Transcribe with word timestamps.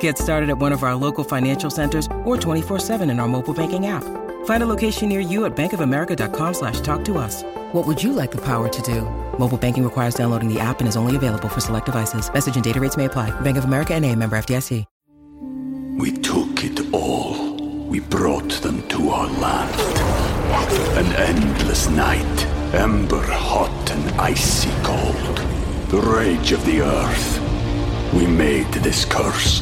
Get 0.00 0.18
started 0.18 0.50
at 0.50 0.58
one 0.58 0.72
of 0.72 0.82
our 0.82 0.96
local 0.96 1.22
financial 1.22 1.70
centers 1.70 2.06
or 2.24 2.36
24-7 2.36 3.08
in 3.08 3.20
our 3.20 3.28
mobile 3.28 3.54
banking 3.54 3.86
app. 3.86 4.02
Find 4.46 4.62
a 4.62 4.66
location 4.66 5.08
near 5.08 5.20
you 5.20 5.44
at 5.44 5.56
bankofamerica.com 5.56 6.54
slash 6.54 6.80
talk 6.80 7.04
to 7.04 7.18
us. 7.18 7.44
What 7.72 7.86
would 7.86 8.02
you 8.02 8.12
like 8.12 8.32
the 8.32 8.44
power 8.44 8.68
to 8.68 8.82
do? 8.82 9.02
Mobile 9.38 9.58
banking 9.58 9.84
requires 9.84 10.16
downloading 10.16 10.52
the 10.52 10.58
app 10.58 10.80
and 10.80 10.88
is 10.88 10.96
only 10.96 11.14
available 11.14 11.48
for 11.48 11.60
select 11.60 11.86
devices. 11.86 12.28
Message 12.32 12.56
and 12.56 12.64
data 12.64 12.80
rates 12.80 12.96
may 12.96 13.04
apply. 13.04 13.30
Bank 13.42 13.56
of 13.56 13.64
America 13.64 13.94
and 13.94 14.04
a 14.04 14.12
member 14.16 14.36
FDIC. 14.36 14.84
We 15.98 16.12
took 16.12 16.62
it 16.62 16.92
all. 16.92 17.56
We 17.86 18.00
brought 18.00 18.50
them 18.60 18.86
to 18.88 19.08
our 19.08 19.28
land. 19.28 19.80
An 20.98 21.10
endless 21.16 21.88
night, 21.88 22.44
ember 22.74 23.22
hot 23.22 23.90
and 23.90 24.20
icy 24.20 24.68
cold. 24.82 25.38
The 25.88 25.98
rage 25.98 26.52
of 26.52 26.62
the 26.66 26.82
earth. 26.82 27.55
We 28.16 28.26
made 28.26 28.72
this 28.72 29.04
curse. 29.04 29.60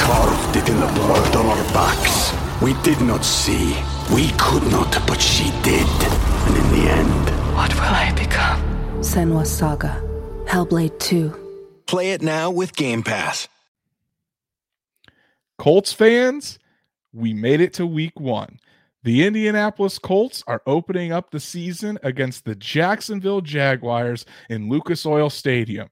Carved 0.00 0.56
it 0.56 0.66
in 0.66 0.80
the 0.80 0.86
blood 0.94 1.36
on 1.36 1.44
our 1.44 1.64
backs. 1.74 2.32
We 2.62 2.72
did 2.82 3.00
not 3.02 3.22
see. 3.22 3.76
We 4.14 4.30
could 4.38 4.62
not, 4.70 5.06
but 5.06 5.20
she 5.20 5.50
did. 5.62 5.86
And 6.46 6.56
in 6.56 6.70
the 6.72 6.90
end, 6.90 7.54
What 7.54 7.74
will 7.74 7.82
I 7.82 8.12
become? 8.16 8.62
Senua's 9.02 9.50
Saga. 9.54 10.02
Hellblade 10.46 10.98
2. 10.98 11.82
Play 11.86 12.12
it 12.12 12.22
now 12.22 12.50
with 12.50 12.74
Game 12.74 13.02
Pass. 13.02 13.46
Colts 15.58 15.92
fans, 15.92 16.58
we 17.12 17.34
made 17.34 17.60
it 17.60 17.74
to 17.74 17.86
week 17.86 18.18
one. 18.18 18.58
The 19.04 19.26
Indianapolis 19.26 19.98
Colts 19.98 20.42
are 20.46 20.62
opening 20.66 21.12
up 21.12 21.30
the 21.30 21.40
season 21.40 21.98
against 22.02 22.46
the 22.46 22.54
Jacksonville 22.54 23.40
Jaguars 23.42 24.24
in 24.48 24.68
Lucas 24.70 25.04
Oil 25.04 25.28
Stadium. 25.30 25.88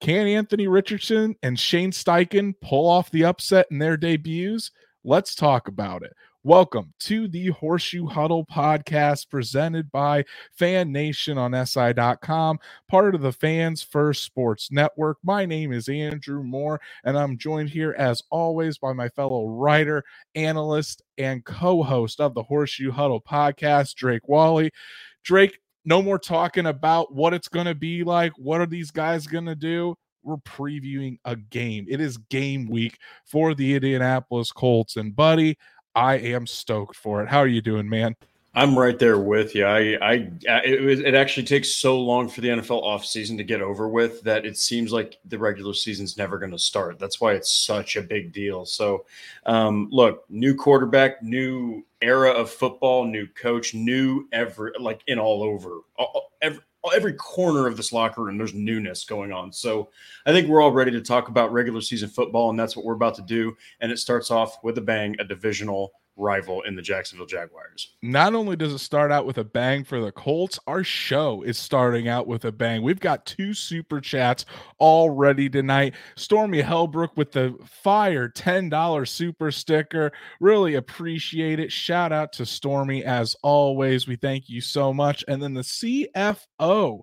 Can 0.00 0.28
Anthony 0.28 0.68
Richardson 0.68 1.34
and 1.42 1.58
Shane 1.58 1.90
Steichen 1.90 2.54
pull 2.62 2.88
off 2.88 3.10
the 3.10 3.24
upset 3.24 3.66
in 3.72 3.78
their 3.78 3.96
debuts? 3.96 4.70
Let's 5.02 5.34
talk 5.34 5.66
about 5.66 6.04
it. 6.04 6.12
Welcome 6.44 6.94
to 7.00 7.26
the 7.26 7.48
Horseshoe 7.48 8.06
Huddle 8.06 8.46
podcast 8.46 9.28
presented 9.28 9.90
by 9.90 10.24
Fan 10.56 10.92
Nation 10.92 11.36
on 11.36 11.66
SI.com, 11.66 12.60
part 12.88 13.16
of 13.16 13.22
the 13.22 13.32
Fans 13.32 13.82
First 13.82 14.22
Sports 14.22 14.70
Network. 14.70 15.18
My 15.24 15.44
name 15.44 15.72
is 15.72 15.88
Andrew 15.88 16.44
Moore, 16.44 16.80
and 17.02 17.18
I'm 17.18 17.36
joined 17.36 17.70
here 17.70 17.96
as 17.98 18.22
always 18.30 18.78
by 18.78 18.92
my 18.92 19.08
fellow 19.08 19.46
writer, 19.46 20.04
analyst, 20.36 21.02
and 21.18 21.44
co 21.44 21.82
host 21.82 22.20
of 22.20 22.34
the 22.34 22.44
Horseshoe 22.44 22.92
Huddle 22.92 23.20
podcast, 23.20 23.96
Drake 23.96 24.28
Wally. 24.28 24.70
Drake, 25.24 25.58
no 25.84 26.02
more 26.02 26.18
talking 26.18 26.66
about 26.66 27.14
what 27.14 27.34
it's 27.34 27.48
going 27.48 27.66
to 27.66 27.74
be 27.74 28.04
like. 28.04 28.32
What 28.36 28.60
are 28.60 28.66
these 28.66 28.90
guys 28.90 29.26
going 29.26 29.46
to 29.46 29.54
do? 29.54 29.94
We're 30.22 30.36
previewing 30.38 31.18
a 31.24 31.36
game. 31.36 31.86
It 31.88 32.00
is 32.00 32.16
game 32.16 32.68
week 32.68 32.98
for 33.24 33.54
the 33.54 33.74
Indianapolis 33.74 34.52
Colts. 34.52 34.96
And, 34.96 35.14
buddy, 35.14 35.56
I 35.94 36.16
am 36.16 36.46
stoked 36.46 36.96
for 36.96 37.22
it. 37.22 37.28
How 37.28 37.38
are 37.38 37.46
you 37.46 37.62
doing, 37.62 37.88
man? 37.88 38.14
I'm 38.58 38.76
right 38.76 38.98
there 38.98 39.20
with 39.20 39.54
you. 39.54 39.64
I, 39.64 39.96
I, 40.02 40.14
it, 40.64 40.82
was, 40.82 40.98
it 40.98 41.14
actually 41.14 41.44
takes 41.44 41.70
so 41.70 42.00
long 42.00 42.28
for 42.28 42.40
the 42.40 42.48
NFL 42.48 42.82
offseason 42.82 43.36
to 43.36 43.44
get 43.44 43.62
over 43.62 43.88
with 43.88 44.20
that 44.24 44.44
it 44.44 44.58
seems 44.58 44.92
like 44.92 45.16
the 45.26 45.38
regular 45.38 45.72
season's 45.72 46.16
never 46.16 46.38
going 46.38 46.50
to 46.50 46.58
start. 46.58 46.98
That's 46.98 47.20
why 47.20 47.34
it's 47.34 47.54
such 47.54 47.94
a 47.94 48.02
big 48.02 48.32
deal. 48.32 48.64
So, 48.64 49.06
um, 49.46 49.86
look, 49.92 50.24
new 50.28 50.56
quarterback, 50.56 51.22
new 51.22 51.86
era 52.02 52.32
of 52.32 52.50
football, 52.50 53.04
new 53.04 53.28
coach, 53.28 53.74
new 53.74 54.26
every 54.32 54.72
like 54.80 55.02
in 55.06 55.20
all 55.20 55.44
over 55.44 55.82
every 56.42 56.62
every 56.92 57.12
corner 57.12 57.68
of 57.68 57.76
this 57.76 57.92
locker 57.92 58.24
room. 58.24 58.38
There's 58.38 58.54
newness 58.54 59.04
going 59.04 59.30
on. 59.30 59.52
So 59.52 59.90
I 60.26 60.32
think 60.32 60.48
we're 60.48 60.62
all 60.62 60.72
ready 60.72 60.90
to 60.90 61.00
talk 61.00 61.28
about 61.28 61.52
regular 61.52 61.80
season 61.80 62.08
football, 62.08 62.50
and 62.50 62.58
that's 62.58 62.76
what 62.76 62.84
we're 62.84 62.94
about 62.94 63.14
to 63.16 63.22
do. 63.22 63.56
And 63.80 63.92
it 63.92 64.00
starts 64.00 64.32
off 64.32 64.64
with 64.64 64.78
a 64.78 64.80
bang, 64.82 65.14
a 65.20 65.24
divisional 65.24 65.92
rival 66.18 66.62
in 66.62 66.74
the 66.74 66.82
Jacksonville 66.82 67.26
Jaguars. 67.26 67.94
Not 68.02 68.34
only 68.34 68.56
does 68.56 68.72
it 68.74 68.78
start 68.78 69.12
out 69.12 69.24
with 69.24 69.38
a 69.38 69.44
bang 69.44 69.84
for 69.84 70.00
the 70.00 70.12
Colts, 70.12 70.58
our 70.66 70.84
show 70.84 71.42
is 71.42 71.56
starting 71.56 72.08
out 72.08 72.26
with 72.26 72.44
a 72.44 72.52
bang. 72.52 72.82
We've 72.82 73.00
got 73.00 73.24
two 73.24 73.54
super 73.54 74.00
chats 74.00 74.44
already 74.80 75.48
tonight. 75.48 75.94
Stormy 76.16 76.62
Hellbrook 76.62 77.16
with 77.16 77.32
the 77.32 77.56
fire 77.64 78.28
$10 78.28 79.08
super 79.08 79.50
sticker. 79.50 80.12
Really 80.40 80.74
appreciate 80.74 81.60
it. 81.60 81.72
Shout 81.72 82.12
out 82.12 82.32
to 82.34 82.44
Stormy 82.44 83.04
as 83.04 83.36
always. 83.42 84.06
We 84.06 84.16
thank 84.16 84.48
you 84.48 84.60
so 84.60 84.92
much. 84.92 85.24
And 85.28 85.42
then 85.42 85.54
the 85.54 85.62
CFO 85.62 87.00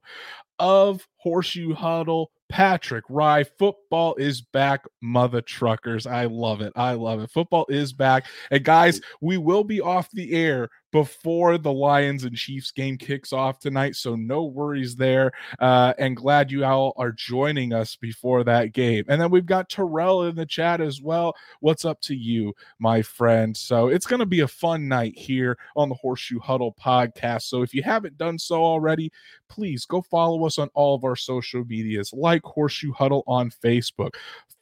of 0.59 1.07
Horseshoe 1.17 1.73
Huddle, 1.73 2.31
Patrick 2.49 3.03
Rye. 3.09 3.43
Football 3.43 4.15
is 4.15 4.41
back, 4.41 4.85
mother 5.01 5.41
truckers. 5.41 6.05
I 6.05 6.25
love 6.25 6.61
it. 6.61 6.73
I 6.75 6.93
love 6.93 7.21
it. 7.21 7.31
Football 7.31 7.65
is 7.69 7.93
back. 7.93 8.25
And 8.51 8.63
guys, 8.63 9.01
we 9.21 9.37
will 9.37 9.63
be 9.63 9.81
off 9.81 10.09
the 10.11 10.33
air 10.33 10.69
before 10.95 11.57
the 11.57 11.73
Lions 11.73 12.23
and 12.23 12.37
Chiefs 12.37 12.71
game 12.71 12.97
kicks 12.97 13.33
off 13.33 13.59
tonight. 13.59 13.97
So 13.97 14.15
no 14.15 14.45
worries 14.45 14.95
there. 14.95 15.33
Uh, 15.59 15.93
and 15.97 16.15
glad 16.15 16.49
you 16.49 16.63
all 16.63 16.93
are 16.95 17.11
joining 17.11 17.73
us 17.73 17.97
before 17.97 18.45
that 18.45 18.71
game. 18.71 19.03
And 19.09 19.19
then 19.19 19.29
we've 19.29 19.45
got 19.45 19.67
Terrell 19.67 20.23
in 20.23 20.35
the 20.35 20.45
chat 20.45 20.79
as 20.79 21.01
well. 21.01 21.35
What's 21.59 21.83
up 21.83 21.99
to 22.03 22.15
you, 22.15 22.53
my 22.79 23.01
friend? 23.01 23.57
So 23.57 23.89
it's 23.89 24.07
going 24.07 24.21
to 24.21 24.25
be 24.25 24.39
a 24.39 24.47
fun 24.47 24.87
night 24.87 25.17
here 25.17 25.57
on 25.75 25.89
the 25.89 25.95
Horseshoe 25.95 26.39
Huddle 26.39 26.73
podcast. 26.81 27.41
So 27.41 27.61
if 27.61 27.73
you 27.73 27.83
haven't 27.83 28.17
done 28.17 28.39
so 28.39 28.63
already, 28.63 29.11
please 29.49 29.85
go 29.85 30.01
follow 30.01 30.45
us 30.45 30.57
on 30.57 30.69
all 30.75 30.95
of 30.95 31.03
our 31.03 31.17
social 31.17 31.65
medias 31.65 32.13
like 32.13 32.41
Horseshoe 32.43 32.93
Huddle 32.93 33.25
on 33.27 33.49
Facebook. 33.49 34.15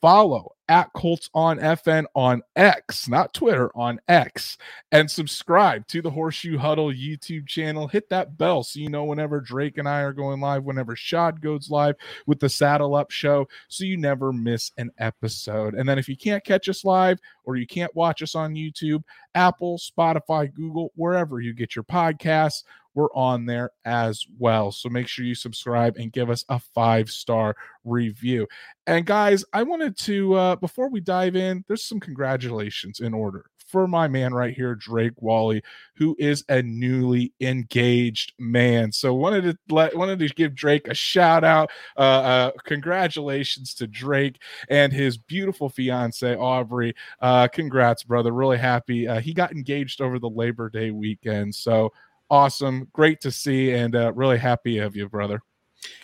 Follow 0.04 0.54
at 0.68 0.92
Colts 0.92 1.30
on 1.34 1.60
FN 1.60 2.04
on 2.14 2.42
X, 2.58 3.08
not 3.08 3.34
Twitter, 3.34 3.72
on 3.74 4.02
X, 4.10 4.58
and 4.92 5.10
subscribe 5.10 5.88
to 5.88 6.02
the 6.02 6.10
Horseshoe 6.10 6.58
Huddle 6.58 6.92
YouTube 6.92 7.48
channel. 7.48 7.88
Hit 7.88 8.10
that 8.10 8.38
bell 8.38 8.64
so 8.64 8.82
you 8.82 8.90
know 8.90 9.06
whenever 9.06 9.40
Drake 9.40 9.78
and 9.78 9.88
I 9.88 10.02
are 10.02 10.12
going 10.12 10.42
live, 10.42 10.66
whenever 10.66 10.98
Shad 10.98 11.40
goes 11.40 11.70
live 11.70 11.96
with 12.28 12.42
the 12.42 12.50
Saddle 12.50 12.96
Up 12.96 13.12
Show, 13.12 13.48
so 13.70 13.86
you 13.86 13.96
never 13.96 14.34
miss 14.34 14.74
an 14.78 14.92
episode. 14.98 15.74
And 15.74 15.88
then 15.88 15.98
if 15.98 16.10
you 16.10 16.18
can't 16.18 16.44
catch 16.44 16.68
us 16.68 16.84
live 16.84 17.20
or 17.46 17.56
you 17.56 17.68
can't 17.68 17.96
watch 17.96 18.22
us 18.22 18.36
on 18.36 18.56
YouTube, 18.56 19.04
Apple, 19.36 19.78
Spotify, 19.78 20.54
Google, 20.54 20.92
wherever 20.96 21.40
you 21.40 21.54
get 21.54 21.76
your 21.76 21.84
podcasts, 21.84 22.64
we're 22.96 23.14
on 23.14 23.46
there 23.46 23.72
as 23.86 24.26
well. 24.38 24.72
So 24.72 24.90
make 24.90 25.08
sure 25.08 25.26
you 25.26 25.36
subscribe 25.36 25.98
and 25.98 26.12
give 26.12 26.30
us 26.30 26.46
a 26.50 26.60
five 26.60 27.10
star 27.10 27.56
review. 27.84 28.48
And 28.86 29.06
guys, 29.06 29.44
I 29.54 29.64
wanted 29.64 29.98
to, 30.00 30.34
uh, 30.36 30.56
before 30.58 30.90
we 30.90 31.00
dive 31.00 31.36
in, 31.36 31.64
there's 31.68 31.84
some 31.84 32.00
congratulations 32.00 33.00
in 33.00 33.14
order 33.14 33.46
for 33.74 33.88
my 33.88 34.08
man 34.08 34.36
right 34.36 34.54
here, 34.54 34.76
Drake 34.76 35.20
Wally, 35.20 35.64
who 35.96 36.16
is 36.20 36.46
a 36.48 36.62
newly 36.62 37.34
engaged 37.42 38.34
man. 38.38 38.92
So 38.92 39.16
wanted 39.16 39.46
to 39.46 39.58
let 39.68 39.98
wanted 39.98 40.20
to 40.20 40.28
give 40.28 40.54
Drake 40.54 40.88
a 40.88 40.94
shout 40.94 41.44
out. 41.44 41.72
Uh, 41.98 42.02
uh, 42.02 42.52
congratulations 42.66 43.74
to 43.74 43.88
Drake 43.88 44.40
and 44.70 44.94
his 44.94 45.18
beautiful 45.18 45.70
fiance 45.70 46.36
Aubrey. 46.36 46.94
Uh, 47.20 47.48
congrats, 47.48 48.04
brother. 48.04 48.32
Really 48.32 48.60
happy. 48.60 49.08
Uh, 49.08 49.20
he 49.20 49.34
got 49.34 49.52
engaged 49.52 50.02
over 50.02 50.20
the 50.20 50.30
Labor 50.30 50.70
Day 50.70 50.92
weekend. 50.92 51.56
So 51.56 51.92
awesome, 52.30 52.88
great 52.94 53.22
to 53.22 53.32
see, 53.32 53.72
and 53.72 53.96
uh, 53.96 54.14
really 54.14 54.38
happy 54.38 54.78
of 54.78 54.96
you, 54.96 55.10
brother. 55.10 55.42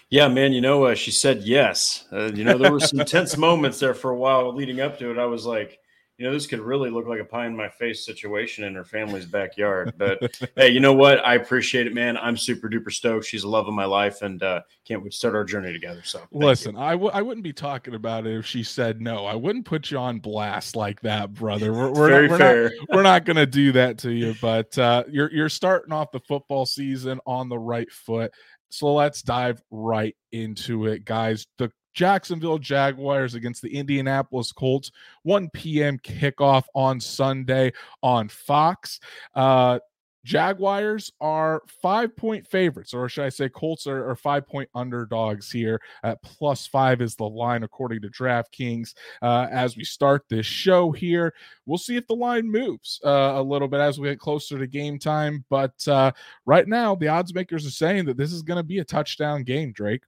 Yeah, 0.10 0.27
man. 0.27 0.54
You 0.54 0.62
know, 0.62 0.86
uh, 0.86 0.95
she 0.95 1.12
said 1.12 1.44
yes. 1.44 2.06
Uh, 2.12 2.31
you 2.33 2.44
know, 2.44 2.57
there 2.57 2.71
were 2.71 2.80
some 2.80 2.98
tense 3.06 3.38
moments 3.38 3.80
there 3.80 3.94
for 3.94 4.10
a 4.10 4.18
while 4.18 4.56
leading 4.56 4.81
up 4.81 4.98
to 4.98 5.12
it. 5.12 5.19
I 5.19 5.27
was 5.27 5.45
like, 5.45 5.77
you 6.19 6.25
know, 6.25 6.33
this 6.33 6.48
could 6.48 6.60
really 6.60 6.89
look 6.89 7.07
like 7.07 7.21
a 7.21 7.24
pie 7.24 7.45
in 7.45 7.56
my 7.56 7.69
face 7.69 8.06
situation 8.06 8.66
in 8.66 8.75
her 8.75 8.83
family's 8.83 9.25
backyard. 9.25 9.94
But 9.98 10.38
hey, 10.57 10.68
you 10.68 10.81
know 10.81 10.92
what? 10.92 11.25
I 11.25 11.36
appreciate 11.36 11.88
it, 11.88 11.94
man. 11.94 12.18
I'm 12.18 12.36
super 12.36 12.68
duper 12.68 12.92
stoked. 12.92 13.25
She's 13.25 13.44
a 13.44 13.48
love 13.48 13.69
of 13.69 13.74
my 13.74 13.86
life, 13.86 14.21
and 14.21 14.44
uh, 14.44 14.62
can't 14.86 15.01
wait 15.01 15.13
to 15.13 15.18
start 15.18 15.33
our 15.33 15.45
journey 15.45 15.71
together. 15.71 16.01
So 16.04 16.21
listen, 16.33 16.75
I 16.75 16.92
w- 16.92 17.12
I 17.13 17.21
wouldn't 17.21 17.45
be 17.45 17.54
talking 17.54 17.95
about 17.95 18.27
it 18.27 18.38
if 18.38 18.45
she 18.45 18.63
said 18.63 19.00
no. 19.00 19.25
I 19.25 19.33
wouldn't 19.33 19.63
put 19.63 19.92
you 19.92 19.98
on 19.98 20.19
blast 20.19 20.75
like 20.75 21.00
that, 21.01 21.33
brother. 21.33 21.71
We're, 21.71 21.94
we're 21.94 22.10
Very 22.10 22.27
not, 22.27 22.31
we're 22.31 22.38
fair. 22.38 22.63
Not, 22.63 22.74
we're 22.95 23.04
not 23.04 23.24
gonna 23.24 23.45
do 23.45 23.71
that 23.71 23.98
to 24.00 24.12
you. 24.12 24.36
But 24.42 24.77
uh, 24.77 25.06
you're 25.07 25.31
you're 25.31 25.48
starting 25.48 25.94
off 25.94 26.12
the 26.12 26.19
football 26.19 26.66
season 26.66 27.21
on 27.25 27.48
the 27.48 27.60
right 27.60 27.89
foot. 27.89 28.33
So 28.71 28.94
let's 28.94 29.21
dive 29.21 29.62
right 29.71 30.18
into 30.33 30.86
it, 30.88 31.06
guys. 31.06 31.48
The 31.57 31.71
Jacksonville 32.00 32.60
Jaguars 32.60 33.36
against 33.36 33.62
the 33.62 33.75
Indianapolis 33.75 34.54
Colts, 34.54 34.90
1 35.24 35.50
p.m. 35.50 36.00
kickoff 36.00 36.63
on 36.74 37.01
Sunday 37.01 37.74
on 38.01 38.30
Fox. 38.30 39.01
Uh, 39.36 39.80
Jaguars 40.24 41.12
are 41.19 41.62
five 41.81 42.16
point 42.16 42.48
favorites, 42.48 42.94
or 42.94 43.10
should 43.10 43.25
I 43.25 43.30
say, 43.30 43.50
Colts 43.50 43.86
are, 43.86 44.12
are, 44.12 44.16
five 44.16 44.48
point 44.48 44.69
underdogs 44.74 45.51
here. 45.51 45.81
At 46.01 46.24
plus 46.24 46.66
five 46.66 47.01
is 47.01 47.16
the 47.16 47.28
line, 47.28 47.63
according 47.63 48.02
to 48.04 48.07
DraftKings. 48.07 48.94
Uh, 49.22 49.48
as 49.52 49.75
we 49.75 49.84
start 49.84 50.24
this 50.30 50.45
show 50.45 50.94
here, 50.94 51.34
we'll 51.66 51.78
see 51.78 51.98
if 51.98 52.07
the 52.07 52.16
line 52.16 52.50
moves 52.50 53.02
uh, 53.04 53.34
a 53.36 53.44
little 53.44 53.68
bit 53.68 53.81
as 53.81 54.00
we 54.00 54.07
get 54.07 54.19
closer 54.19 54.57
to 54.57 54.68
game 54.68 55.00
time. 55.00 55.44
But 55.50 55.86
uh, 55.86 56.13
right 56.45 56.68
now, 56.68 56.95
the 56.95 57.10
odds 57.10 57.34
makers 57.34 57.68
are 57.68 57.72
saying 57.72 58.06
that 58.06 58.16
this 58.16 58.31
is 58.31 58.42
going 58.42 58.57
to 58.57 58.63
be 58.63 58.80
a 58.80 58.86
touchdown 58.86 59.44
game, 59.44 59.74
Drake. 59.74 60.04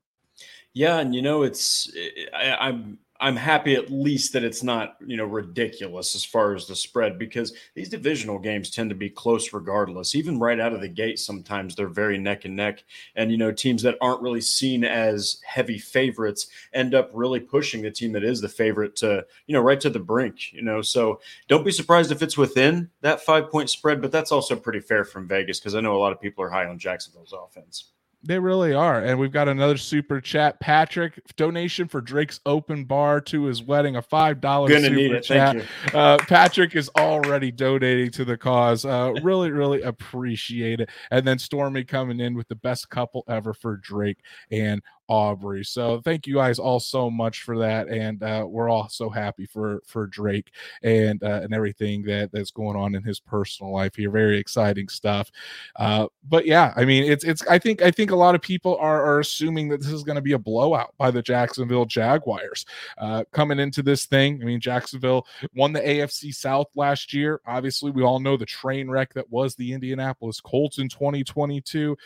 Yeah, 0.74 1.00
and 1.00 1.14
you 1.14 1.22
know, 1.22 1.44
it's 1.44 1.92
eh, 1.96 2.26
eh, 2.34 2.54
I, 2.54 2.68
I'm 2.70 3.00
I'm 3.22 3.36
happy 3.36 3.76
at 3.76 3.92
least 3.92 4.34
that 4.34 4.44
it's 4.44 4.64
not, 4.64 4.98
you 5.06 5.16
know, 5.16 5.26
ridiculous 5.26 6.16
as 6.16 6.26
far 6.26 6.56
as 6.56 6.66
the 6.66 6.76
spread 6.76 7.20
because 7.20 7.54
these 7.76 7.88
divisional 7.88 8.40
games 8.40 8.72
tend 8.72 8.90
to 8.90 8.96
be 8.96 9.12
close 9.12 9.54
regardless. 9.54 10.16
Even 10.16 10.40
right 10.40 10.60
out 10.60 10.74
of 10.74 10.82
the 10.82 10.88
gate, 10.88 11.20
sometimes 11.20 11.76
they're 11.76 11.88
very 11.88 12.18
neck 12.18 12.46
and 12.46 12.56
neck. 12.56 12.84
And, 13.16 13.32
you 13.32 13.38
know, 13.38 13.52
teams 13.52 13.84
that 13.84 14.00
aren't 14.02 14.24
really 14.24 14.42
seen 14.42 14.84
as 14.84 15.40
heavy 15.46 15.78
favorites 15.78 16.48
end 16.74 16.96
up 16.96 17.12
really 17.14 17.40
pushing 17.40 17.84
the 17.84 17.92
team 17.92 18.12
that 18.14 18.24
is 18.24 18.42
the 18.42 18.50
favorite 18.50 18.96
to, 18.98 19.24
you 19.46 19.54
know, 19.54 19.62
right 19.62 19.80
to 19.82 19.92
the 19.92 20.00
brink, 20.00 20.52
you 20.52 20.64
know. 20.64 20.82
So 20.82 21.22
don't 21.48 21.64
be 21.64 21.72
surprised 21.72 22.12
if 22.12 22.24
it's 22.24 22.40
within 22.40 22.90
that 23.02 23.22
five 23.22 23.52
point 23.52 23.70
spread, 23.70 24.02
but 24.02 24.12
that's 24.12 24.32
also 24.32 24.56
pretty 24.56 24.80
fair 24.80 25.06
from 25.06 25.28
Vegas 25.28 25.60
because 25.60 25.76
I 25.76 25.82
know 25.82 25.96
a 25.96 26.02
lot 26.02 26.12
of 26.12 26.20
people 26.20 26.44
are 26.44 26.50
high 26.50 26.66
on 26.66 26.80
Jacksonville's 26.80 27.34
offense. 27.34 27.92
They 28.24 28.38
really 28.38 28.72
are. 28.74 29.00
And 29.04 29.20
we've 29.20 29.32
got 29.32 29.48
another 29.48 29.78
super 29.78 30.22
chat. 30.22 30.60
Patrick, 30.60 31.20
donation 31.38 31.88
for 31.88 32.02
Drake's 32.02 32.40
open 32.46 32.84
bar 32.86 33.20
to 33.22 33.46
his 33.46 33.64
wedding, 33.64 33.96
a 33.96 34.02
$5 34.02 34.40
Gonna 34.42 34.68
super 34.82 34.96
need 34.96 35.12
it. 35.12 35.22
chat. 35.24 35.56
Thank 35.56 35.96
Uh, 35.96 36.18
Patrick 36.20 36.76
is 36.76 36.90
already 36.98 37.52
donating 37.52 38.12
to 38.12 38.24
the 38.24 38.38
cause. 38.38 38.86
Uh, 38.86 39.14
really, 39.24 39.50
really 39.50 39.82
appreciate 39.82 40.80
it. 40.82 40.90
And 41.10 41.26
then 41.26 41.40
Stormy 41.40 41.84
coming 41.84 42.20
in 42.20 42.36
with 42.36 42.48
the 42.48 42.56
best 42.56 42.90
couple 42.92 43.24
ever 43.28 43.54
for 43.56 43.78
Drake 43.78 44.20
and 44.52 44.84
Aubrey. 45.12 45.66
So 45.66 46.00
thank 46.06 46.26
you 46.26 46.36
guys 46.36 46.58
all 46.58 46.80
so 46.80 47.12
much 47.12 47.44
for 47.44 47.58
that, 47.58 47.90
and 47.90 48.24
uh, 48.24 48.46
we're 48.48 48.70
all 48.70 48.88
so 48.88 49.10
happy 49.10 49.46
for 49.46 49.82
for 49.86 50.08
Drake 50.08 50.52
and 50.84 51.22
uh, 51.22 51.42
and 51.44 51.54
everything 51.54 52.02
that 52.04 52.32
that's 52.32 52.50
going 52.50 52.78
on 52.78 52.96
in 52.96 53.04
his 53.04 53.20
personal 53.20 53.74
life 53.74 53.94
here. 53.94 54.10
Very 54.10 54.40
exciting 54.40 54.88
stuff. 54.88 55.30
Uh, 55.76 56.08
but 56.30 56.46
yeah, 56.46 56.74
I 56.78 56.86
mean, 56.86 57.04
it's 57.04 57.26
it's. 57.26 57.46
I 57.48 57.60
think 57.60 57.82
I 57.82 57.92
think 57.92 58.12
a 58.12 58.16
lot 58.16 58.36
of 58.36 58.42
people 58.42 58.78
are 58.78 59.04
are 59.04 59.20
assuming 59.20 59.68
that 59.68 59.82
this 59.82 59.92
is 59.92 60.04
going 60.04 60.16
to 60.16 60.22
be 60.22 60.32
a 60.32 60.40
blowout 60.40 60.94
by 60.98 61.12
the 61.12 61.22
Jacksonville 61.22 61.86
Jaguars 61.86 62.66
uh, 62.98 63.26
coming 63.34 63.60
into 63.60 63.84
this 63.84 64.06
thing. 64.06 64.42
I 64.42 64.46
mean, 64.46 64.62
Jacksonville 64.62 65.28
won 65.54 65.74
the 65.74 65.82
AFC 65.82 66.34
South 66.34 66.68
last 66.76 67.14
year. 67.14 67.42
Obviously, 67.46 67.92
we 67.92 68.02
all 68.02 68.22
know 68.22 68.38
the 68.38 68.46
train 68.46 68.90
wreck 68.90 69.14
that 69.16 69.30
was 69.30 69.56
the 69.56 69.74
Indianapolis 69.74 70.40
Colts 70.40 70.78
in 70.78 70.88
2022, 70.88 71.98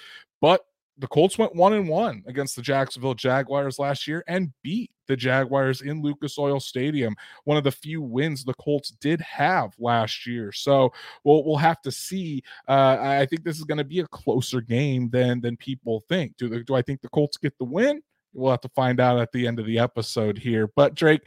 but 0.42 0.66
the 0.98 1.08
Colts 1.08 1.38
went 1.38 1.56
one 1.56 1.74
and 1.74 1.88
one 1.88 2.24
against 2.28 2.56
the 2.56 2.62
Jacksonville 2.62 3.14
Jaguars 3.14 3.80
last 3.80 4.08
year 4.08 4.24
and 4.28 4.54
beat 4.64 4.92
the 5.08 5.16
Jaguars 5.16 5.82
in 5.82 6.02
Lucas 6.02 6.38
Oil 6.40 6.60
Stadium. 6.60 7.16
One 7.44 7.58
of 7.58 7.64
the 7.64 7.72
few 7.72 8.02
wins 8.02 8.44
the 8.44 8.54
Colts 8.56 8.92
did 8.92 9.20
have 9.22 9.74
last 9.78 10.26
year. 10.26 10.52
So 10.52 10.94
we'll 11.24 11.44
we'll 11.44 11.58
have 11.58 11.82
to 11.82 11.92
see. 11.92 12.44
Uh, 12.68 12.98
I 13.00 13.26
think 13.26 13.44
this 13.44 13.58
is 13.58 13.66
going 13.66 13.78
to 13.78 13.84
be 13.84 14.00
a 14.00 14.08
closer 14.08 14.62
game 14.62 15.10
than 15.10 15.42
than 15.42 15.58
people 15.58 16.02
think. 16.08 16.38
Do 16.38 16.64
do 16.64 16.76
I 16.76 16.82
think 16.82 17.02
the 17.02 17.10
Colts 17.10 17.38
get 17.38 17.58
the 17.58 17.66
win? 17.66 18.02
We'll 18.34 18.52
have 18.52 18.62
to 18.62 18.70
find 18.70 19.00
out 19.00 19.20
at 19.20 19.32
the 19.32 19.48
end 19.48 19.60
of 19.60 19.66
the 19.66 19.80
episode 19.80 20.38
here. 20.38 20.70
But 20.76 20.96
Drake, 20.96 21.22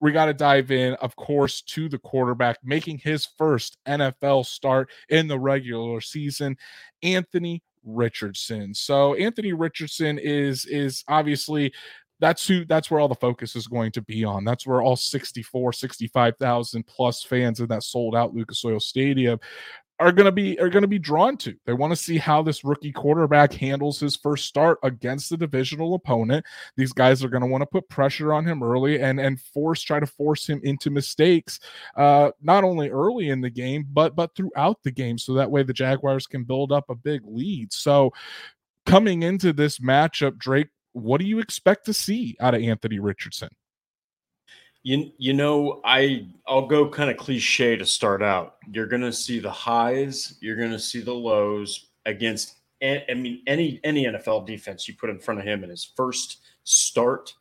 we 0.00 0.12
got 0.12 0.26
to 0.26 0.34
dive 0.34 0.70
in, 0.70 0.94
of 0.94 1.16
course, 1.16 1.62
to 1.62 1.88
the 1.88 1.98
quarterback 1.98 2.58
making 2.62 2.98
his 2.98 3.26
first 3.38 3.78
NFL 3.86 4.44
start 4.44 4.90
in 5.08 5.28
the 5.28 5.38
regular 5.38 6.00
season, 6.00 6.56
Anthony 7.02 7.62
Richardson. 7.84 8.74
So 8.74 9.14
Anthony 9.14 9.52
Richardson 9.52 10.18
is 10.18 10.64
is 10.66 11.04
obviously 11.08 11.72
that's 12.22 12.46
who 12.46 12.64
that's 12.64 12.90
where 12.90 13.00
all 13.00 13.08
the 13.08 13.14
focus 13.16 13.56
is 13.56 13.66
going 13.66 13.90
to 13.92 14.00
be 14.00 14.24
on. 14.24 14.44
That's 14.44 14.64
where 14.64 14.80
all 14.80 14.94
64, 14.94 15.72
65,000 15.72 16.86
plus 16.86 17.24
fans 17.24 17.58
in 17.58 17.66
that 17.66 17.82
sold 17.82 18.14
out 18.14 18.32
Lucas 18.32 18.64
Oil 18.64 18.78
Stadium 18.78 19.40
are 20.02 20.12
going 20.12 20.26
to 20.26 20.32
be 20.32 20.58
are 20.58 20.68
going 20.68 20.82
to 20.82 20.88
be 20.88 20.98
drawn 20.98 21.36
to. 21.38 21.54
They 21.64 21.72
want 21.72 21.92
to 21.92 21.96
see 21.96 22.18
how 22.18 22.42
this 22.42 22.64
rookie 22.64 22.92
quarterback 22.92 23.52
handles 23.52 24.00
his 24.00 24.16
first 24.16 24.46
start 24.46 24.78
against 24.82 25.30
the 25.30 25.36
divisional 25.36 25.94
opponent. 25.94 26.44
These 26.76 26.92
guys 26.92 27.22
are 27.22 27.28
going 27.28 27.42
to 27.42 27.46
want 27.46 27.62
to 27.62 27.66
put 27.66 27.88
pressure 27.88 28.32
on 28.32 28.44
him 28.44 28.62
early 28.62 29.00
and 29.00 29.20
and 29.20 29.40
force 29.40 29.80
try 29.82 30.00
to 30.00 30.06
force 30.06 30.48
him 30.48 30.60
into 30.64 30.90
mistakes, 30.90 31.60
uh, 31.96 32.32
not 32.42 32.64
only 32.64 32.90
early 32.90 33.28
in 33.28 33.40
the 33.40 33.50
game 33.50 33.86
but 33.90 34.16
but 34.16 34.34
throughout 34.34 34.82
the 34.82 34.90
game, 34.90 35.18
so 35.18 35.34
that 35.34 35.50
way 35.50 35.62
the 35.62 35.72
Jaguars 35.72 36.26
can 36.26 36.44
build 36.44 36.72
up 36.72 36.90
a 36.90 36.94
big 36.94 37.22
lead. 37.24 37.72
So 37.72 38.12
coming 38.84 39.22
into 39.22 39.52
this 39.52 39.78
matchup, 39.78 40.36
Drake, 40.36 40.68
what 40.92 41.20
do 41.20 41.26
you 41.26 41.38
expect 41.38 41.86
to 41.86 41.94
see 41.94 42.36
out 42.40 42.54
of 42.54 42.62
Anthony 42.62 42.98
Richardson? 42.98 43.50
You, 44.82 45.12
you 45.16 45.32
know, 45.32 45.80
I 45.84 46.26
I'll 46.46 46.66
go 46.66 46.88
kind 46.88 47.10
of 47.10 47.16
cliche 47.16 47.76
to 47.76 47.86
start 47.86 48.22
out. 48.22 48.56
You're 48.72 48.86
gonna 48.86 49.12
see 49.12 49.38
the 49.38 49.50
highs, 49.50 50.36
you're 50.40 50.56
gonna 50.56 50.78
see 50.78 51.00
the 51.00 51.14
lows 51.14 51.88
against. 52.06 52.56
I 52.82 53.14
mean, 53.14 53.42
any 53.46 53.80
any 53.84 54.06
NFL 54.06 54.44
defense 54.44 54.88
you 54.88 54.94
put 54.94 55.08
in 55.08 55.20
front 55.20 55.38
of 55.38 55.46
him 55.46 55.62
in 55.62 55.70
his 55.70 55.84
first 55.84 56.38
start, 56.64 57.32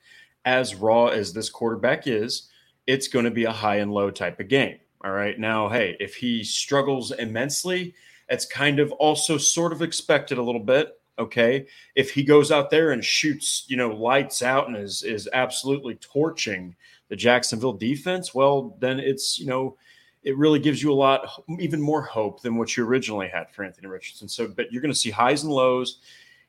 as 0.45 0.75
raw 0.75 1.07
as 1.07 1.33
this 1.33 1.50
quarterback 1.50 2.07
is, 2.07 2.50
it's 2.88 3.07
going 3.07 3.25
to 3.25 3.31
be 3.31 3.45
a 3.45 3.51
high 3.51 3.77
and 3.77 3.91
low 3.91 4.12
type 4.12 4.39
of 4.39 4.48
game. 4.48 4.77
All 5.03 5.12
right. 5.12 5.39
Now, 5.39 5.69
hey, 5.69 5.95
if 6.00 6.15
he 6.15 6.43
struggles 6.43 7.12
immensely, 7.12 7.95
it's 8.29 8.45
kind 8.45 8.79
of 8.79 8.91
also 8.93 9.38
sort 9.38 9.74
of 9.74 9.81
expected 9.81 10.38
a 10.38 10.43
little 10.43 10.63
bit. 10.63 11.00
Okay. 11.19 11.67
If 11.95 12.12
he 12.12 12.24
goes 12.24 12.51
out 12.51 12.69
there 12.69 12.91
and 12.91 13.03
shoots, 13.03 13.65
you 13.67 13.77
know, 13.77 13.89
lights 13.89 14.41
out 14.41 14.67
and 14.67 14.77
is 14.77 15.03
is 15.03 15.29
absolutely 15.33 15.95
torching 15.95 16.75
the 17.11 17.17
Jacksonville 17.17 17.73
defense, 17.73 18.33
well, 18.33 18.77
then 18.79 18.97
it's, 18.97 19.37
you 19.37 19.45
know, 19.45 19.75
it 20.23 20.37
really 20.37 20.59
gives 20.59 20.81
you 20.81 20.93
a 20.93 20.95
lot, 20.95 21.43
even 21.59 21.81
more 21.81 22.01
hope 22.01 22.41
than 22.41 22.55
what 22.55 22.77
you 22.77 22.85
originally 22.85 23.27
had 23.27 23.51
for 23.51 23.65
Anthony 23.65 23.89
Richardson. 23.89 24.29
So, 24.29 24.47
but 24.47 24.71
you're 24.71 24.81
going 24.81 24.93
to 24.93 24.97
see 24.97 25.09
highs 25.09 25.43
and 25.43 25.51
lows. 25.51 25.99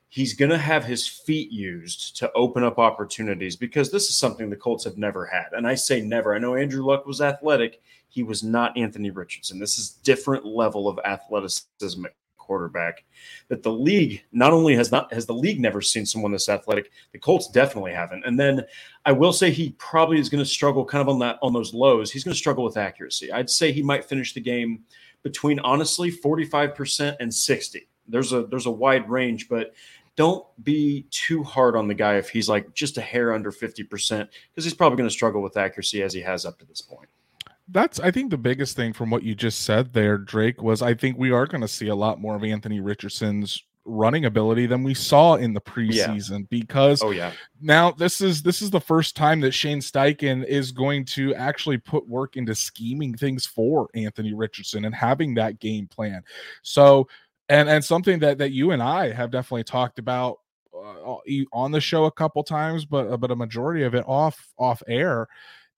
He's 0.07 0.33
going 0.33 0.51
to 0.51 0.57
have 0.57 0.85
his 0.85 1.05
feet 1.05 1.51
used 1.51 2.15
to 2.15 2.31
open 2.31 2.63
up 2.63 2.79
opportunities 2.79 3.57
because 3.57 3.91
this 3.91 4.07
is 4.07 4.15
something 4.15 4.49
the 4.49 4.55
Colts 4.55 4.85
have 4.85 4.97
never 4.97 5.25
had. 5.25 5.47
And 5.51 5.67
I 5.67 5.75
say 5.75 5.99
never. 5.99 6.33
I 6.33 6.39
know 6.39 6.55
Andrew 6.55 6.85
Luck 6.85 7.05
was 7.05 7.19
athletic. 7.19 7.81
He 8.07 8.23
was 8.23 8.41
not 8.41 8.77
Anthony 8.77 9.11
Richardson. 9.11 9.59
This 9.59 9.77
is 9.77 9.89
different 9.89 10.45
level 10.45 10.87
of 10.87 10.97
athleticism 11.03 12.05
quarterback 12.53 13.03
that 13.47 13.63
the 13.63 13.71
league 13.71 14.23
not 14.31 14.53
only 14.53 14.75
has 14.75 14.91
not 14.91 15.11
has 15.11 15.25
the 15.25 15.33
league 15.33 15.59
never 15.59 15.81
seen 15.81 16.05
someone 16.05 16.31
this 16.31 16.49
athletic 16.49 16.91
the 17.13 17.17
colts 17.17 17.47
definitely 17.47 17.91
haven't. 17.91 18.23
And 18.25 18.39
then 18.39 18.63
i 19.05 19.11
will 19.11 19.33
say 19.33 19.49
he 19.49 19.71
probably 19.79 20.19
is 20.19 20.29
going 20.29 20.43
to 20.43 20.49
struggle 20.49 20.85
kind 20.85 21.01
of 21.01 21.09
on 21.09 21.17
that 21.19 21.39
on 21.41 21.51
those 21.51 21.73
lows. 21.73 22.11
He's 22.11 22.23
going 22.23 22.33
to 22.33 22.37
struggle 22.37 22.63
with 22.63 22.77
accuracy. 22.77 23.31
I'd 23.31 23.49
say 23.49 23.71
he 23.71 23.81
might 23.81 24.05
finish 24.05 24.33
the 24.33 24.41
game 24.41 24.83
between 25.23 25.59
honestly 25.61 26.11
45% 26.11 27.15
and 27.19 27.33
60 27.33 27.87
there's 28.07 28.33
a 28.33 28.43
there's 28.43 28.65
a 28.65 28.71
wide 28.71 29.09
range 29.09 29.47
but 29.49 29.73
don't 30.15 30.45
be 30.63 31.07
too 31.09 31.41
hard 31.41 31.75
on 31.75 31.87
the 31.87 31.93
guy 31.93 32.17
if 32.17 32.29
he's 32.29 32.49
like 32.49 32.71
just 32.73 32.97
a 32.97 33.01
hair 33.01 33.33
under 33.33 33.51
50% 33.51 33.87
because 33.87 34.63
he's 34.63 34.73
probably 34.73 34.97
going 34.97 35.09
to 35.09 35.13
struggle 35.13 35.41
with 35.41 35.57
accuracy 35.57 36.03
as 36.03 36.13
he 36.13 36.21
has 36.21 36.45
up 36.45 36.59
to 36.59 36.65
this 36.65 36.81
point 36.81 37.09
That's 37.67 37.99
I 37.99 38.11
think 38.11 38.29
the 38.29 38.37
biggest 38.37 38.75
thing 38.75 38.93
from 38.93 39.09
what 39.09 39.23
you 39.23 39.35
just 39.35 39.61
said 39.61 39.93
there, 39.93 40.17
Drake, 40.17 40.61
was 40.61 40.81
I 40.81 40.93
think 40.93 41.17
we 41.17 41.31
are 41.31 41.45
going 41.45 41.61
to 41.61 41.67
see 41.67 41.87
a 41.87 41.95
lot 41.95 42.19
more 42.19 42.35
of 42.35 42.43
Anthony 42.43 42.81
Richardson's 42.81 43.63
running 43.85 44.25
ability 44.25 44.65
than 44.65 44.81
we 44.81 44.93
saw 44.93 45.35
in 45.35 45.53
the 45.53 45.59
preseason 45.59 46.39
yeah. 46.39 46.45
because 46.49 47.03
oh 47.03 47.11
yeah 47.11 47.33
now 47.59 47.91
this 47.91 48.21
is 48.21 48.41
this 48.41 48.61
is 48.61 48.71
the 48.71 48.79
first 48.79 49.13
time 49.15 49.41
that 49.41 49.51
Shane 49.51 49.79
Steichen 49.79 50.45
is 50.45 50.71
going 50.71 51.03
to 51.05 51.35
actually 51.35 51.77
put 51.77 52.07
work 52.07 52.37
into 52.37 52.55
scheming 52.55 53.13
things 53.13 53.45
for 53.45 53.89
Anthony 53.93 54.33
Richardson 54.33 54.85
and 54.85 54.95
having 54.95 55.33
that 55.33 55.59
game 55.59 55.87
plan 55.87 56.23
so 56.61 57.09
and 57.49 57.67
and 57.67 57.83
something 57.83 58.19
that 58.19 58.37
that 58.37 58.51
you 58.51 58.71
and 58.71 58.81
I 58.81 59.11
have 59.11 59.31
definitely 59.31 59.65
talked 59.65 59.99
about 59.99 60.39
uh, 60.73 61.17
on 61.51 61.71
the 61.71 61.81
show 61.81 62.05
a 62.05 62.11
couple 62.11 62.41
times 62.43 62.85
but 62.85 63.17
but 63.17 63.31
a 63.31 63.35
majority 63.35 63.83
of 63.83 63.95
it 63.95 64.05
off 64.07 64.53
off 64.57 64.81
air 64.87 65.27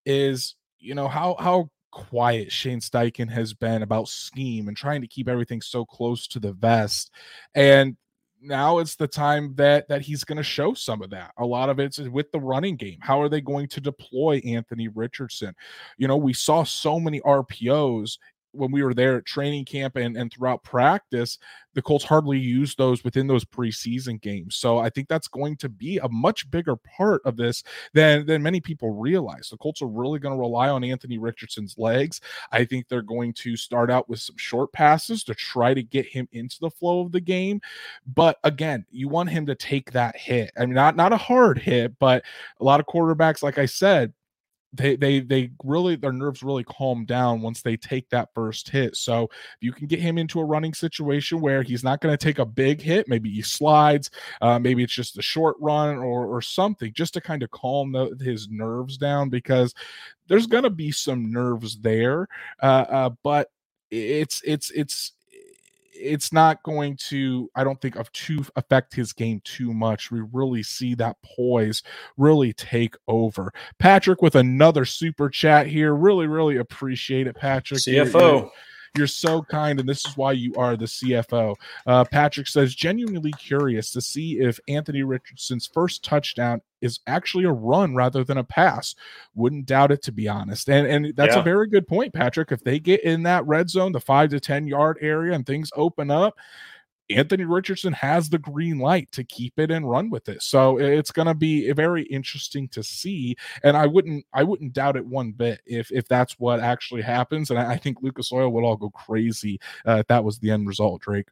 is 0.05 0.55
you 0.77 0.93
know 0.93 1.07
how 1.07 1.35
how 1.39 1.71
quiet 1.95 2.51
Shane 2.51 2.81
Steichen 2.81 3.29
has 3.29 3.53
been 3.53 3.81
about 3.81 4.09
scheme 4.09 4.67
and 4.67 4.75
trying 4.75 4.99
to 4.99 5.07
keep 5.07 5.29
everything 5.29 5.61
so 5.61 5.85
close 5.85 6.27
to 6.27 6.41
the 6.41 6.51
vest. 6.51 7.09
And 7.55 7.95
now 8.41 8.79
it's 8.79 8.95
the 8.95 9.07
time 9.07 9.55
that 9.55 9.87
that 9.87 10.01
he's 10.01 10.25
going 10.25 10.35
to 10.35 10.43
show 10.43 10.73
some 10.73 11.01
of 11.01 11.09
that. 11.11 11.31
A 11.37 11.45
lot 11.45 11.69
of 11.69 11.79
it's 11.79 11.97
with 11.97 12.29
the 12.33 12.39
running 12.39 12.75
game. 12.75 12.97
How 12.99 13.21
are 13.21 13.29
they 13.29 13.39
going 13.39 13.69
to 13.69 13.79
deploy 13.79 14.41
Anthony 14.45 14.89
Richardson? 14.89 15.55
You 15.97 16.09
know, 16.09 16.17
we 16.17 16.33
saw 16.33 16.65
so 16.65 16.99
many 16.99 17.21
RPOs 17.21 18.17
when 18.55 18.71
we 18.71 18.83
were 18.83 18.93
there 18.93 19.17
at 19.17 19.25
training 19.25 19.65
camp 19.65 19.95
and, 19.95 20.17
and 20.17 20.31
throughout 20.31 20.63
practice, 20.63 21.37
the 21.73 21.81
Colts 21.81 22.05
hardly 22.05 22.39
used 22.39 22.77
those 22.77 23.03
within 23.03 23.27
those 23.27 23.43
preseason 23.43 24.21
games. 24.21 24.55
So 24.55 24.77
I 24.77 24.89
think 24.89 25.07
that's 25.07 25.27
going 25.27 25.57
to 25.57 25.69
be 25.69 25.97
a 25.97 26.07
much 26.07 26.49
bigger 26.49 26.75
part 26.77 27.21
of 27.25 27.35
this 27.35 27.63
than, 27.93 28.25
than 28.25 28.41
many 28.41 28.61
people 28.61 28.91
realize. 28.91 29.49
The 29.49 29.57
Colts 29.57 29.81
are 29.81 29.87
really 29.87 30.19
going 30.19 30.33
to 30.33 30.39
rely 30.39 30.69
on 30.69 30.83
Anthony 30.83 31.17
Richardson's 31.17 31.75
legs. 31.77 32.21
I 32.51 32.63
think 32.65 32.87
they're 32.87 33.01
going 33.01 33.33
to 33.33 33.57
start 33.57 33.91
out 33.91 34.09
with 34.09 34.19
some 34.19 34.37
short 34.37 34.71
passes 34.71 35.23
to 35.25 35.35
try 35.35 35.73
to 35.73 35.83
get 35.83 36.05
him 36.05 36.27
into 36.31 36.57
the 36.61 36.71
flow 36.71 37.01
of 37.01 37.11
the 37.11 37.21
game. 37.21 37.59
But 38.15 38.37
again, 38.43 38.85
you 38.89 39.09
want 39.09 39.29
him 39.29 39.45
to 39.47 39.55
take 39.55 39.91
that 39.91 40.15
hit. 40.15 40.51
I 40.57 40.65
mean, 40.65 40.75
not, 40.75 40.95
not 40.95 41.13
a 41.13 41.17
hard 41.17 41.57
hit, 41.57 41.99
but 41.99 42.23
a 42.59 42.63
lot 42.63 42.79
of 42.79 42.85
quarterbacks, 42.85 43.43
like 43.43 43.57
I 43.57 43.65
said, 43.65 44.13
they 44.75 44.95
they 44.95 45.19
they 45.19 45.51
really 45.63 45.95
their 45.95 46.11
nerves 46.11 46.43
really 46.43 46.63
calm 46.63 47.05
down 47.05 47.41
once 47.41 47.61
they 47.61 47.77
take 47.77 48.09
that 48.09 48.29
first 48.33 48.69
hit. 48.69 48.95
So 48.95 49.23
if 49.23 49.57
you 49.61 49.71
can 49.71 49.87
get 49.87 49.99
him 49.99 50.17
into 50.17 50.39
a 50.39 50.45
running 50.45 50.73
situation 50.73 51.41
where 51.41 51.63
he's 51.63 51.83
not 51.83 52.01
going 52.01 52.15
to 52.15 52.23
take 52.23 52.39
a 52.39 52.45
big 52.45 52.81
hit, 52.81 53.07
maybe 53.07 53.29
he 53.29 53.41
slides, 53.41 54.11
uh, 54.41 54.59
maybe 54.59 54.83
it's 54.83 54.93
just 54.93 55.17
a 55.17 55.21
short 55.21 55.55
run 55.59 55.97
or 55.97 56.25
or 56.25 56.41
something, 56.41 56.93
just 56.93 57.13
to 57.15 57.21
kind 57.21 57.43
of 57.43 57.51
calm 57.51 57.91
the, 57.91 58.17
his 58.23 58.47
nerves 58.49 58.97
down 58.97 59.29
because 59.29 59.73
there's 60.27 60.47
going 60.47 60.63
to 60.63 60.69
be 60.69 60.91
some 60.91 61.31
nerves 61.31 61.79
there, 61.79 62.27
uh, 62.61 62.85
uh, 62.89 63.09
but 63.23 63.49
it's 63.91 64.41
it's 64.45 64.71
it's 64.71 65.13
it's 65.97 66.31
not 66.31 66.61
going 66.63 66.97
to, 66.97 67.49
I 67.55 67.63
don't 67.63 67.79
think, 67.81 67.95
of 67.95 68.11
to 68.11 68.45
affect 68.55 68.93
his 68.93 69.13
game 69.13 69.41
too 69.43 69.73
much. 69.73 70.11
We 70.11 70.21
really 70.31 70.63
see 70.63 70.95
that 70.95 71.17
poise 71.23 71.83
really 72.17 72.53
take 72.53 72.95
over. 73.07 73.53
Patrick 73.79 74.21
with 74.21 74.35
another 74.35 74.85
super 74.85 75.29
chat 75.29 75.67
here. 75.67 75.93
Really, 75.95 76.27
really 76.27 76.57
appreciate 76.57 77.27
it, 77.27 77.35
Patrick. 77.35 77.81
CFO. 77.81 78.13
You're, 78.13 78.21
you're, 78.21 78.51
you're 78.97 79.07
so 79.07 79.41
kind, 79.41 79.79
and 79.79 79.87
this 79.87 80.05
is 80.05 80.17
why 80.17 80.31
you 80.33 80.53
are 80.55 80.75
the 80.75 80.85
CFO. 80.85 81.55
Uh, 81.85 82.03
Patrick 82.05 82.47
says, 82.47 82.75
genuinely 82.75 83.31
curious 83.33 83.91
to 83.91 84.01
see 84.01 84.39
if 84.39 84.59
Anthony 84.67 85.03
Richardson's 85.03 85.67
first 85.67 86.03
touchdown 86.03 86.61
is 86.81 86.99
actually 87.07 87.45
a 87.45 87.51
run 87.51 87.95
rather 87.95 88.23
than 88.23 88.37
a 88.37 88.43
pass. 88.43 88.95
Wouldn't 89.33 89.65
doubt 89.65 89.91
it, 89.91 90.01
to 90.03 90.11
be 90.11 90.27
honest. 90.27 90.69
And 90.69 90.87
and 90.87 91.15
that's 91.15 91.35
yeah. 91.35 91.41
a 91.41 91.43
very 91.43 91.67
good 91.67 91.87
point, 91.87 92.13
Patrick. 92.13 92.51
If 92.51 92.63
they 92.63 92.79
get 92.79 93.03
in 93.03 93.23
that 93.23 93.45
red 93.45 93.69
zone, 93.69 93.91
the 93.91 93.99
five 93.99 94.29
to 94.29 94.39
ten 94.39 94.67
yard 94.67 94.97
area, 95.01 95.33
and 95.33 95.45
things 95.45 95.71
open 95.75 96.11
up, 96.11 96.35
Anthony 97.09 97.45
Richardson 97.45 97.93
has 97.93 98.29
the 98.29 98.39
green 98.39 98.79
light 98.79 99.11
to 99.11 99.23
keep 99.23 99.59
it 99.59 99.71
and 99.71 99.89
run 99.89 100.09
with 100.09 100.27
it. 100.29 100.41
So 100.41 100.79
it's 100.79 101.11
going 101.11 101.27
to 101.27 101.35
be 101.35 101.71
very 101.73 102.03
interesting 102.03 102.67
to 102.69 102.83
see. 102.83 103.35
And 103.63 103.77
I 103.77 103.85
wouldn't, 103.85 104.25
I 104.33 104.43
wouldn't 104.43 104.73
doubt 104.73 104.97
it 104.97 105.05
one 105.05 105.31
bit 105.31 105.61
if 105.65 105.91
if 105.91 106.07
that's 106.07 106.39
what 106.39 106.59
actually 106.59 107.01
happens. 107.01 107.49
And 107.49 107.59
I, 107.59 107.73
I 107.73 107.77
think 107.77 108.01
Lucas 108.01 108.31
Oil 108.31 108.49
would 108.49 108.63
all 108.63 108.77
go 108.77 108.89
crazy 108.89 109.59
uh, 109.87 109.97
if 109.97 110.07
that 110.07 110.23
was 110.23 110.39
the 110.39 110.51
end 110.51 110.67
result. 110.67 111.01
Drake. 111.01 111.27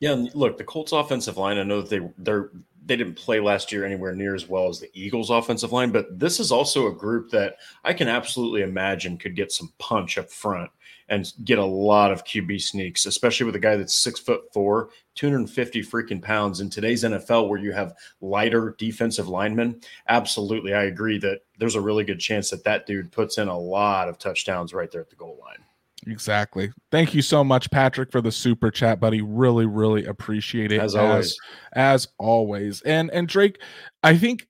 Yeah, 0.00 0.24
look, 0.34 0.58
the 0.58 0.64
Colts 0.64 0.92
offensive 0.92 1.36
line. 1.36 1.58
I 1.58 1.62
know 1.62 1.82
that 1.82 1.90
they 1.90 2.00
they're 2.18 2.50
they 2.90 2.96
didn't 2.96 3.14
play 3.14 3.38
last 3.38 3.70
year 3.70 3.84
anywhere 3.84 4.16
near 4.16 4.34
as 4.34 4.48
well 4.48 4.68
as 4.68 4.80
the 4.80 4.90
Eagles 4.94 5.30
offensive 5.30 5.70
line, 5.70 5.92
but 5.92 6.18
this 6.18 6.40
is 6.40 6.50
also 6.50 6.88
a 6.88 6.92
group 6.92 7.30
that 7.30 7.54
I 7.84 7.92
can 7.92 8.08
absolutely 8.08 8.62
imagine 8.62 9.16
could 9.16 9.36
get 9.36 9.52
some 9.52 9.72
punch 9.78 10.18
up 10.18 10.28
front 10.28 10.72
and 11.08 11.32
get 11.44 11.60
a 11.60 11.64
lot 11.64 12.10
of 12.10 12.24
QB 12.24 12.60
sneaks, 12.60 13.06
especially 13.06 13.46
with 13.46 13.54
a 13.54 13.60
guy 13.60 13.76
that's 13.76 13.94
six 13.94 14.18
foot 14.18 14.52
four, 14.52 14.90
250 15.14 15.82
freaking 15.82 16.20
pounds 16.20 16.60
in 16.60 16.68
today's 16.68 17.04
NFL 17.04 17.48
where 17.48 17.60
you 17.60 17.70
have 17.70 17.94
lighter 18.20 18.74
defensive 18.76 19.28
linemen. 19.28 19.80
Absolutely. 20.08 20.74
I 20.74 20.86
agree 20.86 21.18
that 21.20 21.42
there's 21.58 21.76
a 21.76 21.80
really 21.80 22.02
good 22.02 22.18
chance 22.18 22.50
that 22.50 22.64
that 22.64 22.86
dude 22.86 23.12
puts 23.12 23.38
in 23.38 23.46
a 23.46 23.56
lot 23.56 24.08
of 24.08 24.18
touchdowns 24.18 24.74
right 24.74 24.90
there 24.90 25.02
at 25.02 25.10
the 25.10 25.14
goal 25.14 25.38
line. 25.40 25.64
Exactly. 26.06 26.72
Thank 26.90 27.14
you 27.14 27.22
so 27.22 27.44
much, 27.44 27.70
Patrick, 27.70 28.10
for 28.10 28.20
the 28.20 28.32
super 28.32 28.70
chat, 28.70 29.00
buddy. 29.00 29.20
Really, 29.20 29.66
really 29.66 30.04
appreciate 30.06 30.72
it 30.72 30.80
as 30.80 30.94
always. 30.94 31.36
As, 31.72 32.06
as 32.06 32.08
always. 32.18 32.80
And 32.82 33.10
and 33.10 33.28
Drake, 33.28 33.60
I 34.02 34.16
think 34.16 34.46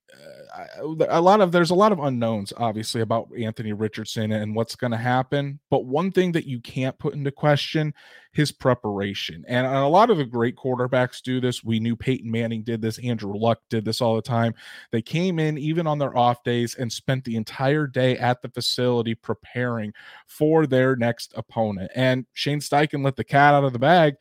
a 1.08 1.20
lot 1.20 1.40
of 1.40 1.52
there's 1.52 1.70
a 1.70 1.74
lot 1.74 1.92
of 1.92 2.00
unknowns 2.00 2.52
obviously 2.56 3.00
about 3.00 3.28
Anthony 3.38 3.72
Richardson 3.72 4.32
and 4.32 4.54
what's 4.54 4.76
going 4.76 4.90
to 4.90 4.96
happen 4.96 5.60
but 5.70 5.84
one 5.84 6.10
thing 6.10 6.32
that 6.32 6.46
you 6.46 6.60
can't 6.60 6.98
put 6.98 7.14
into 7.14 7.30
question 7.30 7.94
his 8.32 8.52
preparation. 8.52 9.44
And 9.48 9.66
a 9.66 9.86
lot 9.86 10.10
of 10.10 10.18
the 10.18 10.24
great 10.24 10.56
quarterbacks 10.56 11.20
do 11.20 11.40
this. 11.40 11.64
We 11.64 11.80
knew 11.80 11.96
Peyton 11.96 12.30
Manning 12.30 12.62
did 12.62 12.80
this. 12.80 12.98
Andrew 12.98 13.34
Luck 13.36 13.60
did 13.68 13.84
this 13.84 14.00
all 14.00 14.14
the 14.14 14.22
time. 14.22 14.54
They 14.92 15.02
came 15.02 15.38
in 15.38 15.58
even 15.58 15.86
on 15.86 15.98
their 15.98 16.16
off 16.16 16.44
days 16.44 16.76
and 16.76 16.92
spent 16.92 17.24
the 17.24 17.36
entire 17.36 17.86
day 17.86 18.16
at 18.18 18.40
the 18.40 18.48
facility 18.48 19.14
preparing 19.14 19.92
for 20.26 20.66
their 20.66 20.94
next 20.94 21.32
opponent. 21.36 21.90
And 21.94 22.24
Shane 22.32 22.60
Steichen 22.60 23.04
let 23.04 23.16
the 23.16 23.24
cat 23.24 23.54
out 23.54 23.64
of 23.64 23.72
the 23.72 23.78
bag 23.78 24.14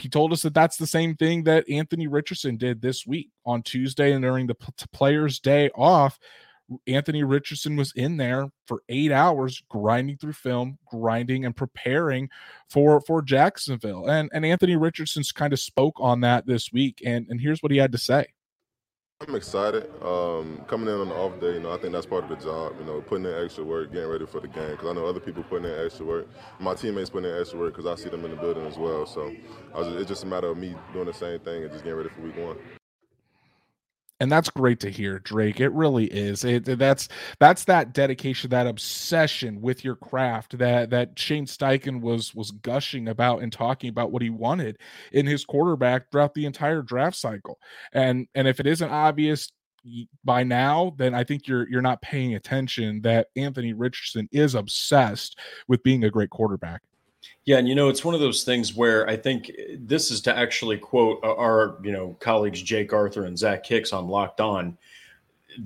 he 0.00 0.08
told 0.08 0.32
us 0.32 0.42
that 0.42 0.54
that's 0.54 0.76
the 0.76 0.86
same 0.86 1.16
thing 1.16 1.44
that 1.44 1.68
Anthony 1.68 2.06
Richardson 2.06 2.56
did 2.56 2.80
this 2.80 3.06
week 3.06 3.30
on 3.44 3.62
Tuesday 3.62 4.12
and 4.12 4.22
during 4.22 4.46
the 4.46 4.54
p- 4.54 4.72
players' 4.92 5.40
day 5.40 5.70
off. 5.74 6.18
Anthony 6.86 7.24
Richardson 7.24 7.76
was 7.76 7.92
in 7.96 8.18
there 8.18 8.50
for 8.66 8.82
eight 8.90 9.10
hours 9.10 9.62
grinding 9.70 10.18
through 10.18 10.34
film, 10.34 10.78
grinding 10.86 11.46
and 11.46 11.56
preparing 11.56 12.28
for 12.68 13.00
for 13.00 13.22
Jacksonville. 13.22 14.06
And 14.08 14.28
and 14.34 14.44
Anthony 14.44 14.76
Richardson's 14.76 15.32
kind 15.32 15.52
of 15.52 15.60
spoke 15.60 15.94
on 15.98 16.20
that 16.20 16.46
this 16.46 16.70
week. 16.72 17.02
And 17.04 17.26
and 17.30 17.40
here's 17.40 17.62
what 17.62 17.72
he 17.72 17.78
had 17.78 17.92
to 17.92 17.98
say. 17.98 18.26
I'm 19.26 19.34
excited. 19.34 19.90
Um, 20.00 20.62
coming 20.68 20.86
in 20.86 20.94
on 20.94 21.08
the 21.08 21.14
off 21.16 21.40
day, 21.40 21.54
you 21.54 21.60
know, 21.60 21.72
I 21.72 21.78
think 21.78 21.92
that's 21.92 22.06
part 22.06 22.22
of 22.22 22.30
the 22.30 22.36
job. 22.36 22.74
You 22.78 22.86
know, 22.86 23.00
putting 23.00 23.26
in 23.26 23.34
extra 23.34 23.64
work, 23.64 23.92
getting 23.92 24.08
ready 24.08 24.26
for 24.26 24.38
the 24.38 24.46
game. 24.46 24.70
Because 24.70 24.86
I 24.86 24.92
know 24.92 25.06
other 25.06 25.18
people 25.18 25.42
putting 25.42 25.68
in 25.68 25.84
extra 25.84 26.06
work. 26.06 26.28
My 26.60 26.74
teammates 26.74 27.10
putting 27.10 27.28
in 27.28 27.36
extra 27.36 27.58
work 27.58 27.76
because 27.76 27.86
I 27.86 28.00
see 28.00 28.10
them 28.10 28.24
in 28.24 28.30
the 28.30 28.36
building 28.36 28.64
as 28.64 28.78
well. 28.78 29.06
So 29.06 29.34
it's 29.74 30.08
just 30.08 30.22
a 30.22 30.26
matter 30.26 30.46
of 30.46 30.56
me 30.56 30.72
doing 30.92 31.06
the 31.06 31.12
same 31.12 31.40
thing 31.40 31.64
and 31.64 31.72
just 31.72 31.82
getting 31.82 31.98
ready 31.98 32.10
for 32.10 32.20
week 32.20 32.36
one 32.36 32.58
and 34.20 34.30
that's 34.30 34.50
great 34.50 34.80
to 34.80 34.90
hear 34.90 35.20
drake. 35.20 35.60
It 35.60 35.72
really 35.72 36.06
is. 36.06 36.44
It, 36.44 36.64
that's 36.64 37.08
that's 37.38 37.64
that 37.64 37.92
dedication 37.92 38.50
that 38.50 38.66
obsession 38.66 39.60
with 39.60 39.84
your 39.84 39.96
craft 39.96 40.58
that 40.58 40.90
that 40.90 41.18
shane 41.18 41.46
steichen 41.46 42.00
was 42.00 42.34
was 42.34 42.50
gushing 42.50 43.08
about 43.08 43.42
and 43.42 43.52
talking 43.52 43.90
about 43.90 44.10
what 44.10 44.22
he 44.22 44.30
wanted 44.30 44.78
in 45.12 45.26
his 45.26 45.44
quarterback 45.44 46.10
throughout 46.10 46.34
the 46.34 46.46
entire 46.46 46.82
draft 46.82 47.16
cycle. 47.16 47.58
And 47.92 48.26
and 48.34 48.48
if 48.48 48.60
it 48.60 48.66
isn't 48.66 48.90
obvious 48.90 49.52
by 50.24 50.42
now 50.42 50.92
then 50.98 51.14
i 51.14 51.22
think 51.22 51.46
you're 51.46 51.66
you're 51.70 51.80
not 51.80 52.02
paying 52.02 52.34
attention 52.34 53.00
that 53.00 53.28
anthony 53.36 53.72
richardson 53.72 54.28
is 54.32 54.54
obsessed 54.54 55.38
with 55.68 55.82
being 55.82 56.04
a 56.04 56.10
great 56.10 56.30
quarterback 56.30 56.82
yeah, 57.48 57.56
and 57.56 57.66
you 57.66 57.74
know, 57.74 57.88
it's 57.88 58.04
one 58.04 58.14
of 58.14 58.20
those 58.20 58.44
things 58.44 58.74
where 58.74 59.08
I 59.08 59.16
think 59.16 59.50
this 59.78 60.10
is 60.10 60.20
to 60.22 60.36
actually 60.36 60.76
quote 60.76 61.24
our, 61.24 61.78
you 61.82 61.92
know, 61.92 62.14
colleagues 62.20 62.60
Jake 62.60 62.92
Arthur 62.92 63.24
and 63.24 63.38
Zach 63.38 63.64
Hicks 63.64 63.90
on 63.92 64.06
Locked 64.06 64.42
On. 64.42 64.76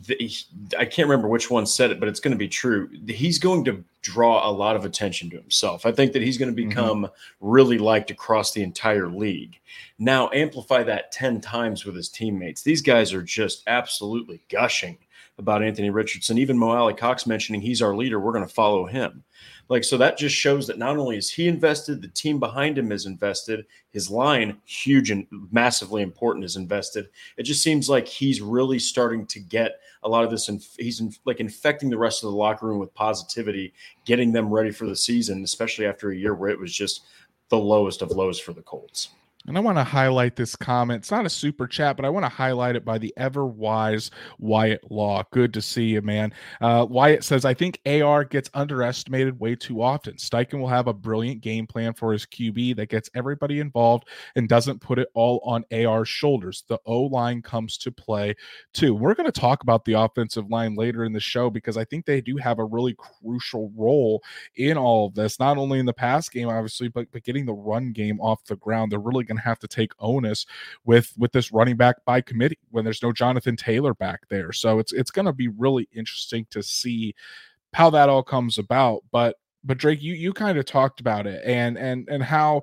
The, 0.07 0.31
I 0.78 0.85
can't 0.85 1.09
remember 1.09 1.26
which 1.26 1.50
one 1.50 1.66
said 1.66 1.90
it, 1.90 1.99
but 1.99 2.09
it's 2.09 2.21
going 2.21 2.31
to 2.31 2.38
be 2.38 2.47
true. 2.47 2.88
He's 3.09 3.40
going 3.40 3.64
to 3.64 3.85
draw 4.00 4.49
a 4.49 4.52
lot 4.52 4.76
of 4.76 4.85
attention 4.85 5.28
to 5.31 5.37
himself. 5.37 5.85
I 5.85 5.90
think 5.90 6.12
that 6.12 6.23
he's 6.23 6.38
going 6.38 6.54
to 6.54 6.61
mm-hmm. 6.61 6.69
become 6.69 7.02
mm-hmm. 7.02 7.47
really 7.49 7.78
liked 7.78 8.12
across 8.12 8.52
the 8.52 8.62
entire 8.62 9.09
league. 9.09 9.59
Now, 9.99 10.31
amplify 10.33 10.85
that 10.85 11.11
10 11.11 11.40
times 11.40 11.85
with 11.85 11.97
his 11.97 12.09
teammates. 12.09 12.62
These 12.62 12.83
guys 12.83 13.12
are 13.12 13.23
just 13.23 13.64
absolutely 13.66 14.40
gushing 14.49 14.99
about 15.37 15.62
Anthony 15.62 15.90
Richardson. 15.90 16.38
Even 16.38 16.59
Mo 16.59 16.71
Alie-Cox 16.71 17.26
mentioning 17.26 17.61
he's 17.61 17.83
our 17.83 17.97
leader, 17.97 18.21
we're 18.21 18.33
going 18.33 18.47
to 18.47 18.54
follow 18.54 18.87
him. 18.87 19.25
Like, 19.73 19.85
so 19.85 19.97
that 19.97 20.19
just 20.19 20.37
shows 20.37 20.67
that 20.67 20.76
not 20.76 20.99
only 20.99 21.17
is 21.17 21.31
he 21.31 21.49
invested, 21.49 22.02
the 22.02 22.09
team 22.09 22.38
behind 22.38 22.76
him 22.76 22.93
is 22.93 23.07
invested, 23.07 23.64
his 23.91 24.11
line, 24.11 24.61
huge 24.67 25.11
and 25.11 25.26
massively 25.50 26.02
important, 26.02 26.45
is 26.45 26.57
invested. 26.57 27.09
It 27.38 27.45
just 27.45 27.62
seems 27.62 27.88
like 27.88 28.07
he's 28.07 28.43
really 28.43 28.79
starting 28.79 29.25
to 29.29 29.41
get 29.41 29.81
a 30.02 30.09
lot 30.11 30.25
of 30.25 30.31
this, 30.31 30.50
and 30.50 30.62
he's 30.76 31.00
in, 31.00 31.11
like 31.25 31.41
infecting 31.41 31.88
the 31.88 31.97
rest 31.97 32.23
of 32.23 32.31
the 32.31 32.37
locker 32.37 32.67
room 32.67 32.81
with 32.81 32.93
positivity, 32.93 33.73
getting 34.05 34.31
them 34.31 34.52
ready 34.52 34.71
for 34.71 34.85
the 34.87 34.95
season, 34.95 35.43
especially 35.43 35.87
after 35.87 36.11
a 36.11 36.17
year 36.17 36.35
where 36.35 36.50
it 36.50 36.61
was 36.61 36.75
just 36.75 37.07
the 37.49 37.57
lowest 37.57 38.02
of 38.02 38.11
lows 38.11 38.38
for 38.38 38.52
the 38.52 38.61
Colts. 38.61 39.09
And 39.49 39.57
I 39.57 39.61
want 39.61 39.77
to 39.77 39.85
highlight 39.85 40.37
this 40.37 40.55
comment. 40.55 41.01
It's 41.01 41.11
not 41.11 41.27
a 41.27 41.31
super 41.31 41.67
chat, 41.67 41.97
but 41.97 42.05
I 42.05 42.11
want 42.11 42.25
to 42.25 42.29
highlight 42.29 42.77
it 42.77 42.85
by 42.85 42.99
the 42.99 43.13
ever 43.17 43.45
wise 43.45 44.11
Wyatt 44.39 44.89
Law. 44.89 45.25
Good 45.33 45.53
to 45.55 45.63
see 45.63 45.87
you, 45.87 46.01
man. 46.01 46.33
Uh, 46.61 46.87
Wyatt 46.89 47.25
says, 47.25 47.45
I 47.45 47.53
think 47.53 47.81
AR 47.85 48.23
gets 48.25 48.51
underestimated 48.55 49.41
way 49.41 49.57
too 49.57 49.83
often. 49.83 50.15
Steichen 50.15 50.61
will 50.61 50.69
have 50.69 50.87
a 50.87 50.93
brilliant 50.93 51.41
game 51.41 51.67
plan 51.67 51.93
for 51.93 52.13
his 52.13 52.25
QB 52.25 52.77
that 52.77 52.89
gets 52.89 53.11
everybody 53.15 53.59
involved 53.59 54.09
and 54.37 54.49
doesn't 54.49 54.81
put 54.81 55.01
it 55.01 55.09
all 55.15 55.41
on 55.45 55.65
AR's 55.73 56.09
shoulders. 56.09 56.63
The 56.69 56.79
O 56.87 57.03
line 57.03 57.43
comes 57.43 57.77
to 57.79 57.91
play 57.91 58.37
too. 58.73 58.95
We're 58.95 59.15
going 59.15 59.31
to 59.31 59.41
talk 59.41 59.65
about 59.65 59.85
the 59.85 59.95
offensive 59.95 60.51
line 60.51 60.77
later 60.77 61.05
in 61.05 61.13
the 61.13 61.21
show 61.21 61.51
because 61.51 61.77
I 61.77 61.85
think 61.85 62.07
they 62.07 62.21
do 62.21 62.37
have 62.37 62.61
a 62.61 62.65
really 62.65 62.95
crucial 62.97 63.73
role 63.75 64.23
in 64.55 64.77
all 64.77 65.09
of 65.09 65.15
this, 65.15 65.41
not 65.41 65.59
only 65.59 65.81
in 65.81 65.87
the 65.87 65.93
pass 65.93 66.29
game, 66.29 66.49
obviously, 66.49 66.87
but, 66.87 67.09
but 67.11 67.25
getting 67.25 67.45
the 67.45 67.53
run 67.53 67.91
game 67.91 68.21
off 68.21 68.45
the 68.45 68.57
ground. 68.57 68.93
They're 68.93 69.01
really 69.01 69.25
going 69.33 69.43
to 69.43 69.49
have 69.49 69.59
to 69.61 69.69
take 69.69 69.93
onus 69.99 70.47
with 70.85 71.12
with 71.17 71.33
this 71.33 71.53
running 71.53 71.77
back 71.77 72.05
by 72.05 72.21
committee 72.21 72.59
when 72.71 72.85
there's 72.85 73.03
no 73.03 73.12
Jonathan 73.12 73.57
Taylor 73.57 73.95
back 73.95 74.29
there. 74.29 74.53
So 74.53 74.79
it's 74.79 74.93
it's 74.93 75.11
going 75.11 75.27
to 75.27 75.33
be 75.33 75.49
really 75.49 75.89
interesting 75.93 76.47
to 76.51 76.62
see 76.62 77.15
how 77.73 77.91
that 77.91 78.09
all 78.09 78.23
comes 78.23 78.59
about. 78.59 79.03
But 79.11 79.37
but 79.65 79.79
Drake, 79.79 80.03
you 80.03 80.15
you 80.15 80.33
kind 80.33 80.59
of 80.59 80.65
talked 80.65 81.01
about 81.01 81.27
it 81.27 81.43
and 81.45 81.79
and 81.79 82.09
and 82.09 82.23
how 82.23 82.62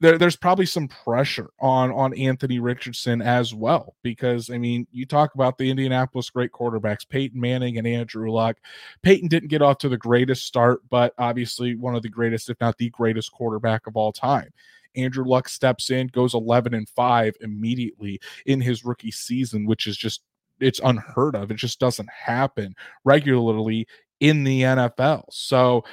there, 0.00 0.18
there's 0.18 0.36
probably 0.36 0.66
some 0.66 0.88
pressure 0.88 1.50
on 1.60 1.90
on 1.92 2.14
Anthony 2.14 2.58
Richardson 2.58 3.22
as 3.22 3.54
well 3.54 3.94
because 4.02 4.50
I 4.50 4.58
mean 4.58 4.86
you 4.92 5.06
talk 5.06 5.34
about 5.34 5.56
the 5.56 5.70
Indianapolis 5.70 6.30
great 6.30 6.52
quarterbacks 6.52 7.08
Peyton 7.08 7.40
Manning 7.40 7.78
and 7.78 7.86
Andrew 7.86 8.30
Luck. 8.30 8.58
Peyton 9.02 9.28
didn't 9.28 9.48
get 9.48 9.62
off 9.62 9.78
to 9.78 9.88
the 9.88 9.96
greatest 9.96 10.44
start, 10.44 10.80
but 10.90 11.14
obviously 11.18 11.74
one 11.74 11.94
of 11.94 12.02
the 12.02 12.08
greatest, 12.08 12.50
if 12.50 12.60
not 12.60 12.76
the 12.76 12.90
greatest, 12.90 13.32
quarterback 13.32 13.86
of 13.86 13.96
all 13.96 14.12
time. 14.12 14.50
Andrew 14.96 15.24
Luck 15.24 15.48
steps 15.48 15.90
in, 15.90 16.08
goes 16.08 16.34
11 16.34 16.74
and 16.74 16.88
5 16.88 17.34
immediately 17.40 18.20
in 18.46 18.60
his 18.60 18.84
rookie 18.84 19.10
season, 19.10 19.66
which 19.66 19.86
is 19.86 19.96
just 19.96 20.22
it's 20.60 20.80
unheard 20.84 21.34
of. 21.36 21.50
It 21.50 21.56
just 21.56 21.80
doesn't 21.80 22.08
happen 22.10 22.74
regularly 23.04 23.86
in 24.20 24.44
the 24.44 24.62
NFL. 24.62 25.24
So, 25.30 25.84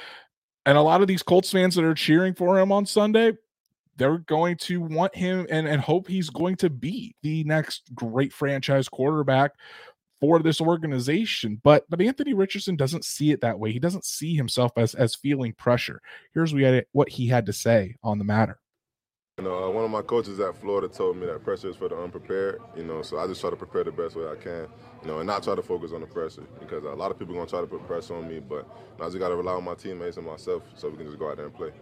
and 0.64 0.78
a 0.78 0.82
lot 0.82 1.02
of 1.02 1.08
these 1.08 1.22
Colts 1.22 1.50
fans 1.50 1.74
that 1.74 1.84
are 1.84 1.94
cheering 1.94 2.34
for 2.34 2.58
him 2.58 2.70
on 2.70 2.86
Sunday, 2.86 3.32
they're 3.96 4.18
going 4.18 4.56
to 4.56 4.80
want 4.80 5.14
him 5.14 5.46
and, 5.50 5.68
and 5.68 5.80
hope 5.80 6.08
he's 6.08 6.30
going 6.30 6.56
to 6.56 6.70
be 6.70 7.14
the 7.22 7.44
next 7.44 7.94
great 7.94 8.32
franchise 8.32 8.88
quarterback 8.88 9.52
for 10.20 10.38
this 10.38 10.60
organization. 10.60 11.60
But 11.62 11.84
but 11.90 12.00
Anthony 12.00 12.32
Richardson 12.32 12.76
doesn't 12.76 13.04
see 13.04 13.32
it 13.32 13.40
that 13.40 13.58
way. 13.58 13.72
He 13.72 13.80
doesn't 13.80 14.04
see 14.04 14.34
himself 14.34 14.72
as 14.76 14.94
as 14.94 15.16
feeling 15.16 15.52
pressure. 15.52 16.00
Here's 16.32 16.54
what 16.92 17.08
he 17.08 17.26
had 17.26 17.44
to 17.46 17.52
say 17.52 17.96
on 18.02 18.18
the 18.18 18.24
matter. 18.24 18.61
You 19.38 19.44
know, 19.44 19.64
uh, 19.64 19.70
one 19.70 19.84
of 19.84 19.90
my 19.90 20.02
coaches 20.02 20.38
at 20.40 20.60
Florida 20.60 20.88
told 20.88 21.16
me 21.16 21.26
that 21.26 21.42
pressure 21.42 21.70
is 21.70 21.76
for 21.76 21.88
the 21.88 21.96
unprepared. 21.96 22.60
You 22.76 22.84
know, 22.84 23.02
so 23.02 23.18
I 23.18 23.26
just 23.26 23.40
try 23.40 23.48
to 23.50 23.56
prepare 23.56 23.82
the 23.82 23.90
best 23.90 24.14
way 24.14 24.26
I 24.26 24.36
can. 24.36 24.68
You 25.02 25.08
know, 25.08 25.18
and 25.20 25.26
not 25.26 25.42
try 25.42 25.54
to 25.54 25.62
focus 25.62 25.92
on 25.92 26.02
the 26.02 26.06
pressure 26.06 26.44
because 26.60 26.84
a 26.84 26.88
lot 26.88 27.10
of 27.10 27.18
people 27.18 27.34
are 27.34 27.38
gonna 27.38 27.48
try 27.50 27.60
to 27.62 27.66
put 27.66 27.86
pressure 27.86 28.14
on 28.14 28.28
me, 28.28 28.40
but 28.40 28.68
I 29.00 29.06
just 29.06 29.18
gotta 29.18 29.34
rely 29.34 29.52
on 29.52 29.64
my 29.64 29.74
teammates 29.74 30.18
and 30.18 30.26
myself 30.26 30.62
so 30.76 30.90
we 30.90 30.98
can 30.98 31.06
just 31.06 31.18
go 31.18 31.30
out 31.30 31.36
there 31.36 31.46
and 31.46 31.54
play 31.54 31.72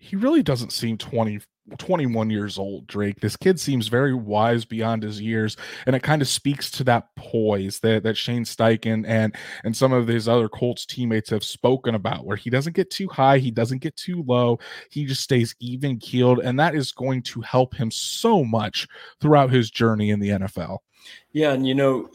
he 0.00 0.16
really 0.16 0.42
doesn't 0.42 0.72
seem 0.72 0.96
20 0.96 1.40
21 1.78 2.30
years 2.30 2.58
old 2.58 2.86
drake. 2.86 3.20
This 3.20 3.36
kid 3.36 3.60
seems 3.60 3.88
very 3.88 4.14
wise 4.14 4.64
beyond 4.64 5.02
his 5.02 5.20
years 5.20 5.56
and 5.86 5.96
it 5.96 6.02
kind 6.02 6.22
of 6.22 6.28
speaks 6.28 6.70
to 6.72 6.84
that 6.84 7.14
poise 7.16 7.80
that, 7.80 8.02
that 8.02 8.16
shane 8.16 8.44
steichen 8.44 9.04
and 9.06 9.34
and 9.64 9.76
some 9.76 9.92
of 9.92 10.06
his 10.06 10.28
other 10.28 10.48
colts 10.48 10.86
teammates 10.86 11.30
have 11.30 11.44
spoken 11.44 11.94
about 11.94 12.24
where 12.24 12.36
he 12.36 12.50
doesn't 12.50 12.74
get 12.74 12.90
too 12.90 13.08
high 13.08 13.38
he 13.38 13.50
doesn't 13.50 13.78
get 13.78 13.96
too 13.96 14.22
low 14.26 14.58
he 14.90 15.04
just 15.04 15.22
stays 15.22 15.54
even 15.60 15.98
keeled 15.98 16.40
and 16.40 16.58
that 16.58 16.74
is 16.74 16.92
going 16.92 17.22
to 17.22 17.40
help 17.40 17.74
him 17.74 17.90
so 17.90 18.44
much 18.44 18.86
throughout 19.20 19.50
his 19.50 19.70
journey 19.70 20.10
in 20.10 20.20
the 20.20 20.30
nfl 20.30 20.78
yeah 21.32 21.52
and 21.52 21.66
you 21.66 21.74
know 21.74 22.08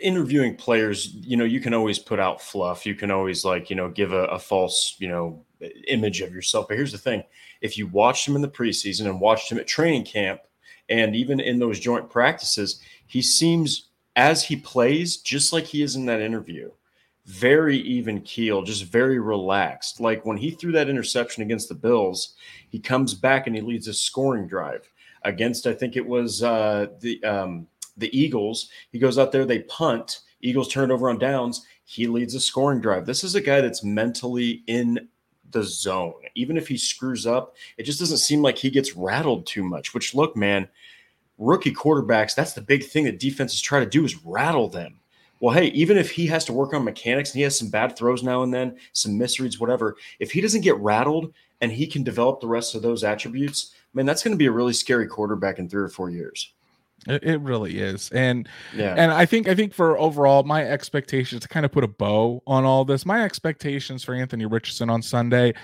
interviewing 0.00 0.56
players 0.56 1.14
you 1.14 1.36
know 1.36 1.44
you 1.44 1.60
can 1.60 1.74
always 1.74 1.98
put 1.98 2.20
out 2.20 2.40
fluff. 2.40 2.86
You 2.86 2.94
can 2.94 3.10
always 3.10 3.44
like 3.44 3.70
you 3.70 3.76
know 3.76 3.90
give 3.90 4.12
a, 4.12 4.24
a 4.26 4.38
false 4.38 4.96
you 4.98 5.08
know 5.08 5.44
image 5.88 6.20
of 6.20 6.32
yourself. 6.32 6.68
But 6.68 6.76
here's 6.76 6.92
the 6.92 6.98
thing 6.98 7.24
if 7.64 7.78
you 7.78 7.86
watched 7.86 8.28
him 8.28 8.36
in 8.36 8.42
the 8.42 8.48
preseason 8.48 9.06
and 9.06 9.18
watched 9.18 9.50
him 9.50 9.58
at 9.58 9.66
training 9.66 10.04
camp 10.04 10.42
and 10.90 11.16
even 11.16 11.40
in 11.40 11.58
those 11.58 11.80
joint 11.80 12.10
practices, 12.10 12.82
he 13.06 13.22
seems 13.22 13.88
as 14.16 14.44
he 14.44 14.54
plays 14.54 15.16
just 15.16 15.50
like 15.50 15.64
he 15.64 15.80
is 15.82 15.96
in 15.96 16.04
that 16.04 16.20
interview. 16.20 16.70
Very 17.24 17.78
even 17.78 18.20
keel, 18.20 18.60
just 18.60 18.84
very 18.84 19.18
relaxed. 19.18 19.98
Like 19.98 20.26
when 20.26 20.36
he 20.36 20.50
threw 20.50 20.72
that 20.72 20.90
interception 20.90 21.42
against 21.42 21.70
the 21.70 21.74
Bills, 21.74 22.34
he 22.68 22.78
comes 22.78 23.14
back 23.14 23.46
and 23.46 23.56
he 23.56 23.62
leads 23.62 23.88
a 23.88 23.94
scoring 23.94 24.46
drive 24.46 24.86
against, 25.22 25.66
I 25.66 25.72
think 25.72 25.96
it 25.96 26.06
was 26.06 26.42
uh, 26.42 26.88
the 27.00 27.24
um, 27.24 27.66
the 27.96 28.14
Eagles. 28.16 28.68
He 28.92 28.98
goes 28.98 29.16
out 29.16 29.32
there, 29.32 29.46
they 29.46 29.60
punt. 29.60 30.20
Eagles 30.42 30.68
turn 30.68 30.90
it 30.90 30.92
over 30.92 31.08
on 31.08 31.18
downs. 31.18 31.64
He 31.84 32.06
leads 32.06 32.34
a 32.34 32.40
scoring 32.40 32.82
drive. 32.82 33.06
This 33.06 33.24
is 33.24 33.34
a 33.34 33.40
guy 33.40 33.62
that's 33.62 33.82
mentally 33.82 34.62
in 34.66 35.08
the 35.54 35.62
zone. 35.62 36.12
Even 36.34 36.58
if 36.58 36.68
he 36.68 36.76
screws 36.76 37.26
up, 37.26 37.56
it 37.78 37.84
just 37.84 37.98
doesn't 37.98 38.18
seem 38.18 38.42
like 38.42 38.58
he 38.58 38.68
gets 38.68 38.94
rattled 38.94 39.46
too 39.46 39.64
much. 39.64 39.94
Which, 39.94 40.14
look, 40.14 40.36
man, 40.36 40.68
rookie 41.38 41.72
quarterbacks, 41.72 42.34
that's 42.34 42.52
the 42.52 42.60
big 42.60 42.84
thing 42.84 43.04
that 43.04 43.18
defenses 43.18 43.62
try 43.62 43.80
to 43.80 43.86
do 43.86 44.04
is 44.04 44.22
rattle 44.24 44.68
them. 44.68 45.00
Well, 45.40 45.54
hey, 45.54 45.66
even 45.68 45.96
if 45.96 46.10
he 46.10 46.26
has 46.28 46.44
to 46.46 46.52
work 46.52 46.74
on 46.74 46.84
mechanics 46.84 47.30
and 47.30 47.38
he 47.38 47.42
has 47.42 47.58
some 47.58 47.68
bad 47.68 47.96
throws 47.96 48.22
now 48.22 48.42
and 48.42 48.54
then, 48.54 48.78
some 48.92 49.18
misreads, 49.18 49.58
whatever, 49.58 49.96
if 50.18 50.32
he 50.32 50.40
doesn't 50.40 50.62
get 50.62 50.76
rattled 50.78 51.34
and 51.60 51.72
he 51.72 51.86
can 51.86 52.02
develop 52.02 52.40
the 52.40 52.46
rest 52.46 52.74
of 52.74 52.82
those 52.82 53.04
attributes, 53.04 53.74
man, 53.92 54.06
that's 54.06 54.22
going 54.22 54.32
to 54.32 54.38
be 54.38 54.46
a 54.46 54.52
really 54.52 54.72
scary 54.72 55.06
quarterback 55.06 55.58
in 55.58 55.68
three 55.68 55.82
or 55.82 55.88
four 55.88 56.08
years. 56.10 56.53
It, 57.06 57.40
really 57.40 57.78
is, 57.78 58.10
and 58.10 58.48
yeah, 58.74 58.94
and 58.96 59.12
I 59.12 59.26
think 59.26 59.48
I 59.48 59.54
think 59.54 59.74
for 59.74 59.98
overall, 59.98 60.42
my 60.42 60.64
expectations 60.64 61.42
to 61.42 61.48
kind 61.48 61.66
of 61.66 61.72
put 61.72 61.84
a 61.84 61.88
bow 61.88 62.42
on 62.46 62.64
all 62.64 62.84
this. 62.84 63.04
My 63.04 63.22
expectations 63.22 64.02
for 64.02 64.14
Anthony 64.14 64.46
Richardson 64.46 64.88
on 64.88 65.02
Sunday 65.02 65.54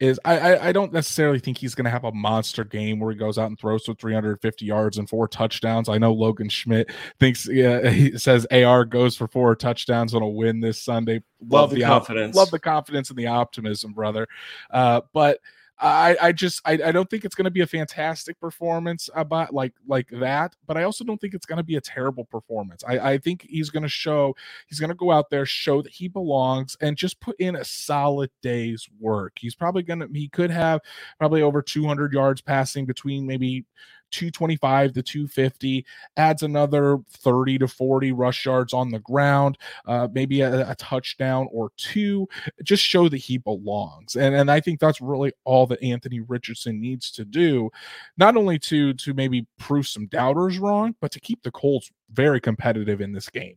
is 0.00 0.18
I 0.24 0.38
I, 0.38 0.68
I 0.68 0.72
don't 0.72 0.92
necessarily 0.92 1.38
think 1.38 1.58
he's 1.58 1.74
going 1.74 1.84
to 1.84 1.90
have 1.90 2.04
a 2.04 2.12
monster 2.12 2.64
game 2.64 2.98
where 2.98 3.10
he 3.10 3.18
goes 3.18 3.38
out 3.38 3.48
and 3.48 3.58
throws 3.58 3.84
for 3.84 3.94
350 3.94 4.64
yards 4.64 4.98
and 4.98 5.08
four 5.08 5.28
touchdowns. 5.28 5.88
I 5.88 5.98
know 5.98 6.12
Logan 6.12 6.48
Schmidt 6.48 6.90
thinks 7.20 7.46
yeah, 7.46 7.88
he 7.90 8.16
says 8.18 8.46
AR 8.50 8.84
goes 8.84 9.16
for 9.16 9.28
four 9.28 9.54
touchdowns 9.54 10.14
and 10.14 10.22
a 10.22 10.26
win 10.26 10.60
this 10.60 10.82
Sunday. 10.82 11.22
Love, 11.40 11.50
love 11.50 11.70
the, 11.70 11.76
the 11.76 11.82
confidence, 11.82 12.36
op- 12.36 12.40
love 12.40 12.50
the 12.50 12.58
confidence 12.58 13.10
and 13.10 13.18
the 13.18 13.26
optimism, 13.26 13.92
brother. 13.92 14.26
Uh, 14.70 15.02
but 15.12 15.40
I, 15.78 16.16
I 16.22 16.32
just 16.32 16.62
I, 16.64 16.72
I 16.72 16.92
don't 16.92 17.08
think 17.10 17.24
it's 17.24 17.34
going 17.34 17.44
to 17.44 17.50
be 17.50 17.60
a 17.60 17.66
fantastic 17.66 18.40
performance 18.40 19.10
uh, 19.14 19.20
about 19.20 19.52
like 19.52 19.74
like 19.86 20.08
that, 20.10 20.56
but 20.66 20.78
I 20.78 20.84
also 20.84 21.04
don't 21.04 21.20
think 21.20 21.34
it's 21.34 21.44
going 21.44 21.58
to 21.58 21.62
be 21.62 21.76
a 21.76 21.80
terrible 21.82 22.24
performance. 22.24 22.82
I, 22.88 22.98
I 22.98 23.18
think 23.18 23.46
he's 23.48 23.68
going 23.68 23.82
to 23.82 23.88
show 23.88 24.34
he's 24.68 24.80
going 24.80 24.88
to 24.88 24.94
go 24.96 25.12
out 25.12 25.28
there, 25.28 25.44
show 25.44 25.82
that 25.82 25.92
he 25.92 26.08
belongs, 26.08 26.76
and 26.80 26.96
just 26.96 27.20
put 27.20 27.38
in 27.38 27.56
a 27.56 27.64
solid 27.64 28.30
day's 28.40 28.88
work. 29.00 29.34
He's 29.38 29.54
probably 29.54 29.82
going 29.82 30.00
to 30.00 30.08
he 30.14 30.28
could 30.28 30.50
have 30.50 30.80
probably 31.18 31.42
over 31.42 31.60
200 31.60 32.12
yards 32.12 32.40
passing 32.40 32.86
between 32.86 33.26
maybe 33.26 33.66
225 34.10 34.92
to 34.94 35.02
250, 35.02 35.84
adds 36.16 36.42
another 36.42 36.98
30 37.10 37.58
to 37.58 37.68
40 37.68 38.12
rush 38.12 38.44
yards 38.44 38.72
on 38.72 38.90
the 38.90 38.98
ground, 39.00 39.58
uh, 39.86 40.08
maybe 40.12 40.40
a, 40.40 40.70
a, 40.70 40.74
touchdown 40.76 41.48
or 41.52 41.70
two, 41.76 42.28
just 42.62 42.82
show 42.82 43.08
that 43.08 43.16
he 43.18 43.38
belongs. 43.38 44.16
And, 44.16 44.34
and 44.34 44.50
I 44.50 44.60
think 44.60 44.80
that's 44.80 45.00
really 45.00 45.32
all 45.44 45.66
that 45.66 45.82
Anthony 45.82 46.20
Richardson 46.20 46.80
needs 46.80 47.10
to 47.12 47.24
do, 47.24 47.70
not 48.16 48.36
only 48.36 48.58
to, 48.60 48.94
to 48.94 49.14
maybe 49.14 49.46
prove 49.58 49.86
some 49.86 50.06
doubters 50.06 50.58
wrong, 50.58 50.94
but 51.00 51.10
to 51.12 51.20
keep 51.20 51.42
the 51.42 51.50
Colts 51.50 51.90
very 52.12 52.40
competitive 52.40 53.00
in 53.00 53.12
this 53.12 53.28
game. 53.28 53.56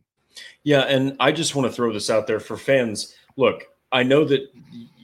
Yeah. 0.62 0.82
And 0.82 1.16
I 1.20 1.32
just 1.32 1.54
want 1.54 1.68
to 1.68 1.74
throw 1.74 1.92
this 1.92 2.10
out 2.10 2.26
there 2.26 2.40
for 2.40 2.56
fans. 2.56 3.14
Look, 3.36 3.64
I 3.92 4.02
know 4.02 4.24
that 4.24 4.48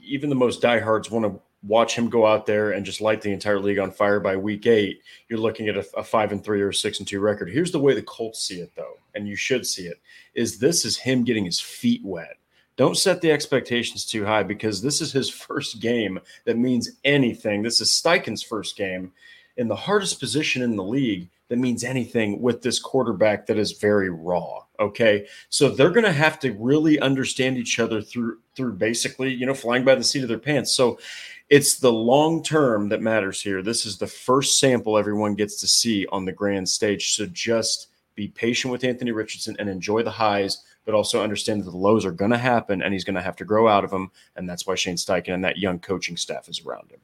even 0.04 0.30
the 0.30 0.36
most 0.36 0.62
diehards 0.62 1.10
want 1.10 1.24
to 1.24 1.40
watch 1.62 1.96
him 1.96 2.08
go 2.08 2.26
out 2.26 2.46
there 2.46 2.72
and 2.72 2.86
just 2.86 3.00
light 3.00 3.20
the 3.20 3.32
entire 3.32 3.60
league 3.60 3.78
on 3.78 3.90
fire 3.90 4.20
by 4.20 4.36
week 4.36 4.66
eight, 4.66 5.02
you're 5.28 5.38
looking 5.38 5.68
at 5.68 5.76
a, 5.76 5.86
a, 5.96 6.04
five 6.04 6.32
and 6.32 6.44
three 6.44 6.60
or 6.60 6.72
six 6.72 6.98
and 6.98 7.08
two 7.08 7.20
record. 7.20 7.50
Here's 7.50 7.72
the 7.72 7.80
way 7.80 7.94
the 7.94 8.02
Colts 8.02 8.42
see 8.42 8.60
it, 8.60 8.72
though, 8.76 8.98
and 9.14 9.26
you 9.26 9.36
should 9.36 9.66
see 9.66 9.86
it: 9.86 10.00
is 10.34 10.58
this 10.58 10.84
is 10.84 10.96
him 10.96 11.24
getting 11.24 11.44
his 11.44 11.60
feet 11.60 12.02
wet. 12.04 12.36
Don't 12.76 12.96
set 12.96 13.22
the 13.22 13.32
expectations 13.32 14.04
too 14.04 14.24
high 14.24 14.42
because 14.42 14.82
this 14.82 15.00
is 15.00 15.12
his 15.12 15.30
first 15.48 15.80
game 15.80 16.20
that 16.44 16.58
means 16.58 16.90
anything. 17.04 17.62
This 17.62 17.80
is 17.80 17.90
Steichen's 17.90 18.42
first 18.42 18.76
game 18.76 19.12
in 19.56 19.68
the 19.68 19.76
hardest 19.76 20.20
position 20.20 20.62
in 20.62 20.76
the 20.76 20.84
league 20.84 21.28
that 21.48 21.58
means 21.58 21.84
anything 21.84 22.42
with 22.42 22.62
this 22.62 22.78
quarterback 22.78 23.46
that 23.46 23.56
is 23.56 23.72
very 23.72 24.10
raw. 24.10 24.60
Okay. 24.80 25.26
So 25.48 25.68
they're 25.70 25.90
going 25.90 26.04
to 26.04 26.12
have 26.12 26.38
to 26.40 26.52
really 26.52 26.98
understand 27.00 27.56
each 27.56 27.78
other 27.78 28.02
through, 28.02 28.38
through 28.54 28.74
basically, 28.74 29.32
you 29.32 29.46
know, 29.46 29.54
flying 29.54 29.84
by 29.84 29.94
the 29.94 30.04
seat 30.04 30.22
of 30.22 30.28
their 30.28 30.38
pants. 30.38 30.74
So 30.74 30.98
it's 31.48 31.78
the 31.78 31.92
long 31.92 32.42
term 32.42 32.88
that 32.88 33.02
matters 33.02 33.40
here. 33.40 33.62
This 33.62 33.86
is 33.86 33.98
the 33.98 34.06
first 34.06 34.58
sample 34.58 34.98
everyone 34.98 35.34
gets 35.34 35.60
to 35.60 35.66
see 35.66 36.06
on 36.06 36.24
the 36.24 36.32
grand 36.32 36.68
stage. 36.68 37.14
So 37.14 37.26
just 37.26 37.88
be 38.14 38.28
patient 38.28 38.72
with 38.72 38.84
Anthony 38.84 39.12
Richardson 39.12 39.56
and 39.58 39.68
enjoy 39.68 40.02
the 40.02 40.10
highs, 40.10 40.64
but 40.84 40.94
also 40.94 41.22
understand 41.22 41.60
that 41.60 41.70
the 41.70 41.76
lows 41.76 42.04
are 42.04 42.12
going 42.12 42.30
to 42.30 42.38
happen 42.38 42.82
and 42.82 42.92
he's 42.92 43.04
going 43.04 43.14
to 43.14 43.22
have 43.22 43.36
to 43.36 43.44
grow 43.44 43.68
out 43.68 43.84
of 43.84 43.90
them. 43.90 44.10
And 44.36 44.48
that's 44.48 44.66
why 44.66 44.74
Shane 44.74 44.96
Steichen 44.96 45.34
and 45.34 45.44
that 45.44 45.58
young 45.58 45.78
coaching 45.78 46.16
staff 46.16 46.48
is 46.48 46.64
around 46.64 46.90
him. 46.90 47.00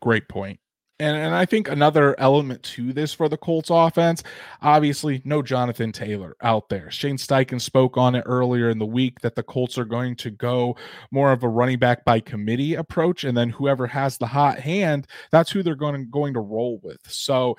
Great 0.00 0.28
point. 0.28 0.60
And, 1.00 1.16
and 1.16 1.34
I 1.34 1.46
think 1.46 1.68
another 1.68 2.14
element 2.20 2.62
to 2.64 2.92
this 2.92 3.14
for 3.14 3.28
the 3.28 3.38
Colts 3.38 3.70
offense, 3.70 4.22
obviously, 4.60 5.22
no 5.24 5.40
Jonathan 5.40 5.92
Taylor 5.92 6.36
out 6.42 6.68
there. 6.68 6.90
Shane 6.90 7.16
Steichen 7.16 7.60
spoke 7.60 7.96
on 7.96 8.14
it 8.14 8.22
earlier 8.26 8.68
in 8.68 8.78
the 8.78 8.86
week 8.86 9.20
that 9.20 9.34
the 9.34 9.42
Colts 9.42 9.78
are 9.78 9.86
going 9.86 10.14
to 10.16 10.30
go 10.30 10.76
more 11.10 11.32
of 11.32 11.42
a 11.42 11.48
running 11.48 11.78
back 11.78 12.04
by 12.04 12.20
committee 12.20 12.74
approach, 12.74 13.24
and 13.24 13.36
then 13.36 13.48
whoever 13.48 13.86
has 13.86 14.18
the 14.18 14.26
hot 14.26 14.58
hand, 14.58 15.06
that's 15.32 15.50
who 15.50 15.62
they're 15.62 15.74
going 15.74 16.10
going 16.10 16.34
to 16.34 16.40
roll 16.40 16.78
with. 16.82 17.00
So 17.08 17.56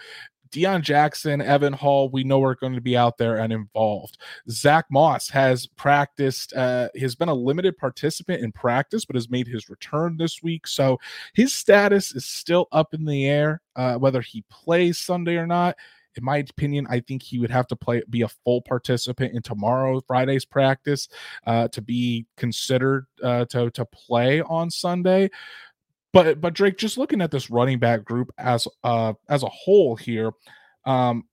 Deon 0.51 0.81
Jackson, 0.81 1.41
Evan 1.41 1.73
Hull, 1.73 2.09
we 2.09 2.23
know 2.23 2.43
are 2.43 2.55
going 2.55 2.73
to 2.73 2.81
be 2.81 2.97
out 2.97 3.17
there 3.17 3.37
and 3.37 3.53
involved. 3.53 4.17
Zach 4.49 4.85
Moss 4.91 5.29
has 5.29 5.67
practiced, 5.67 6.53
uh, 6.53 6.89
has 6.99 7.15
been 7.15 7.29
a 7.29 7.33
limited 7.33 7.77
participant 7.77 8.43
in 8.43 8.51
practice, 8.51 9.05
but 9.05 9.15
has 9.15 9.29
made 9.29 9.47
his 9.47 9.69
return 9.69 10.17
this 10.17 10.43
week. 10.43 10.67
So 10.67 10.99
his 11.33 11.53
status 11.53 12.13
is 12.13 12.25
still 12.25 12.67
up 12.71 12.93
in 12.93 13.05
the 13.05 13.27
air, 13.27 13.61
uh, 13.75 13.95
whether 13.95 14.21
he 14.21 14.43
plays 14.49 14.97
Sunday 14.97 15.37
or 15.37 15.47
not. 15.47 15.77
In 16.17 16.25
my 16.25 16.37
opinion, 16.37 16.87
I 16.89 16.99
think 16.99 17.23
he 17.23 17.39
would 17.39 17.51
have 17.51 17.67
to 17.67 17.75
play, 17.77 18.03
be 18.09 18.23
a 18.23 18.27
full 18.27 18.61
participant 18.61 19.33
in 19.33 19.41
tomorrow, 19.41 20.01
Friday's 20.01 20.43
practice, 20.43 21.07
uh, 21.47 21.69
to 21.69 21.81
be 21.81 22.25
considered 22.35 23.07
uh, 23.23 23.45
to 23.45 23.71
to 23.71 23.85
play 23.85 24.41
on 24.41 24.69
Sunday. 24.69 25.29
But 26.13 26.41
but 26.41 26.53
Drake, 26.53 26.77
just 26.77 26.97
looking 26.97 27.21
at 27.21 27.31
this 27.31 27.49
running 27.49 27.79
back 27.79 28.03
group 28.03 28.31
as 28.37 28.67
uh 28.83 29.13
as 29.29 29.43
a 29.43 29.49
whole 29.49 29.95
here, 29.95 30.31
um, 30.85 31.25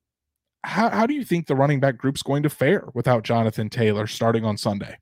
how 0.64 0.88
how 0.90 1.06
do 1.06 1.14
you 1.14 1.24
think 1.24 1.46
the 1.46 1.56
running 1.56 1.80
back 1.80 1.96
group's 1.96 2.22
going 2.22 2.42
to 2.44 2.50
fare 2.50 2.88
without 2.94 3.24
Jonathan 3.24 3.68
Taylor 3.70 4.06
starting 4.06 4.44
on 4.44 4.56
Sunday? 4.56 4.98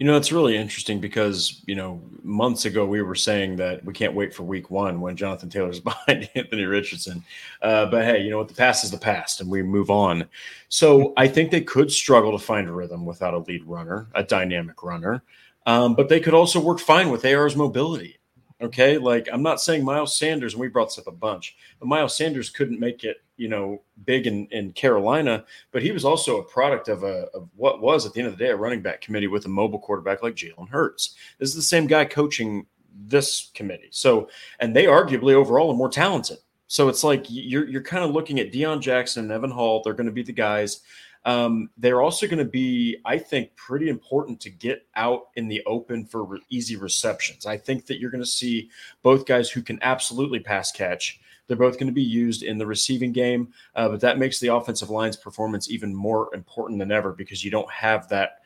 You 0.00 0.06
know, 0.06 0.16
it's 0.16 0.32
really 0.32 0.56
interesting 0.56 0.98
because, 0.98 1.62
you 1.66 1.74
know, 1.74 2.00
months 2.22 2.64
ago 2.64 2.86
we 2.86 3.02
were 3.02 3.14
saying 3.14 3.56
that 3.56 3.84
we 3.84 3.92
can't 3.92 4.14
wait 4.14 4.32
for 4.32 4.44
week 4.44 4.70
one 4.70 4.98
when 5.02 5.14
Jonathan 5.14 5.50
Taylor's 5.50 5.78
behind 5.80 6.26
Anthony 6.34 6.64
Richardson. 6.64 7.22
Uh, 7.60 7.84
but 7.84 8.06
hey, 8.06 8.22
you 8.22 8.30
know 8.30 8.38
what? 8.38 8.48
The 8.48 8.54
past 8.54 8.82
is 8.82 8.90
the 8.90 8.96
past 8.96 9.42
and 9.42 9.50
we 9.50 9.62
move 9.62 9.90
on. 9.90 10.26
So 10.70 11.12
I 11.18 11.28
think 11.28 11.50
they 11.50 11.60
could 11.60 11.92
struggle 11.92 12.32
to 12.32 12.42
find 12.42 12.66
a 12.66 12.72
rhythm 12.72 13.04
without 13.04 13.34
a 13.34 13.40
lead 13.40 13.62
runner, 13.66 14.06
a 14.14 14.22
dynamic 14.22 14.82
runner. 14.82 15.22
Um, 15.66 15.94
but 15.94 16.08
they 16.08 16.18
could 16.18 16.32
also 16.32 16.60
work 16.60 16.80
fine 16.80 17.10
with 17.10 17.26
AR's 17.26 17.54
mobility. 17.54 18.19
Okay. 18.62 18.98
Like 18.98 19.28
I'm 19.32 19.42
not 19.42 19.60
saying 19.60 19.84
Miles 19.84 20.18
Sanders, 20.18 20.54
and 20.54 20.60
we 20.60 20.68
brought 20.68 20.88
this 20.88 20.98
up 20.98 21.06
a 21.06 21.12
bunch, 21.12 21.56
but 21.78 21.88
Miles 21.88 22.16
Sanders 22.16 22.50
couldn't 22.50 22.78
make 22.78 23.04
it, 23.04 23.22
you 23.36 23.48
know, 23.48 23.80
big 24.04 24.26
in, 24.26 24.46
in 24.50 24.72
Carolina, 24.72 25.44
but 25.72 25.82
he 25.82 25.92
was 25.92 26.04
also 26.04 26.38
a 26.38 26.44
product 26.44 26.88
of 26.88 27.02
a 27.02 27.28
of 27.32 27.48
what 27.56 27.80
was 27.80 28.04
at 28.04 28.12
the 28.12 28.20
end 28.20 28.28
of 28.28 28.36
the 28.36 28.44
day 28.44 28.50
a 28.50 28.56
running 28.56 28.82
back 28.82 29.00
committee 29.00 29.28
with 29.28 29.46
a 29.46 29.48
mobile 29.48 29.78
quarterback 29.78 30.22
like 30.22 30.34
Jalen 30.34 30.68
Hurts. 30.68 31.14
This 31.38 31.48
is 31.48 31.54
the 31.54 31.62
same 31.62 31.86
guy 31.86 32.04
coaching 32.04 32.66
this 33.06 33.50
committee. 33.54 33.88
So, 33.90 34.28
and 34.58 34.74
they 34.74 34.84
arguably 34.84 35.32
overall 35.32 35.70
are 35.70 35.76
more 35.76 35.88
talented. 35.88 36.38
So 36.66 36.88
it's 36.88 37.02
like 37.02 37.26
you're 37.28 37.66
you're 37.68 37.82
kind 37.82 38.04
of 38.04 38.12
looking 38.12 38.38
at 38.40 38.52
Deon 38.52 38.80
Jackson 38.80 39.24
and 39.24 39.32
Evan 39.32 39.50
Hull. 39.50 39.82
They're 39.82 39.94
going 39.94 40.06
to 40.06 40.12
be 40.12 40.22
the 40.22 40.32
guys 40.32 40.82
um, 41.24 41.70
they're 41.76 42.00
also 42.00 42.26
going 42.26 42.38
to 42.38 42.44
be, 42.44 42.98
I 43.04 43.18
think, 43.18 43.54
pretty 43.56 43.88
important 43.88 44.40
to 44.40 44.50
get 44.50 44.86
out 44.96 45.28
in 45.36 45.48
the 45.48 45.62
open 45.66 46.06
for 46.06 46.24
re- 46.24 46.40
easy 46.48 46.76
receptions. 46.76 47.46
I 47.46 47.58
think 47.58 47.86
that 47.86 48.00
you're 48.00 48.10
going 48.10 48.22
to 48.22 48.30
see 48.30 48.70
both 49.02 49.26
guys 49.26 49.50
who 49.50 49.62
can 49.62 49.78
absolutely 49.82 50.40
pass 50.40 50.72
catch. 50.72 51.20
They're 51.46 51.56
both 51.56 51.78
going 51.78 51.88
to 51.88 51.92
be 51.92 52.02
used 52.02 52.42
in 52.42 52.58
the 52.58 52.66
receiving 52.66 53.12
game, 53.12 53.52
uh, 53.74 53.88
but 53.88 54.00
that 54.00 54.18
makes 54.18 54.38
the 54.38 54.54
offensive 54.54 54.88
line's 54.88 55.16
performance 55.16 55.70
even 55.70 55.94
more 55.94 56.32
important 56.34 56.78
than 56.78 56.92
ever 56.92 57.12
because 57.12 57.44
you 57.44 57.50
don't 57.50 57.70
have 57.70 58.08
that 58.08 58.39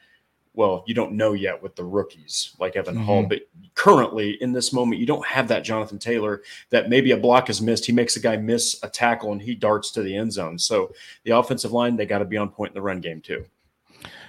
well, 0.54 0.84
you 0.86 0.94
don't 0.94 1.12
know 1.12 1.32
yet 1.32 1.60
with 1.60 1.74
the 1.74 1.84
rookies 1.84 2.54
like 2.60 2.76
Evan 2.76 2.94
mm-hmm. 2.94 3.04
Hull, 3.04 3.22
but 3.24 3.40
currently 3.74 4.40
in 4.40 4.52
this 4.52 4.72
moment, 4.72 5.00
you 5.00 5.06
don't 5.06 5.26
have 5.26 5.48
that 5.48 5.64
Jonathan 5.64 5.98
Taylor 5.98 6.42
that 6.70 6.88
maybe 6.88 7.10
a 7.10 7.16
block 7.16 7.50
is 7.50 7.60
missed. 7.60 7.84
He 7.84 7.92
makes 7.92 8.16
a 8.16 8.20
guy 8.20 8.36
miss 8.36 8.78
a 8.82 8.88
tackle 8.88 9.32
and 9.32 9.42
he 9.42 9.54
darts 9.54 9.90
to 9.92 10.02
the 10.02 10.16
end 10.16 10.32
zone. 10.32 10.58
So 10.58 10.92
the 11.24 11.32
offensive 11.32 11.72
line, 11.72 11.96
they 11.96 12.06
got 12.06 12.18
to 12.18 12.24
be 12.24 12.36
on 12.36 12.50
point 12.50 12.70
in 12.70 12.74
the 12.74 12.82
run 12.82 13.00
game 13.00 13.20
too. 13.20 13.44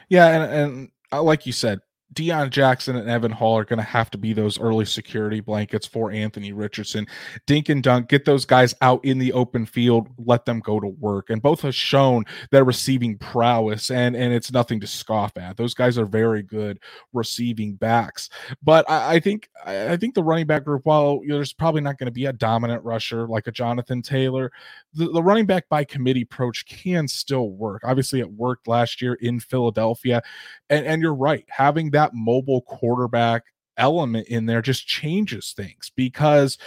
Yeah. 0.10 0.28
And, 0.28 0.52
and 0.52 0.92
uh, 1.12 1.22
like 1.22 1.46
you 1.46 1.52
said, 1.52 1.80
Deon 2.14 2.50
Jackson 2.50 2.96
and 2.96 3.10
Evan 3.10 3.32
Hull 3.32 3.58
are 3.58 3.66
going 3.66 3.78
to 3.78 3.84
have 3.84 4.10
to 4.12 4.18
be 4.18 4.32
those 4.32 4.60
early 4.60 4.86
security 4.86 5.42
blankets 5.42 5.86
for 5.86 6.12
Anthony 6.12 6.54
Richardson. 6.54 7.08
Dink 7.46 7.68
and 7.68 7.84
dunk, 7.84 8.08
get 8.08 8.26
those 8.26 8.46
guys 8.46 8.74
out 8.82 9.04
in 9.04 9.18
the 9.18 9.34
open 9.34 9.66
field, 9.66 10.08
let 10.18 10.46
them 10.46 10.60
go 10.60 10.80
to 10.80 10.88
work. 10.88 11.30
And 11.30 11.42
both 11.42 11.62
have 11.62 11.76
shown 11.76 12.24
their 12.52 12.64
receiving 12.64 13.18
prowess, 13.18 13.92
and, 13.92 14.16
and 14.16 14.34
it's 14.34 14.52
nothing 14.52 14.80
to 14.80 14.88
scoff 14.88 15.36
at. 15.38 15.58
Those 15.58 15.74
guys 15.74 15.98
are 15.98 16.06
very 16.06 16.42
good 16.42 16.80
receiving 17.12 17.76
backs. 17.76 18.30
But 18.64 18.90
I, 18.90 19.16
I 19.16 19.20
think 19.20 19.50
I 19.66 19.98
think 19.98 20.16
the 20.16 20.24
running 20.24 20.48
back 20.48 20.64
group, 20.64 20.86
while 20.86 21.20
you 21.24 21.30
know, 21.30 21.36
there's 21.36 21.54
probably 21.54 21.82
not 21.82 21.98
going 21.98 22.08
to 22.08 22.12
be 22.12 22.26
a 22.26 22.34
dominant 22.34 22.84
rusher 22.84 23.28
like 23.28 23.48
a 23.48 23.52
Jonathan 23.52 24.02
Taylor, 24.02 24.52
the, 24.96 25.10
the 25.12 25.24
running 25.24 25.46
back 25.46 25.68
by 25.70 25.84
committee 25.84 26.22
approach 26.22 26.66
can 26.66 27.08
still 27.08 27.50
work. 27.50 27.82
Obviously, 27.84 28.20
it 28.20 28.32
worked 28.32 28.68
last 28.68 29.02
year 29.02 29.16
in 29.16 29.40
Philadelphia. 29.40 30.22
And, 30.70 30.86
and 30.86 31.02
you're 31.02 31.14
right, 31.14 31.46
having 31.50 31.92
that 31.92 32.14
mobile 32.14 32.62
quarterback 32.62 33.44
element 33.78 34.28
in 34.28 34.46
there 34.46 34.62
just 34.62 34.88
changes 34.88 35.54
things 35.56 35.92
because 35.96 36.58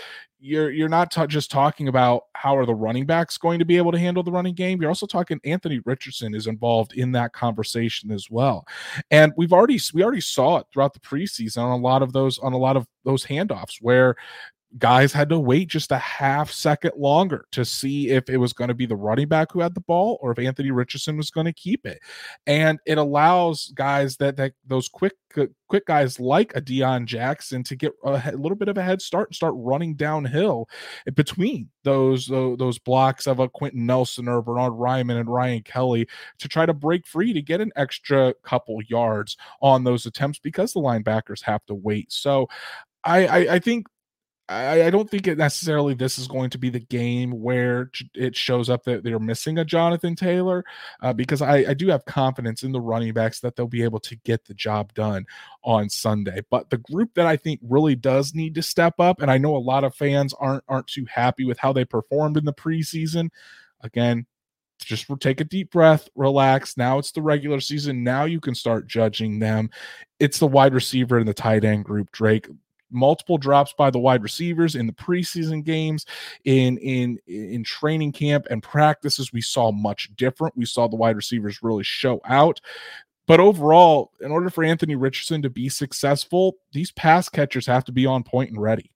you're 0.41 0.71
you're 0.71 0.89
not 0.89 1.11
t- 1.11 1.27
just 1.27 1.51
talking 1.51 1.89
about 1.89 2.25
how 2.35 2.57
are 2.57 2.67
the 2.67 2.75
running 2.75 3.07
backs 3.07 3.39
going 3.39 3.59
to 3.59 3.65
be 3.65 3.77
able 3.77 3.91
to 3.91 3.99
handle 3.99 4.23
the 4.23 4.31
running 4.31 4.55
game 4.55 4.81
you're 4.81 4.91
also 4.91 5.07
talking 5.07 5.41
Anthony 5.45 5.81
Richardson 5.85 6.35
is 6.35 6.47
involved 6.47 6.93
in 6.93 7.13
that 7.13 7.33
conversation 7.33 8.11
as 8.11 8.31
well 8.31 8.67
and 9.11 9.33
we've 9.37 9.53
already 9.53 9.81
we 9.95 10.03
already 10.03 10.21
saw 10.21 10.59
it 10.59 10.67
throughout 10.73 10.95
the 10.95 11.01
preseason 11.01 11.63
on 11.63 11.71
a 11.71 11.83
lot 11.83 12.03
of 12.03 12.13
those 12.13 12.39
on 12.39 12.53
a 12.53 12.59
lot 12.59 12.77
of 12.77 12.87
those 13.05 13.25
handoffs 13.25 13.79
where 13.81 14.15
guys 14.77 15.13
had 15.13 15.31
to 15.31 15.39
wait 15.39 15.69
just 15.69 15.91
a 15.93 15.99
half 15.99 16.51
second 16.51 16.93
longer 16.97 17.47
to 17.53 17.65
see 17.65 18.11
if 18.11 18.29
it 18.29 18.37
was 18.37 18.53
going 18.53 18.69
to 18.69 18.75
be 18.75 18.85
the 18.85 18.97
running 18.97 19.29
back 19.29 19.51
who 19.51 19.61
had 19.61 19.75
the 19.75 19.81
ball 19.81 20.19
or 20.21 20.31
if 20.31 20.39
Anthony 20.39 20.71
Richardson 20.71 21.17
was 21.17 21.31
going 21.31 21.47
to 21.47 21.53
keep 21.55 21.87
it. 21.87 22.01
And 22.47 22.79
it 22.85 22.99
allows 22.99 23.73
guys 23.75 24.19
that 24.19 24.37
that 24.37 24.53
those 24.67 24.89
quick 24.89 25.15
quick 25.69 25.87
guys 25.87 26.19
like 26.21 26.55
a 26.55 26.61
Deon 26.61 27.07
Jackson 27.07 27.63
to 27.63 27.77
get 27.77 27.93
a, 28.05 28.23
a 28.33 28.37
little 28.37 28.57
bit 28.57 28.69
of 28.69 28.77
a 28.77 28.83
head 28.83 29.01
start 29.01 29.29
and 29.29 29.37
start 29.37 29.55
running 29.57 29.95
downhill 29.95 30.69
between 31.15 31.71
those 31.85 32.27
those, 32.27 32.79
blocks 32.79 33.27
of 33.27 33.41
a 33.41 33.49
Quenton 33.49 33.87
Nelson 33.87 34.29
or 34.29 34.43
Bernard 34.43 34.75
Raimann 34.75 35.19
and 35.19 35.29
Ryan 35.29 35.63
Kelly 35.63 36.07
to 36.39 36.49
try 36.49 36.65
to 36.65 36.75
break 36.75 37.07
free 37.07 37.33
to 37.33 37.43
get 37.43 37.61
an 37.61 37.73
extra 37.77 38.35
couple 38.43 38.81
yards 38.83 39.37
on 39.61 39.85
those 39.85 40.07
attempts 40.07 40.39
because 40.39 40.73
the 40.73 40.81
linebackers 40.81 41.43
have 41.43 41.65
to 41.67 41.75
wait. 41.75 42.13
So 42.13 42.49
I, 43.05 43.27
I, 43.27 43.39
I 43.55 43.59
think 43.59 43.87
I, 44.49 44.85
I, 44.85 44.91
don't 44.91 45.11
think 45.11 45.27
it 45.27 45.37
necessarily 45.37 45.93
this 45.93 46.19
is 46.19 46.27
going 46.27 46.49
to 46.51 46.59
be 46.59 46.71
the 46.71 46.81
game 46.81 47.33
where 47.43 47.91
it 48.15 48.35
shows 48.35 48.71
up 48.71 48.85
that 48.85 49.05
they're 49.05 49.19
missing 49.19 49.59
a 49.59 49.65
Jonathan 49.65 50.15
Taylor, 50.15 50.65
uh, 51.03 51.13
because 51.13 51.43
I, 51.43 51.57
I, 51.69 51.75
do 51.75 51.89
have 51.89 52.05
confidence 52.07 52.63
in 52.63 52.73
the 52.73 52.81
running 52.81 53.13
backs 53.13 53.41
that 53.41 53.57
they'll 53.57 53.67
be 53.67 53.83
able 53.83 54.01
to 54.01 54.17
get 54.17 54.47
the 54.47 54.55
job 54.55 54.95
done 54.95 55.27
on 55.65 55.91
Sunday. 55.91 56.41
But 56.51 56.71
the 56.71 56.79
group 56.79 57.13
that 57.15 57.27
I 57.27 57.37
think 57.37 57.61
really 57.63 57.95
does 57.95 58.35
need 58.35 58.55
to 58.55 58.63
step 58.63 58.95
up, 58.99 59.21
and 59.21 59.31
I 59.31 59.37
know 59.37 59.55
a 59.55 59.59
lot 59.59 59.85
of 59.85 59.95
fans 59.95 60.33
aren't 60.39 60.65
aren't 60.67 60.87
too 60.87 61.05
happy 61.05 61.45
with 61.45 61.59
how 61.59 61.73
they 61.73 61.85
performed 61.85 62.39
in 62.39 62.47
the 62.47 62.55
preseason. 62.55 63.29
Again, 63.83 64.27
just 64.79 65.07
take 65.21 65.41
a 65.41 65.45
deep 65.45 65.73
breath, 65.73 66.09
relax. 66.15 66.77
Now 66.77 66.99
it's 66.99 67.13
the 67.13 67.23
regular 67.23 67.61
season. 67.61 68.03
Now 68.03 68.25
you 68.25 68.41
can 68.41 68.55
start 68.55 68.87
judging 68.87 69.41
them. 69.41 69.71
It's 70.19 70.39
the 70.39 70.47
wide 70.47 70.73
receiver 70.73 71.19
and 71.19 71.29
the 71.29 71.35
tight 71.35 71.65
end 71.65 71.85
group, 71.85 72.11
Drake 72.13 72.49
multiple 72.91 73.39
drops 73.39 73.73
by 73.77 73.91
the 73.91 73.99
wide 73.99 74.23
receivers 74.23 74.75
in 74.75 74.87
the 74.87 74.93
preseason 74.93 75.65
games 75.65 76.07
in 76.45 76.79
in 76.79 77.19
in 77.27 77.65
training 77.65 78.13
camp 78.13 78.47
and 78.51 78.63
practices 78.63 79.33
we 79.33 79.41
saw 79.41 79.71
much 79.73 80.11
different. 80.17 80.57
We 80.57 80.65
saw 80.65 80.89
the 80.89 80.97
wide 80.97 81.17
receivers 81.17 81.63
really 81.63 81.85
show 81.85 82.21
out. 82.25 82.61
But 83.27 83.41
overall 83.41 84.13
in 84.21 84.31
order 84.31 84.49
for 84.51 84.65
Anthony 84.65 84.97
Richardson 84.97 85.43
to 85.43 85.51
be 85.51 85.69
successful 85.69 86.55
these 86.73 86.93
pass 86.93 87.29
catchers 87.29 87.67
have 87.67 87.85
to 87.85 87.93
be 87.93 88.07
on 88.07 88.23
point 88.23 88.51
and 88.51 88.61
ready 88.61 88.91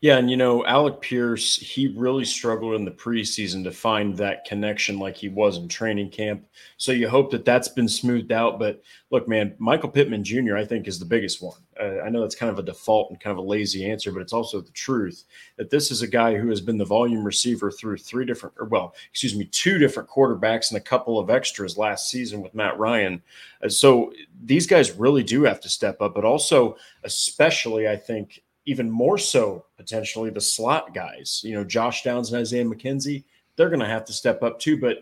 Yeah, 0.00 0.18
and 0.18 0.30
you 0.30 0.36
know, 0.36 0.64
Alec 0.66 1.00
Pierce, 1.00 1.56
he 1.56 1.88
really 1.88 2.24
struggled 2.24 2.74
in 2.74 2.84
the 2.84 2.90
preseason 2.92 3.64
to 3.64 3.72
find 3.72 4.16
that 4.16 4.44
connection 4.44 5.00
like 5.00 5.16
he 5.16 5.28
was 5.28 5.58
in 5.58 5.66
training 5.66 6.10
camp. 6.10 6.46
So 6.76 6.92
you 6.92 7.08
hope 7.08 7.32
that 7.32 7.44
that's 7.44 7.66
been 7.66 7.88
smoothed 7.88 8.30
out. 8.30 8.60
But 8.60 8.80
look, 9.10 9.26
man, 9.26 9.56
Michael 9.58 9.88
Pittman 9.88 10.22
Jr., 10.22 10.56
I 10.56 10.64
think, 10.64 10.86
is 10.86 11.00
the 11.00 11.04
biggest 11.04 11.42
one. 11.42 11.58
Uh, 11.80 12.00
I 12.04 12.10
know 12.10 12.20
that's 12.20 12.36
kind 12.36 12.50
of 12.50 12.60
a 12.60 12.62
default 12.62 13.10
and 13.10 13.18
kind 13.18 13.32
of 13.32 13.44
a 13.44 13.48
lazy 13.48 13.90
answer, 13.90 14.12
but 14.12 14.22
it's 14.22 14.32
also 14.32 14.60
the 14.60 14.70
truth 14.70 15.24
that 15.56 15.70
this 15.70 15.90
is 15.90 16.02
a 16.02 16.08
guy 16.08 16.36
who 16.36 16.48
has 16.48 16.60
been 16.60 16.78
the 16.78 16.84
volume 16.84 17.24
receiver 17.24 17.72
through 17.72 17.98
three 17.98 18.24
different, 18.24 18.54
or 18.60 18.66
well, 18.66 18.94
excuse 19.10 19.34
me, 19.34 19.46
two 19.46 19.78
different 19.78 20.08
quarterbacks 20.08 20.70
and 20.70 20.78
a 20.78 20.84
couple 20.84 21.18
of 21.18 21.30
extras 21.30 21.76
last 21.76 22.08
season 22.08 22.40
with 22.40 22.54
Matt 22.54 22.78
Ryan. 22.78 23.20
Uh, 23.64 23.68
so 23.68 24.12
these 24.44 24.68
guys 24.68 24.92
really 24.92 25.24
do 25.24 25.42
have 25.42 25.60
to 25.60 25.68
step 25.68 26.00
up, 26.00 26.14
but 26.14 26.24
also, 26.24 26.76
especially, 27.02 27.88
I 27.88 27.96
think, 27.96 28.42
even 28.68 28.90
more 28.90 29.16
so 29.16 29.64
potentially 29.78 30.28
the 30.28 30.40
slot 30.40 30.92
guys. 30.92 31.40
You 31.42 31.54
know, 31.54 31.64
Josh 31.64 32.02
Downs 32.02 32.30
and 32.30 32.40
Isaiah 32.40 32.66
McKenzie, 32.66 33.24
they're 33.56 33.70
going 33.70 33.80
to 33.80 33.86
have 33.86 34.04
to 34.04 34.12
step 34.12 34.42
up 34.42 34.60
too. 34.60 34.78
But 34.78 34.98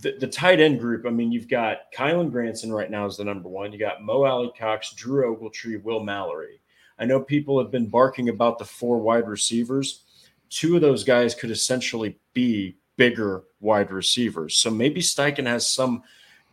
the, 0.00 0.16
the 0.18 0.26
tight 0.26 0.58
end 0.58 0.80
group, 0.80 1.06
I 1.06 1.10
mean, 1.10 1.30
you've 1.30 1.48
got 1.48 1.92
Kylen 1.94 2.32
Granson 2.32 2.72
right 2.72 2.90
now 2.90 3.06
is 3.06 3.16
the 3.16 3.24
number 3.24 3.48
one. 3.48 3.72
You 3.72 3.78
got 3.78 4.02
Mo 4.02 4.24
Alie-Cox, 4.24 4.94
Drew 4.94 5.36
Ogletree, 5.36 5.80
Will 5.84 6.02
Mallory. 6.02 6.60
I 6.98 7.04
know 7.04 7.20
people 7.20 7.60
have 7.60 7.70
been 7.70 7.86
barking 7.86 8.28
about 8.28 8.58
the 8.58 8.64
four 8.64 8.98
wide 8.98 9.28
receivers. 9.28 10.02
Two 10.50 10.74
of 10.74 10.80
those 10.80 11.04
guys 11.04 11.34
could 11.34 11.52
essentially 11.52 12.18
be 12.32 12.76
bigger 12.96 13.44
wide 13.60 13.92
receivers. 13.92 14.56
So 14.56 14.68
maybe 14.68 15.00
Steichen 15.00 15.46
has 15.46 15.64
some 15.64 16.02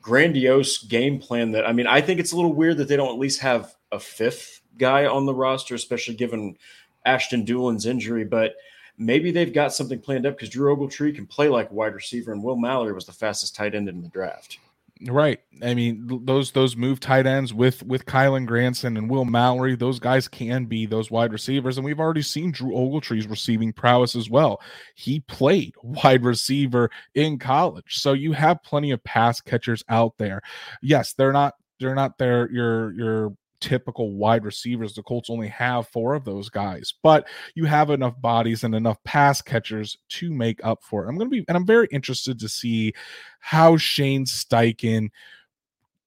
grandiose 0.03 0.83
game 0.83 1.17
plan 1.17 1.51
that 1.53 1.65
I 1.67 1.73
mean, 1.73 1.87
I 1.87 2.01
think 2.01 2.19
it's 2.19 2.33
a 2.33 2.35
little 2.35 2.53
weird 2.53 2.77
that 2.77 2.87
they 2.87 2.97
don't 2.97 3.13
at 3.13 3.19
least 3.19 3.39
have 3.39 3.73
a 3.91 3.99
fifth 3.99 4.61
guy 4.77 5.05
on 5.05 5.25
the 5.25 5.33
roster, 5.33 5.75
especially 5.75 6.15
given 6.15 6.57
Ashton 7.05 7.45
Dulin's 7.45 7.85
injury. 7.85 8.25
But 8.25 8.55
maybe 8.97 9.31
they've 9.31 9.53
got 9.53 9.73
something 9.73 9.99
planned 9.99 10.25
up 10.25 10.35
because 10.35 10.49
Drew 10.49 10.75
Ogletree 10.75 11.15
can 11.15 11.25
play 11.25 11.47
like 11.47 11.71
wide 11.71 11.95
receiver, 11.95 12.31
and 12.31 12.43
Will 12.43 12.57
Mallory 12.57 12.93
was 12.93 13.05
the 13.05 13.11
fastest 13.11 13.55
tight 13.55 13.75
end 13.75 13.89
in 13.89 14.01
the 14.01 14.09
draft. 14.09 14.59
Right. 15.01 15.39
I 15.61 15.73
mean, 15.73 16.21
those 16.23 16.51
those 16.51 16.77
move 16.77 16.99
tight 16.99 17.25
ends 17.25 17.53
with 17.53 17.83
with 17.83 18.05
Kylen 18.05 18.45
Granson 18.45 18.95
and 18.95 19.09
Will 19.09 19.25
Mallory, 19.25 19.75
those 19.75 19.99
guys 19.99 20.27
can 20.27 20.65
be 20.65 20.85
those 20.85 21.11
wide 21.11 21.33
receivers, 21.33 21.77
and 21.77 21.83
we've 21.83 21.99
already 21.99 22.21
seen 22.21 22.51
Drew 22.51 22.71
Ogletree's 22.71 23.27
receiving 23.27 23.73
prowess 23.73 24.15
as 24.15 24.29
well. 24.29 24.61
He 24.95 25.19
played 25.21 25.73
wide 25.83 26.23
receiver 26.23 26.89
in 27.15 27.37
college, 27.37 27.99
so 27.99 28.13
you 28.13 28.31
have 28.33 28.63
plenty 28.63 28.91
of 28.91 29.03
pass 29.03 29.41
catchers 29.41 29.83
out 29.89 30.13
there. 30.17 30.41
Yes, 30.81 31.13
they're 31.13 31.33
not 31.33 31.55
they're 31.79 31.95
not 31.95 32.17
there. 32.17 32.49
Your 32.51 32.93
your 32.93 33.33
typical 33.63 34.11
wide 34.11 34.43
receivers. 34.43 34.93
The 34.93 35.03
Colts 35.03 35.29
only 35.29 35.47
have 35.47 35.87
four 35.87 36.15
of 36.15 36.25
those 36.25 36.49
guys, 36.49 36.93
but 37.01 37.27
you 37.55 37.63
have 37.63 37.89
enough 37.89 38.19
bodies 38.19 38.65
and 38.65 38.75
enough 38.75 39.01
pass 39.05 39.41
catchers 39.41 39.97
to 40.09 40.29
make 40.31 40.59
up 40.65 40.83
for 40.83 41.05
it. 41.05 41.09
I'm 41.09 41.17
going 41.17 41.29
to 41.29 41.35
be, 41.37 41.45
and 41.47 41.55
I'm 41.55 41.65
very 41.65 41.87
interested 41.89 42.39
to 42.39 42.49
see 42.49 42.93
how 43.39 43.77
Shane 43.77 44.25
Steichen 44.25 45.09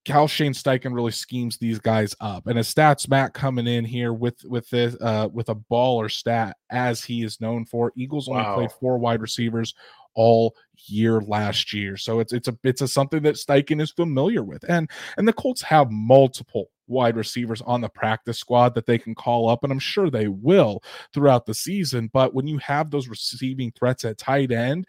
Cal 0.04 0.28
Shane 0.28 0.52
Steichen 0.52 0.94
really 0.94 1.10
schemes 1.10 1.56
these 1.56 1.80
guys 1.80 2.14
up. 2.20 2.46
And 2.46 2.56
his 2.56 2.72
stats 2.72 3.08
Matt 3.08 3.34
coming 3.34 3.66
in 3.66 3.84
here 3.84 4.12
with 4.12 4.44
with 4.44 4.70
this 4.70 4.96
uh 5.00 5.28
with 5.32 5.48
a 5.48 5.56
baller 5.56 6.08
stat 6.08 6.56
as 6.70 7.02
he 7.02 7.24
is 7.24 7.40
known 7.40 7.64
for. 7.64 7.92
Eagles 7.96 8.28
only 8.28 8.42
wow. 8.42 8.54
played 8.54 8.70
four 8.70 8.98
wide 8.98 9.20
receivers 9.20 9.74
all 10.16 10.56
year 10.88 11.20
last 11.20 11.72
year. 11.72 11.96
So 11.96 12.18
it's 12.18 12.32
it's 12.32 12.48
a 12.48 12.58
it's 12.64 12.80
a 12.80 12.88
something 12.88 13.22
that 13.22 13.36
Steichen 13.36 13.80
is 13.80 13.92
familiar 13.92 14.42
with. 14.42 14.64
And 14.68 14.90
and 15.16 15.28
the 15.28 15.32
Colts 15.32 15.62
have 15.62 15.90
multiple 15.90 16.70
wide 16.88 17.16
receivers 17.16 17.62
on 17.62 17.80
the 17.80 17.88
practice 17.88 18.38
squad 18.38 18.74
that 18.74 18.86
they 18.86 18.98
can 18.98 19.14
call 19.14 19.48
up, 19.48 19.62
and 19.62 19.72
I'm 19.72 19.78
sure 19.78 20.10
they 20.10 20.28
will 20.28 20.82
throughout 21.12 21.46
the 21.46 21.54
season. 21.54 22.10
But 22.12 22.34
when 22.34 22.48
you 22.48 22.58
have 22.58 22.90
those 22.90 23.08
receiving 23.08 23.72
threats 23.72 24.04
at 24.04 24.18
tight 24.18 24.50
end, 24.50 24.86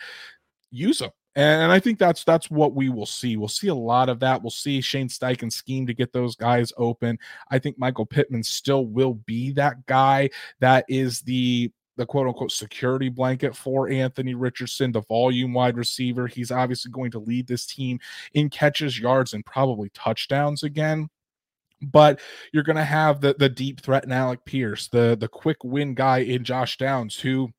use 0.72 1.00
them. 1.00 1.12
And 1.36 1.72
I 1.72 1.80
think 1.80 2.00
that's 2.00 2.24
that's 2.24 2.50
what 2.50 2.74
we 2.74 2.90
will 2.90 3.06
see. 3.06 3.38
We'll 3.38 3.48
see 3.48 3.68
a 3.68 3.76
lot 3.76 4.10
of 4.10 4.20
that. 4.22 4.42
We'll 4.42 4.50
see 4.50 4.82
Shane 4.82 5.08
Steichen 5.08 5.54
scheme 5.54 5.86
to 5.86 5.94
get 5.94 6.12
those 6.12 6.36
guys 6.36 6.74
open. 6.78 7.20
I 7.52 7.60
think 7.60 7.78
Michael 7.78 8.08
Pittman 8.08 8.42
still 8.42 8.88
will 8.88 9.13
be 9.13 9.52
that 9.52 9.86
guy 9.86 10.32
that 10.62 10.86
is 10.90 11.22
the 11.22 11.72
the 11.98 12.06
quote 12.06 12.28
unquote 12.28 12.52
security 12.52 13.10
blanket 13.10 13.56
for 13.56 13.90
Anthony 13.90 14.36
Richardson, 14.36 14.92
the 14.92 15.02
volume 15.02 15.54
wide 15.54 15.78
receiver. 15.78 16.28
He's 16.28 16.52
obviously 16.52 16.92
going 16.92 17.12
to 17.12 17.20
lead 17.20 17.48
this 17.48 17.66
team 17.66 18.00
in 18.34 18.50
catches, 18.50 19.00
yards, 19.00 19.34
and 19.34 19.46
probably 19.46 19.90
touchdowns 19.90 20.64
again 20.64 21.10
but 21.82 22.20
you're 22.52 22.64
going 22.64 22.76
to 22.78 22.84
have 22.84 23.22
the 23.22 23.36
the 23.38 23.50
deep 23.50 23.82
threat 23.82 24.04
in 24.04 24.12
Alec 24.12 24.44
Pierce, 24.46 24.88
the 24.88 25.16
the 25.20 25.28
quick 25.28 25.58
win 25.64 25.94
guy 25.94 26.20
in 26.20 26.44
Josh 26.44 26.78
Downs, 26.78 27.20
who 27.20 27.52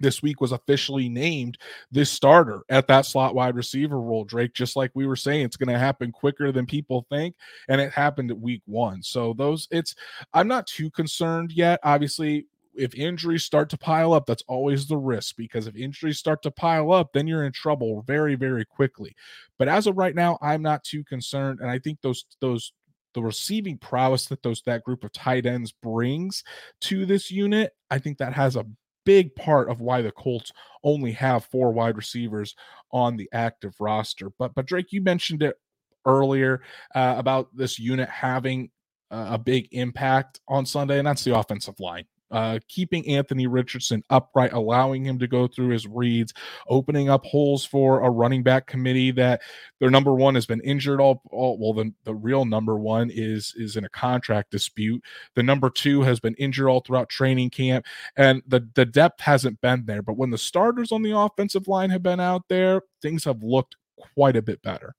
this 0.00 0.22
week 0.22 0.40
was 0.40 0.52
officially 0.52 1.08
named 1.08 1.58
this 1.90 2.10
starter 2.10 2.62
at 2.68 2.88
that 2.88 3.06
slot 3.06 3.34
wide 3.34 3.54
receiver 3.54 4.00
role. 4.00 4.24
Drake, 4.24 4.54
just 4.54 4.74
like 4.74 4.90
we 4.94 5.06
were 5.06 5.16
saying, 5.16 5.44
it's 5.44 5.56
going 5.56 5.72
to 5.72 5.78
happen 5.78 6.12
quicker 6.12 6.50
than 6.50 6.66
people 6.66 7.06
think, 7.10 7.36
and 7.68 7.80
it 7.80 7.92
happened 7.92 8.30
at 8.30 8.40
week 8.40 8.62
one. 8.66 9.02
So 9.02 9.34
those, 9.36 9.68
it's 9.70 9.94
I'm 10.32 10.48
not 10.48 10.66
too 10.66 10.90
concerned 10.90 11.52
yet. 11.52 11.78
Obviously, 11.82 12.46
if 12.74 12.94
injuries 12.94 13.44
start 13.44 13.68
to 13.70 13.78
pile 13.78 14.12
up, 14.12 14.26
that's 14.26 14.44
always 14.48 14.86
the 14.86 14.96
risk 14.96 15.36
because 15.36 15.66
if 15.66 15.76
injuries 15.76 16.18
start 16.18 16.42
to 16.42 16.50
pile 16.50 16.92
up, 16.92 17.12
then 17.12 17.26
you're 17.26 17.44
in 17.44 17.52
trouble 17.52 18.02
very, 18.06 18.34
very 18.34 18.64
quickly. 18.64 19.14
But 19.58 19.68
as 19.68 19.86
of 19.86 19.96
right 19.96 20.14
now, 20.14 20.38
I'm 20.40 20.62
not 20.62 20.84
too 20.84 21.04
concerned, 21.04 21.60
and 21.60 21.70
I 21.70 21.78
think 21.78 22.00
those 22.02 22.24
those 22.40 22.72
the 23.14 23.22
receiving 23.22 23.76
prowess 23.78 24.26
that 24.26 24.42
those 24.42 24.62
that 24.62 24.84
group 24.84 25.04
of 25.04 25.12
tight 25.12 25.44
ends 25.44 25.72
brings 25.72 26.42
to 26.82 27.04
this 27.04 27.30
unit, 27.30 27.72
I 27.90 27.98
think 27.98 28.18
that 28.18 28.32
has 28.32 28.56
a 28.56 28.66
big 29.04 29.34
part 29.34 29.68
of 29.68 29.80
why 29.80 30.00
the 30.00 30.12
Colts 30.12 30.52
only 30.84 31.12
have 31.12 31.44
four 31.46 31.72
wide 31.72 31.96
receivers 31.96 32.54
on 32.90 33.16
the 33.16 33.28
active 33.32 33.74
roster. 33.80 34.30
But 34.38 34.54
but 34.54 34.66
Drake, 34.66 34.92
you 34.92 35.02
mentioned 35.02 35.42
it 35.42 35.56
earlier 36.06 36.62
uh, 36.94 37.14
about 37.18 37.48
this 37.54 37.78
unit 37.78 38.08
having 38.08 38.70
a 39.10 39.38
big 39.38 39.68
impact 39.72 40.40
on 40.48 40.64
Sunday, 40.64 40.98
and 40.98 41.06
that's 41.06 41.22
the 41.22 41.36
offensive 41.36 41.78
line 41.78 42.06
uh, 42.32 42.58
keeping 42.68 43.06
Anthony 43.08 43.46
Richardson 43.46 44.02
upright, 44.10 44.52
allowing 44.52 45.04
him 45.04 45.18
to 45.18 45.28
go 45.28 45.46
through 45.46 45.68
his 45.68 45.86
reads, 45.86 46.32
opening 46.68 47.08
up 47.08 47.24
holes 47.26 47.64
for 47.64 48.00
a 48.00 48.10
running 48.10 48.42
back 48.42 48.66
committee 48.66 49.10
that 49.12 49.42
their 49.78 49.90
number 49.90 50.14
one 50.14 50.34
has 50.34 50.46
been 50.46 50.60
injured 50.62 51.00
all, 51.00 51.22
all 51.30 51.58
well 51.58 51.74
the, 51.74 51.92
the 52.04 52.14
real 52.14 52.44
number 52.44 52.76
one 52.78 53.10
is 53.12 53.54
is 53.56 53.76
in 53.76 53.84
a 53.84 53.90
contract 53.90 54.50
dispute. 54.50 55.02
The 55.34 55.42
number 55.42 55.70
two 55.70 56.02
has 56.02 56.18
been 56.18 56.34
injured 56.34 56.68
all 56.68 56.80
throughout 56.80 57.08
training 57.08 57.50
camp 57.50 57.86
and 58.16 58.42
the 58.46 58.66
the 58.74 58.86
depth 58.86 59.20
hasn't 59.20 59.60
been 59.60 59.84
there. 59.84 60.02
But 60.02 60.16
when 60.16 60.30
the 60.30 60.38
starters 60.38 60.90
on 60.90 61.02
the 61.02 61.16
offensive 61.16 61.68
line 61.68 61.90
have 61.90 62.02
been 62.02 62.20
out 62.20 62.42
there 62.48 62.82
things 63.02 63.24
have 63.24 63.42
looked 63.42 63.76
quite 64.14 64.36
a 64.36 64.42
bit 64.42 64.62
better 64.62 64.94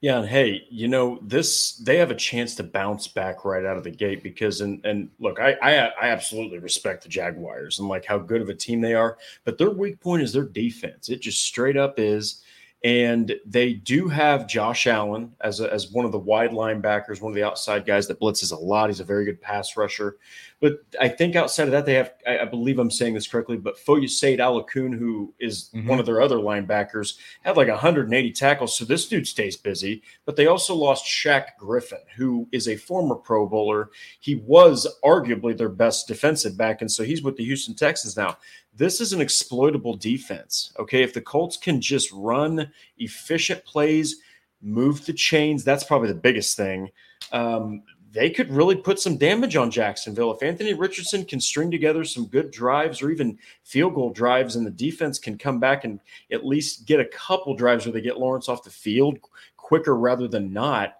yeah, 0.00 0.18
and 0.18 0.28
hey, 0.28 0.66
you 0.70 0.88
know 0.88 1.18
this 1.22 1.76
they 1.76 1.98
have 1.98 2.10
a 2.10 2.14
chance 2.14 2.54
to 2.54 2.62
bounce 2.62 3.06
back 3.06 3.44
right 3.44 3.66
out 3.66 3.76
of 3.76 3.84
the 3.84 3.90
gate 3.90 4.22
because 4.22 4.62
and 4.62 4.84
and 4.86 5.10
look, 5.18 5.38
I 5.40 5.52
I, 5.62 5.72
I 5.88 6.08
absolutely 6.08 6.58
respect 6.58 7.02
the 7.02 7.10
Jaguars 7.10 7.78
and 7.78 7.88
like 7.88 8.06
how 8.06 8.18
good 8.18 8.40
of 8.40 8.48
a 8.48 8.54
team 8.54 8.80
they 8.80 8.94
are, 8.94 9.18
but 9.44 9.58
their 9.58 9.70
weak 9.70 10.00
point 10.00 10.22
is 10.22 10.32
their 10.32 10.44
defense. 10.44 11.10
It 11.10 11.20
just 11.20 11.42
straight 11.44 11.76
up 11.76 11.98
is. 11.98 12.42
And 12.82 13.34
they 13.44 13.74
do 13.74 14.08
have 14.08 14.48
Josh 14.48 14.86
Allen 14.86 15.34
as, 15.42 15.60
a, 15.60 15.70
as 15.70 15.90
one 15.90 16.06
of 16.06 16.12
the 16.12 16.18
wide 16.18 16.50
linebackers, 16.50 17.20
one 17.20 17.30
of 17.30 17.36
the 17.36 17.44
outside 17.44 17.84
guys 17.84 18.08
that 18.08 18.18
blitzes 18.18 18.52
a 18.52 18.56
lot. 18.56 18.88
He's 18.88 19.00
a 19.00 19.04
very 19.04 19.26
good 19.26 19.40
pass 19.40 19.76
rusher. 19.76 20.16
But 20.60 20.78
I 20.98 21.08
think 21.08 21.36
outside 21.36 21.64
of 21.64 21.72
that, 21.72 21.84
they 21.84 21.94
have, 21.94 22.14
I, 22.26 22.38
I 22.38 22.44
believe 22.46 22.78
I'm 22.78 22.90
saying 22.90 23.12
this 23.12 23.26
correctly, 23.26 23.58
but 23.58 23.76
Foyesade 23.76 24.38
Oluokun, 24.38 24.98
who 24.98 25.34
is 25.38 25.70
mm-hmm. 25.74 25.88
one 25.88 25.98
of 25.98 26.06
their 26.06 26.22
other 26.22 26.36
linebackers, 26.36 27.18
had 27.42 27.58
like 27.58 27.68
180 27.68 28.32
tackles. 28.32 28.76
So 28.76 28.86
this 28.86 29.06
dude 29.08 29.28
stays 29.28 29.58
busy. 29.58 30.02
But 30.24 30.36
they 30.36 30.46
also 30.46 30.74
lost 30.74 31.04
Shaq 31.04 31.56
Griffin, 31.58 32.00
who 32.16 32.48
is 32.50 32.66
a 32.66 32.76
former 32.76 33.14
Pro 33.14 33.46
Bowler. 33.46 33.90
He 34.20 34.36
was 34.36 34.86
arguably 35.04 35.56
their 35.56 35.68
best 35.68 36.08
defensive 36.08 36.56
back. 36.56 36.80
And 36.80 36.90
so 36.90 37.04
he's 37.04 37.22
with 37.22 37.36
the 37.36 37.44
Houston 37.44 37.74
Texans 37.74 38.16
now. 38.16 38.38
This 38.80 39.02
is 39.02 39.12
an 39.12 39.20
exploitable 39.20 39.94
defense. 39.94 40.72
Okay. 40.78 41.02
If 41.02 41.12
the 41.12 41.20
Colts 41.20 41.58
can 41.58 41.82
just 41.82 42.10
run 42.12 42.72
efficient 42.96 43.62
plays, 43.66 44.22
move 44.62 45.04
the 45.04 45.12
chains, 45.12 45.62
that's 45.62 45.84
probably 45.84 46.08
the 46.08 46.14
biggest 46.14 46.56
thing. 46.56 46.90
Um, 47.30 47.82
they 48.10 48.30
could 48.30 48.50
really 48.50 48.76
put 48.76 48.98
some 48.98 49.18
damage 49.18 49.54
on 49.54 49.70
Jacksonville. 49.70 50.32
If 50.32 50.42
Anthony 50.42 50.72
Richardson 50.72 51.26
can 51.26 51.42
string 51.42 51.70
together 51.70 52.04
some 52.04 52.24
good 52.28 52.50
drives 52.50 53.02
or 53.02 53.10
even 53.10 53.38
field 53.64 53.96
goal 53.96 54.14
drives, 54.14 54.56
and 54.56 54.66
the 54.66 54.70
defense 54.70 55.18
can 55.18 55.36
come 55.36 55.60
back 55.60 55.84
and 55.84 56.00
at 56.32 56.46
least 56.46 56.86
get 56.86 57.00
a 57.00 57.04
couple 57.04 57.54
drives 57.54 57.84
where 57.84 57.92
they 57.92 58.00
get 58.00 58.18
Lawrence 58.18 58.48
off 58.48 58.64
the 58.64 58.70
field 58.70 59.18
quicker 59.58 59.94
rather 59.94 60.26
than 60.26 60.54
not. 60.54 60.94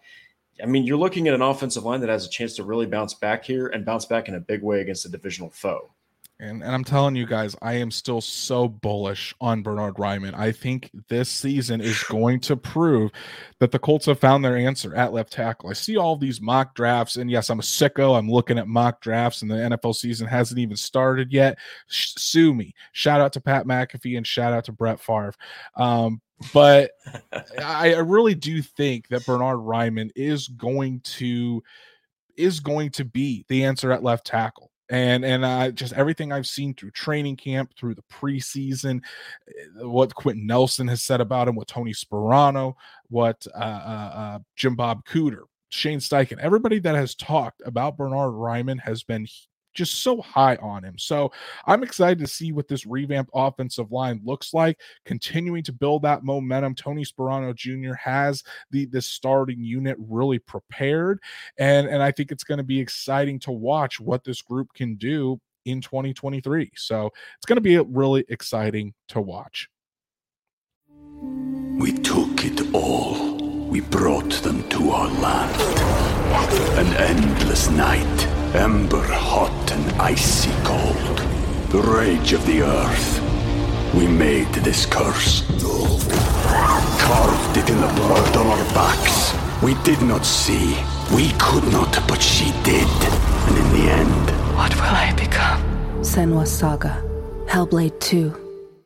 I 0.63 0.67
mean, 0.67 0.85
you're 0.85 0.99
looking 0.99 1.29
at 1.29 1.35
an 1.35 1.41
offensive 1.41 1.85
line 1.85 2.01
that 2.01 2.11
has 2.11 2.27
a 2.27 2.31
chance 2.31 2.57
to 2.57 2.63
really 2.63 2.85
bounce 2.85 3.15
back 3.15 3.43
here 3.43 3.69
and 3.69 3.87
bounce 3.87 4.05
back 4.05 4.29
in 4.29 4.35
a 4.35 4.41
big 4.41 4.63
way 4.63 4.83
against 4.83 5.07
a 5.07 5.09
divisional 5.09 5.49
foe. 5.49 5.91
And, 6.41 6.63
and 6.63 6.75
I'm 6.75 6.85
telling 6.85 7.17
you 7.17 7.27
guys, 7.27 7.55
I 7.61 7.75
am 7.75 7.91
still 7.91 8.23
so 8.23 8.67
bullish 8.67 9.35
on 9.43 9.63
Bernard 9.63 9.97
Raimann. 9.97 10.35
I 10.35 10.53
think 10.53 10.91
this 11.09 11.29
season 11.29 11.83
is 11.83 12.03
going 12.05 12.41
to 12.41 12.57
prove 12.57 13.11
that 13.59 13.73
the 13.73 13.79
Colts 13.79 14.07
have 14.07 14.19
found 14.19 14.43
their 14.43 14.57
answer 14.57 14.95
at 14.97 15.13
left 15.13 15.35
tackle. 15.35 15.69
I 15.69 15.75
see 15.75 15.99
all 15.99 16.17
these 16.17 16.41
mock 16.41 16.75
drafts, 16.75 17.17
and 17.17 17.31
yes, 17.31 17.51
I'm 17.51 17.59
a 17.59 17.63
sicko. 17.63 18.19
I'm 18.19 18.31
looking 18.31 18.59
at 18.59 18.69
mock 18.69 19.03
drafts, 19.03 19.43
and 19.43 19.51
the 19.51 19.57
NFL 19.57 19.95
season 19.95 20.27
hasn't 20.27 20.59
even 20.59 20.77
started 20.77 21.31
yet. 21.31 21.59
Sh- 21.89 22.15
sue 22.17 22.55
me. 22.55 22.75
Shout 22.93 23.21
out 23.21 23.35
to 23.35 23.41
Pat 23.43 23.67
McAfee 23.67 24.17
and 24.17 24.27
shout 24.27 24.55
out 24.55 24.65
to 24.65 24.73
Brett 24.73 24.99
Favre. 24.99 25.35
Um, 25.77 26.23
but 26.55 26.93
I, 27.63 27.95
I 27.95 27.99
really 27.99 28.35
do 28.35 28.63
think 28.63 29.09
that 29.09 29.27
Bernard 29.27 29.59
Raimann 29.59 30.11
is 30.17 30.49
going 30.49 31.01
to 31.01 31.63
is 32.37 32.61
going 32.61 32.89
to 32.93 33.05
be 33.05 33.45
the 33.49 33.65
answer 33.65 33.93
at 33.93 34.03
left 34.03 34.27
tackle 34.27 34.70
and 34.91 35.25
and 35.25 35.45
uh, 35.45 35.71
just 35.71 35.93
everything 35.93 36.33
I've 36.33 36.47
seen 36.47 36.75
through 36.75 36.91
training 36.91 37.37
camp, 37.37 37.73
through 37.79 37.95
the 37.95 38.05
preseason, 38.13 39.01
eh, 39.49 39.85
what 39.85 40.15
Quenton 40.15 40.47
Nelson 40.47 40.89
has 40.89 41.03
said 41.03 41.21
about 41.21 41.49
him, 41.49 41.55
what 41.55 41.69
Tony 41.69 41.93
Sparano, 41.93 42.75
what 43.09 43.47
uh, 43.55 43.59
uh, 43.59 44.13
uh, 44.15 44.39
Jim 44.57 44.75
Bob 44.75 45.07
Cooter, 45.07 45.45
Shane 45.71 46.01
Steichen, 46.01 46.39
everybody 46.39 46.81
that 46.81 46.97
has 46.97 47.15
talked 47.15 47.63
about 47.65 47.97
Bernard 47.97 48.35
Raimann 48.35 48.81
has 48.81 49.05
been 49.05 49.27
just 49.75 50.03
so 50.03 50.21
high 50.21 50.57
on 50.57 50.85
him. 50.85 50.99
So 50.99 51.33
I'm 51.67 51.83
excited 51.83 52.19
to 52.21 52.27
see 52.27 52.53
what 52.53 52.69
this 52.69 52.87
revamped 52.87 53.31
offensive 53.35 53.93
line 53.93 54.21
looks 54.25 54.53
like, 54.53 54.79
continuing 55.05 55.63
to 55.65 55.73
build 55.73 56.03
that 56.03 56.25
momentum. 56.25 56.75
Tony 56.75 57.05
Sparano 57.05 57.55
Jr. 57.55 57.95
has 57.95 58.43
the 58.71 58.87
the 58.87 59.03
starting 59.03 59.63
unit 59.63 59.97
really 59.99 60.39
prepared, 60.39 61.21
and 61.59 61.87
and 61.89 62.03
I 62.03 62.11
think 62.11 62.33
it's 62.33 62.45
going 62.45 62.59
to 62.59 62.65
be 62.65 62.81
exciting 62.81 63.39
to 63.41 63.53
watch 63.53 64.01
what 64.01 64.25
this 64.25 64.43
group 64.43 64.73
can 64.75 64.97
do 64.97 65.41
in 65.67 65.81
2023. 65.81 66.73
So 66.77 67.11
it's 67.37 67.47
going 67.47 67.57
to 67.57 67.61
be 67.61 67.79
really 67.79 68.25
exciting 68.29 68.95
to 69.09 69.21
watch. 69.21 69.69
We 71.79 71.93
took 71.93 72.45
it 72.45 72.75
all. 72.75 73.37
We 73.69 73.81
brought 73.81 74.33
them 74.43 74.69
to 74.71 74.91
our 74.91 75.09
land. 75.09 75.61
An 76.79 76.87
endless 76.97 77.69
night 77.71 78.40
Ember 78.55 79.07
hot 79.07 79.71
and 79.71 80.03
icy 80.03 80.51
cold. 80.65 81.19
The 81.71 81.81
rage 81.81 82.33
of 82.33 82.45
the 82.47 82.63
earth. 82.63 83.95
We 83.95 84.09
made 84.09 84.53
this 84.53 84.87
curse. 84.87 85.47
Carved 86.99 87.57
it 87.57 87.71
in 87.71 87.81
the 87.81 87.93
blood 87.95 88.37
on 88.37 88.49
our 88.49 88.75
backs. 88.75 89.33
We 89.63 89.75
did 89.85 90.03
not 90.03 90.27
see. 90.27 90.77
We 91.15 91.31
could 91.39 91.63
not, 91.73 91.97
but 92.09 92.21
she 92.21 92.47
did. 92.65 92.89
And 93.47 93.57
in 93.57 93.73
the 93.73 93.89
end. 93.89 94.57
What 94.57 94.75
will 94.75 94.83
I 94.83 95.15
become? 95.17 95.63
Senua's 96.01 96.51
Saga. 96.51 97.01
Hellblade 97.47 98.01
2. 98.01 98.35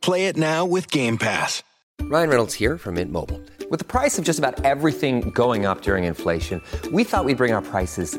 Play 0.03 0.27
it 0.27 0.37
now 0.37 0.67
with 0.67 0.91
Game 0.91 1.17
Pass. 1.17 1.63
Ryan 2.03 2.29
Reynolds 2.29 2.53
here 2.53 2.77
from 2.77 2.97
Mint 2.97 3.11
Mobile. 3.11 3.41
With 3.71 3.79
the 3.79 3.87
price 3.87 4.19
of 4.19 4.27
just 4.27 4.39
about 4.39 4.63
everything 4.63 5.31
going 5.31 5.65
up 5.65 5.81
during 5.81 6.05
inflation, 6.05 6.61
we 6.93 7.03
thought 7.03 7.25
we'd 7.25 7.39
bring 7.39 7.55
our 7.55 7.63
prices 7.63 8.19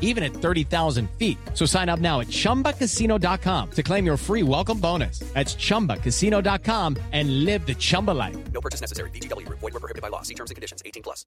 even 0.00 0.24
at 0.24 0.32
30,000 0.32 1.08
feet. 1.18 1.38
So 1.54 1.64
sign 1.66 1.88
up 1.88 2.00
now 2.00 2.18
at 2.18 2.26
chumbacasino.com 2.26 3.70
to 3.70 3.82
claim 3.84 4.04
your 4.04 4.16
free 4.16 4.42
welcome 4.42 4.80
bonus. 4.80 5.20
That's 5.34 5.54
chumbacasino.com 5.54 6.96
and 7.12 7.44
live 7.44 7.64
the 7.64 7.74
Chumba 7.74 8.12
life. 8.12 8.36
No 8.52 8.60
purchase 8.60 8.80
necessary. 8.80 9.10
VGW, 9.10 9.48
void, 9.48 9.62
were 9.62 9.70
prohibited 9.70 10.02
by 10.02 10.08
law. 10.08 10.22
See 10.22 10.34
terms 10.34 10.50
and 10.50 10.56
conditions 10.56 10.82
18 10.84 11.02
plus. 11.02 11.24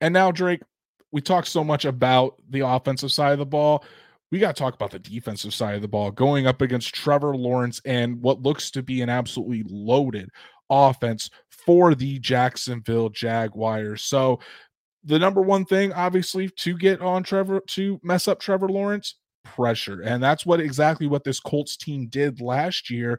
And 0.00 0.12
now, 0.12 0.30
Drake, 0.30 0.62
we 1.12 1.20
talk 1.20 1.46
so 1.46 1.64
much 1.64 1.84
about 1.84 2.34
the 2.50 2.60
offensive 2.60 3.12
side 3.12 3.32
of 3.32 3.38
the 3.38 3.46
ball. 3.46 3.84
We 4.30 4.38
got 4.38 4.56
to 4.56 4.60
talk 4.60 4.74
about 4.74 4.90
the 4.90 4.98
defensive 4.98 5.54
side 5.54 5.76
of 5.76 5.82
the 5.82 5.88
ball 5.88 6.10
going 6.10 6.46
up 6.46 6.60
against 6.60 6.94
Trevor 6.94 7.36
Lawrence 7.36 7.80
and 7.84 8.20
what 8.20 8.42
looks 8.42 8.70
to 8.72 8.82
be 8.82 9.00
an 9.00 9.08
absolutely 9.08 9.64
loaded 9.68 10.30
offense 10.68 11.30
for 11.48 11.94
the 11.94 12.18
Jacksonville 12.18 13.08
Jaguars. 13.08 14.02
So, 14.02 14.40
the 15.06 15.18
number 15.18 15.40
one 15.40 15.64
thing, 15.64 15.92
obviously, 15.92 16.48
to 16.48 16.76
get 16.76 17.00
on 17.00 17.22
Trevor, 17.22 17.60
to 17.68 18.00
mess 18.02 18.28
up 18.28 18.40
Trevor 18.40 18.68
Lawrence, 18.68 19.14
pressure. 19.44 20.02
And 20.02 20.22
that's 20.22 20.44
what 20.44 20.60
exactly 20.60 21.06
what 21.06 21.24
this 21.24 21.40
Colts 21.40 21.76
team 21.76 22.08
did 22.08 22.40
last 22.40 22.90
year 22.90 23.18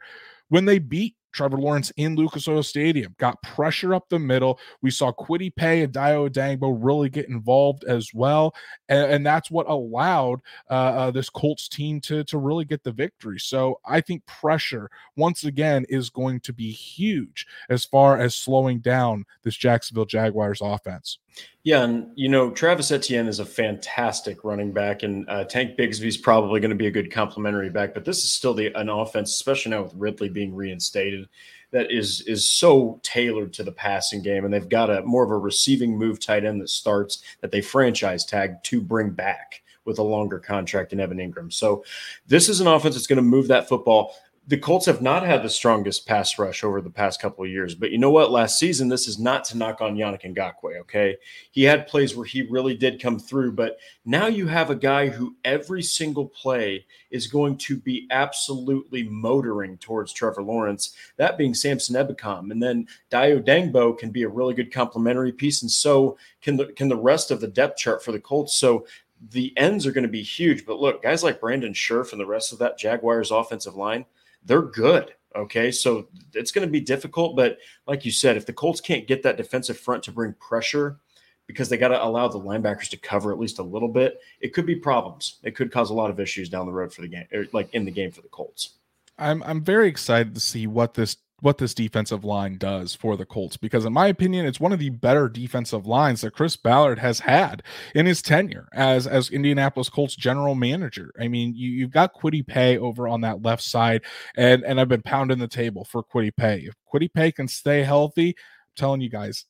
when 0.50 0.66
they 0.66 0.80
beat 0.80 1.16
Trevor 1.34 1.58
Lawrence 1.58 1.92
in 1.98 2.16
Lucas 2.16 2.48
Oil 2.48 2.64
Stadium. 2.64 3.16
Got 3.20 3.42
pressure 3.44 3.94
up 3.94 4.10
the 4.10 4.18
middle. 4.18 4.60
We 4.82 4.90
saw 4.90 5.12
Kwity 5.12 5.56
Paye 5.56 5.84
and 5.84 5.94
Dayo 5.94 6.28
Odeyingbo 6.28 6.76
really 6.80 7.10
get 7.10 7.30
involved 7.30 7.84
as 7.84 8.12
well. 8.14 8.56
And, 8.90 9.12
and 9.12 9.26
that's 9.26 9.52
what 9.52 9.70
allowed 9.70 10.42
uh, 10.70 10.74
uh, 10.74 11.12
this 11.12 11.30
Colts 11.30 11.70
team 11.70 12.02
to, 12.02 12.24
to 12.24 12.40
really 12.40 12.66
get 12.66 12.84
the 12.84 12.92
victory. 12.92 13.40
So 13.40 13.80
I 13.86 14.02
think 14.02 14.26
pressure, 14.26 14.90
once 15.16 15.44
again, 15.44 15.86
is 15.90 16.10
going 16.10 16.40
to 16.42 16.54
be 16.54 16.72
huge 16.72 17.46
as 17.70 17.86
far 17.86 18.18
as 18.18 18.34
slowing 18.34 18.80
down 18.80 19.24
this 19.44 19.56
Jacksonville 19.56 20.06
Jaguars 20.06 20.60
offense. 20.62 21.20
Yeah, 21.64 21.84
and 21.84 22.12
you 22.16 22.30
know 22.30 22.50
Travis 22.50 22.92
Etienne 22.92 23.28
is 23.28 23.40
a 23.40 23.46
fantastic 23.46 24.44
running 24.44 24.72
back, 24.72 25.04
and 25.04 25.30
uh, 25.30 25.44
Tank 25.44 25.78
Bigsby's 25.78 26.16
probably 26.16 26.62
going 26.62 26.72
to 26.72 26.78
be 26.78 26.88
a 26.88 26.92
good 26.92 27.12
complementary 27.12 27.70
back. 27.70 27.94
But 27.94 28.06
this 28.06 28.24
is 28.24 28.32
still 28.32 28.54
the 28.54 28.74
an 28.80 28.88
offense, 28.88 29.32
especially 29.32 29.72
now 29.72 29.84
with 29.84 29.94
Ridley 29.96 30.30
being 30.30 30.56
reinstated, 30.56 31.28
that 31.72 31.92
is 31.92 32.22
is 32.22 32.50
so 32.50 33.00
tailored 33.04 33.54
to 33.54 33.64
the 33.64 33.72
passing 33.72 34.22
game, 34.22 34.46
and 34.46 34.54
they've 34.54 34.70
got 34.70 34.90
a 34.90 35.02
more 35.04 35.24
of 35.24 35.32
a 35.32 35.38
receiving 35.38 35.98
move 35.98 36.20
tight 36.20 36.46
end 36.46 36.62
that 36.62 36.70
starts 36.70 37.22
that 37.42 37.52
they 37.52 37.62
franchise 37.62 38.24
tag 38.24 38.64
to 38.64 38.80
bring 38.80 39.10
back 39.10 39.62
with 39.84 40.00
a 40.00 40.04
longer 40.04 40.38
contract 40.38 40.94
in 40.94 41.00
Evan 41.00 41.18
Engram. 41.18 41.52
So 41.52 41.84
this 42.28 42.50
is 42.50 42.60
an 42.60 42.68
offense 42.68 42.96
that's 42.96 43.08
going 43.08 43.18
to 43.18 43.24
move 43.24 43.48
that 43.48 43.68
football 43.68 44.16
the 44.50 44.58
Colts 44.58 44.86
have 44.86 45.02
not 45.02 45.24
had 45.24 45.44
the 45.44 45.50
strongest 45.50 46.08
pass 46.08 46.40
rush 46.40 46.64
over 46.64 46.80
the 46.80 46.90
past 46.90 47.22
couple 47.22 47.44
of 47.44 47.52
years. 47.52 47.76
But 47.76 47.92
you 47.92 47.98
know 47.98 48.12
what? 48.12 48.32
Last 48.32 48.58
season, 48.58 48.88
this 48.88 49.06
is 49.06 49.20
not 49.20 49.44
to 49.46 49.58
knock 49.58 49.82
on 49.82 49.98
Yannick 49.98 50.24
Ngakoue, 50.24 50.80
okay? 50.80 51.18
He 51.52 51.64
had 51.64 51.86
plays 51.86 52.16
where 52.16 52.26
he 52.26 52.44
really 52.44 52.74
did 52.74 53.02
come 53.02 53.20
through, 53.20 53.52
but 53.52 53.78
now 54.06 54.28
you 54.28 54.48
have 54.48 54.70
a 54.70 54.76
guy 54.76 55.10
who 55.10 55.36
every 55.44 55.84
single 55.84 56.28
play 56.28 56.86
is 57.12 57.28
going 57.28 57.58
to 57.58 57.76
be 57.76 58.08
absolutely 58.10 59.04
motoring 59.04 59.78
towards 59.80 60.14
Trevor 60.14 60.44
Lawrence, 60.44 60.96
that 61.18 61.38
being 61.38 61.54
Samson 61.54 61.98
Ebukam. 61.98 62.50
And 62.50 62.64
then 62.64 62.88
Dayo 63.12 63.44
Odeyingbo 63.44 64.00
can 64.00 64.12
be 64.12 64.24
a 64.24 64.30
really 64.30 64.54
good 64.54 64.72
complementary 64.72 65.34
piece, 65.34 65.62
and 65.62 65.70
so 65.70 66.18
can 66.42 66.56
the, 66.56 66.68
can 66.68 66.88
the 66.88 66.96
rest 66.96 67.32
of 67.32 67.42
the 67.42 67.48
depth 67.50 67.78
chart 67.78 68.02
for 68.02 68.14
the 68.14 68.20
Colts. 68.20 68.54
So 68.54 68.88
the 69.32 69.52
ends 69.58 69.86
are 69.86 69.92
going 69.92 70.04
to 70.04 70.08
be 70.08 70.24
huge. 70.24 70.66
But 70.66 70.80
look, 70.80 71.04
guys 71.04 71.22
like 71.22 71.42
Brandon 71.42 71.74
Scherff 71.74 72.14
and 72.14 72.22
the 72.22 72.26
rest 72.26 72.54
of 72.54 72.60
that 72.60 72.78
Jaguars 72.78 73.32
offensive 73.32 73.76
line– 73.76 74.06
they're 74.44 74.62
good. 74.64 75.14
Okay. 75.36 75.72
So 75.72 76.08
it's 76.34 76.52
going 76.52 76.68
to 76.68 76.72
be 76.72 76.80
difficult. 76.80 77.36
But 77.36 77.60
like 77.86 78.06
you 78.06 78.12
said, 78.12 78.38
if 78.38 78.46
the 78.46 78.54
Colts 78.54 78.82
can't 78.82 79.08
get 79.08 79.24
that 79.24 79.38
defensive 79.38 79.78
front 79.78 80.04
to 80.04 80.12
bring 80.12 80.34
pressure 80.34 80.98
because 81.46 81.70
they 81.70 81.78
got 81.78 81.90
to 81.90 82.04
allow 82.04 82.28
the 82.28 82.40
linebackers 82.40 82.90
to 82.90 82.98
cover 82.98 83.32
at 83.32 83.40
least 83.40 83.60
a 83.60 83.64
little 83.64 83.88
bit, 83.88 84.20
it 84.42 84.54
could 84.54 84.66
be 84.66 84.76
problems. 84.76 85.38
It 85.44 85.56
could 85.56 85.72
cause 85.72 85.90
a 85.90 85.94
lot 85.94 86.10
of 86.10 86.20
issues 86.20 86.50
down 86.50 86.66
the 86.66 86.72
road 86.72 86.94
for 86.94 87.02
the 87.02 87.08
game, 87.08 87.26
or 87.34 87.46
like 87.54 87.74
in 87.74 87.86
the 87.86 87.92
game 87.92 88.12
for 88.12 88.22
the 88.22 88.28
Colts. 88.30 88.76
I'm 89.18 89.42
I'm 89.44 89.64
very 89.64 89.88
excited 89.88 90.34
to 90.36 90.40
see 90.40 90.68
what 90.68 90.94
this 90.94 91.18
what 91.42 91.60
this 91.60 91.74
defensive 91.74 92.24
line 92.24 92.58
does 92.58 92.96
for 92.96 93.16
the 93.16 93.26
Colts 93.26 93.58
because, 93.58 93.86
in 93.86 93.94
my 93.94 94.08
opinion, 94.08 94.46
it's 94.46 94.60
one 94.60 94.74
of 94.74 94.80
the 94.80 94.90
better 94.90 95.30
defensive 95.30 95.86
lines 95.86 96.22
that 96.22 96.34
Chris 96.34 96.56
Ballard 96.56 96.98
has 97.00 97.20
had 97.20 97.62
in 97.94 98.06
his 98.06 98.22
tenure 98.22 98.68
as 98.74 99.06
as 99.06 99.30
Indianapolis 99.30 99.90
Colts 99.90 100.16
general 100.16 100.56
manager. 100.56 101.12
I 101.20 101.28
mean, 101.28 101.54
you, 101.56 101.70
you've 101.70 101.92
got 101.92 102.16
Kwity 102.16 102.46
Paye 102.46 102.78
over 102.78 103.08
on 103.08 103.22
that 103.22 103.44
left 103.44 103.64
side, 103.64 104.02
and 104.36 104.64
and 104.64 104.80
I've 104.80 104.90
been 104.90 105.04
pounding 105.04 105.40
the 105.40 105.48
table 105.48 105.86
for 105.86 106.04
Kwity 106.04 106.36
Paye. 106.36 106.68
If 106.68 106.74
Kwity 106.92 107.14
Paye 107.14 107.32
can 107.32 107.48
stay 107.48 107.84
healthy, 107.84 108.30
I'm 108.30 108.74
telling 108.76 109.02
you 109.02 109.10
guys, 109.10 109.46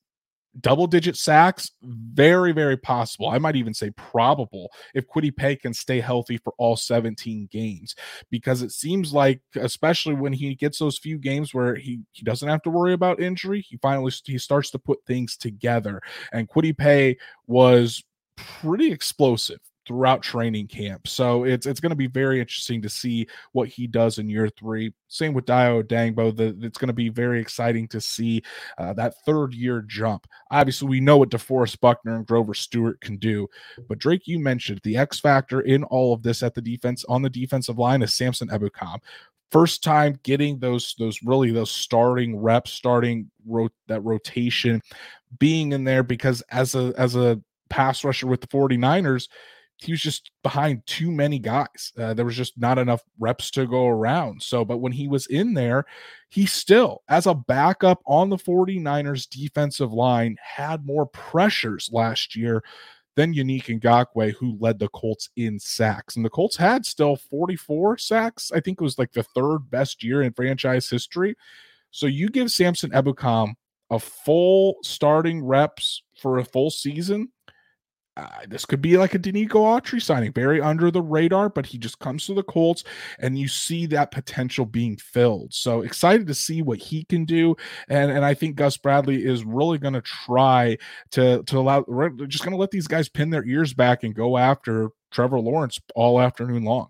double 0.62 0.88
digit 0.88 1.18
sacks, 1.18 1.72
very, 1.84 2.52
very 2.52 2.78
possible. 2.78 3.30
I 3.30 3.38
might 3.38 3.56
even 3.56 3.74
say 3.74 3.92
probable 3.92 4.72
if 4.94 5.08
Kwity 5.08 5.36
Paye 5.36 5.56
can 5.56 5.74
stay 5.74 6.00
healthy 6.00 6.38
for 6.38 6.54
all 6.58 6.76
17 6.76 7.50
games, 7.52 7.96
because 8.30 8.62
it 8.62 8.72
seems 8.72 9.14
like, 9.14 9.42
especially 9.56 10.14
when 10.14 10.34
he 10.34 10.56
gets 10.56 10.80
those 10.80 10.98
few 10.98 11.18
games 11.18 11.54
where 11.54 11.76
he, 11.76 12.00
he 12.12 12.24
doesn't 12.24 12.50
have 12.50 12.62
to 12.64 12.70
worry 12.70 12.94
about 12.94 13.22
injury, 13.22 13.62
he 13.62 13.78
finally 13.78 14.12
he 14.26 14.38
starts 14.38 14.72
to 14.72 14.80
put 14.80 15.00
things 15.06 15.38
together. 15.38 16.02
And 16.32 16.50
Kwity 16.50 16.78
Paye 16.78 17.18
was 17.46 18.04
pretty 18.36 18.92
explosive 18.92 19.60
throughout 19.88 20.22
training 20.22 20.68
camp. 20.68 21.08
So 21.08 21.46
it's 21.46 21.66
it's 21.66 21.80
going 21.80 21.92
to 21.92 21.96
be 21.96 22.08
very 22.08 22.40
interesting 22.40 22.82
to 22.82 22.90
see 22.90 23.28
what 23.54 23.70
he 23.70 23.88
does 23.88 24.20
in 24.20 24.30
year 24.30 24.50
three. 24.50 24.94
Same 25.08 25.34
with 25.34 25.46
Dayo 25.46 25.82
Odeyingbo. 25.82 26.36
The, 26.36 26.58
it's 26.66 26.78
going 26.78 26.88
to 26.88 26.94
be 26.94 27.10
very 27.10 27.40
exciting 27.40 27.88
to 27.90 28.02
see 28.02 28.44
uh, 28.78 28.94
that 28.94 29.16
third 29.26 29.54
year 29.54 29.82
jump. 29.82 30.28
Obviously, 30.52 30.88
we 30.88 31.00
know 31.00 31.18
what 31.18 31.30
DeForest 31.30 31.80
Buckner 31.80 32.18
and 32.18 32.28
Grover 32.28 32.54
Stewart 32.54 33.00
can 33.00 33.18
do, 33.18 33.48
but 33.88 34.00
Drake, 34.00 34.28
you 34.28 34.40
mentioned 34.40 34.82
the 34.84 34.98
X 34.98 35.20
factor 35.20 35.62
in 35.62 35.84
all 35.86 36.14
of 36.14 36.24
this 36.24 36.44
at 36.44 36.54
the 36.54 36.62
defense 36.62 37.06
on 37.06 37.22
the 37.22 37.30
defensive 37.30 37.78
line 37.78 38.02
is 38.02 38.14
Samson 38.14 38.50
Ebukam 38.50 39.00
first 39.50 39.82
time 39.82 40.20
getting 40.24 40.60
those 40.60 40.94
those 41.00 41.24
really 41.24 41.52
those 41.52 41.72
starting 41.72 42.38
reps 42.38 42.72
starting 42.72 43.32
ro- 43.46 43.70
that 43.88 44.02
rotation 44.02 44.82
being 45.40 45.72
in 45.72 45.86
there 45.86 46.04
because 46.04 46.42
as 46.52 46.76
a 46.76 46.94
as 46.98 47.16
a 47.16 47.42
pass 47.70 48.04
rusher 48.04 48.28
with 48.28 48.42
the 48.42 48.48
49ers 48.48 49.28
he 49.80 49.92
was 49.92 50.02
just 50.02 50.32
behind 50.44 50.86
too 50.88 51.12
many 51.12 51.38
guys. 51.38 51.94
Uh, 51.98 52.14
there 52.14 52.26
was 52.26 52.36
just 52.36 52.58
not 52.58 52.80
enough 52.80 53.04
reps 53.20 53.52
to 53.52 53.68
go 53.68 53.88
around. 53.88 54.42
So, 54.42 54.66
but 54.66 54.78
when 54.78 54.92
he 54.92 55.08
was 55.08 55.28
in 55.28 55.54
there, 55.54 55.86
he 56.30 56.46
still, 56.46 57.04
as 57.08 57.28
a 57.28 57.36
backup 57.36 58.02
on 58.06 58.30
the 58.30 58.38
49ers 58.38 59.30
defensive 59.30 59.94
line, 59.94 60.36
had 60.42 60.86
more 60.86 61.06
pressures 61.06 61.90
last 61.92 62.36
year 62.36 62.64
than 63.16 63.34
Yannick 63.34 63.66
Ngakoue, 63.80 64.34
who 64.34 64.58
led 64.60 64.80
the 64.80 64.90
Colts 64.90 65.30
in 65.36 65.60
sacks. 65.60 66.16
And 66.16 66.26
the 66.26 66.30
Colts 66.30 66.58
had 66.58 66.86
still 66.86 67.16
44 67.16 67.98
sacks. 68.00 68.52
I 68.52 68.60
think 68.60 68.82
it 68.82 68.84
was 68.84 68.98
like 68.98 69.12
the 69.12 69.24
third 69.24 69.70
best 69.70 70.04
year 70.04 70.24
in 70.24 70.34
franchise 70.34 70.90
history. 70.90 71.36
So 71.92 72.08
you 72.08 72.30
give 72.30 72.52
Samson 72.52 72.92
Ebukam 72.92 73.54
a 73.90 74.00
full 74.00 74.78
starting 74.84 75.44
reps 75.44 76.04
for 76.20 76.40
a 76.40 76.46
full 76.46 76.70
season 76.70 77.32
uh, 78.18 78.28
this 78.48 78.66
could 78.66 78.82
be 78.82 78.98
like 78.98 79.14
a 79.14 79.20
Denico 79.20 79.62
Autry 79.62 80.02
signing, 80.02 80.34
very 80.34 80.60
under 80.60 80.90
the 80.90 81.02
radar, 81.02 81.50
but 81.50 81.68
he 81.68 81.78
just 81.78 82.00
comes 82.00 82.26
to 82.26 82.34
the 82.34 82.42
Colts 82.42 82.84
and 83.20 83.38
you 83.38 83.48
see 83.48 83.86
that 83.86 84.10
potential 84.10 84.66
being 84.66 84.98
filled. 84.98 85.54
So 85.54 85.82
excited 85.82 86.26
to 86.26 86.34
see 86.34 86.64
what 86.64 86.80
he 86.80 87.04
can 87.04 87.26
do. 87.26 87.56
And, 87.90 88.10
and 88.10 88.26
I 88.26 88.34
think 88.34 88.56
Gus 88.56 88.76
Bradley 88.76 89.24
is 89.24 89.46
really 89.46 89.78
going 89.78 89.94
to 89.94 90.02
try 90.02 90.78
to, 91.12 91.44
to 91.44 91.60
allow, 91.60 91.86
just 92.28 92.44
going 92.44 92.54
to 92.54 92.60
let 92.60 92.72
these 92.72 92.88
guys 92.88 93.08
pin 93.08 93.30
their 93.30 93.46
ears 93.46 93.74
back 93.74 94.04
and 94.04 94.16
go 94.16 94.38
after 94.38 94.90
Trevor 95.12 95.40
Lawrence 95.40 95.80
all 95.96 96.20
afternoon 96.20 96.64
long. 96.64 96.90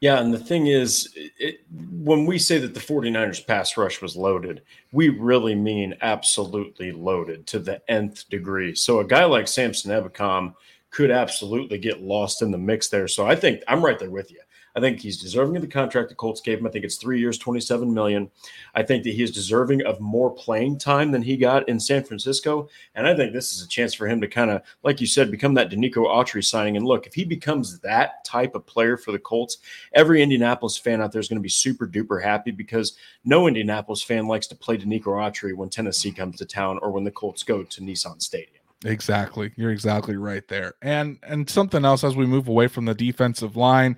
Yeah, 0.00 0.20
and 0.20 0.32
the 0.32 0.38
thing 0.38 0.66
is, 0.66 1.12
it, 1.14 1.60
when 1.70 2.26
we 2.26 2.38
say 2.38 2.58
that 2.58 2.74
the 2.74 2.80
49ers 2.80 3.46
pass 3.46 3.76
rush 3.76 4.02
was 4.02 4.16
loaded, 4.16 4.62
we 4.92 5.08
really 5.08 5.54
mean 5.54 5.94
absolutely 6.02 6.92
loaded 6.92 7.46
to 7.48 7.58
the 7.58 7.80
nth 7.90 8.28
degree. 8.28 8.74
So 8.74 9.00
a 9.00 9.06
guy 9.06 9.24
like 9.24 9.48
Samson 9.48 9.90
Ebukam 9.90 10.54
could 10.90 11.10
absolutely 11.10 11.78
get 11.78 12.02
lost 12.02 12.42
in 12.42 12.50
the 12.50 12.58
mix 12.58 12.88
there. 12.88 13.08
So 13.08 13.26
I 13.26 13.34
think 13.34 13.62
I'm 13.68 13.84
right 13.84 13.98
there 13.98 14.10
with 14.10 14.30
you. 14.30 14.40
I 14.76 14.80
think 14.80 15.00
he's 15.00 15.16
deserving 15.16 15.56
of 15.56 15.62
the 15.62 15.68
contract 15.68 16.10
the 16.10 16.14
Colts 16.14 16.42
gave 16.42 16.58
him. 16.58 16.66
I 16.66 16.70
think 16.70 16.84
it's 16.84 16.98
three 16.98 17.18
years, 17.18 17.38
27 17.38 17.92
million. 17.92 18.30
I 18.74 18.82
think 18.82 19.04
that 19.04 19.14
he 19.14 19.22
is 19.22 19.30
deserving 19.30 19.82
of 19.86 20.00
more 20.00 20.30
playing 20.30 20.78
time 20.78 21.10
than 21.10 21.22
he 21.22 21.38
got 21.38 21.66
in 21.66 21.80
San 21.80 22.04
Francisco. 22.04 22.68
And 22.94 23.06
I 23.06 23.16
think 23.16 23.32
this 23.32 23.54
is 23.54 23.62
a 23.62 23.68
chance 23.68 23.94
for 23.94 24.06
him 24.06 24.20
to 24.20 24.28
kind 24.28 24.50
of, 24.50 24.60
like 24.82 25.00
you 25.00 25.06
said, 25.06 25.30
become 25.30 25.54
that 25.54 25.70
Denico 25.70 26.06
Autry 26.06 26.44
signing. 26.44 26.76
And 26.76 26.84
look, 26.84 27.06
if 27.06 27.14
he 27.14 27.24
becomes 27.24 27.78
that 27.80 28.22
type 28.26 28.54
of 28.54 28.66
player 28.66 28.98
for 28.98 29.12
the 29.12 29.18
Colts, 29.18 29.56
every 29.94 30.22
Indianapolis 30.22 30.76
fan 30.76 31.00
out 31.00 31.10
there 31.10 31.20
is 31.20 31.28
going 31.28 31.38
to 31.38 31.42
be 31.42 31.48
super 31.48 31.86
duper 31.86 32.22
happy 32.22 32.50
because 32.50 32.98
no 33.24 33.48
Indianapolis 33.48 34.02
fan 34.02 34.28
likes 34.28 34.46
to 34.48 34.54
play 34.54 34.76
Denico 34.76 35.06
Autry 35.06 35.56
when 35.56 35.70
Tennessee 35.70 36.12
comes 36.12 36.36
to 36.36 36.44
town 36.44 36.78
or 36.82 36.90
when 36.90 37.04
the 37.04 37.10
Colts 37.10 37.42
go 37.42 37.62
to 37.62 37.80
Nissan 37.80 38.20
Stadium. 38.20 38.56
Exactly. 38.84 39.52
You're 39.56 39.70
exactly 39.70 40.16
right 40.16 40.46
there. 40.48 40.74
And 40.82 41.18
and 41.22 41.48
something 41.48 41.84
else 41.84 42.04
as 42.04 42.14
we 42.14 42.26
move 42.26 42.48
away 42.48 42.68
from 42.68 42.84
the 42.84 42.94
defensive 42.94 43.56
line, 43.56 43.96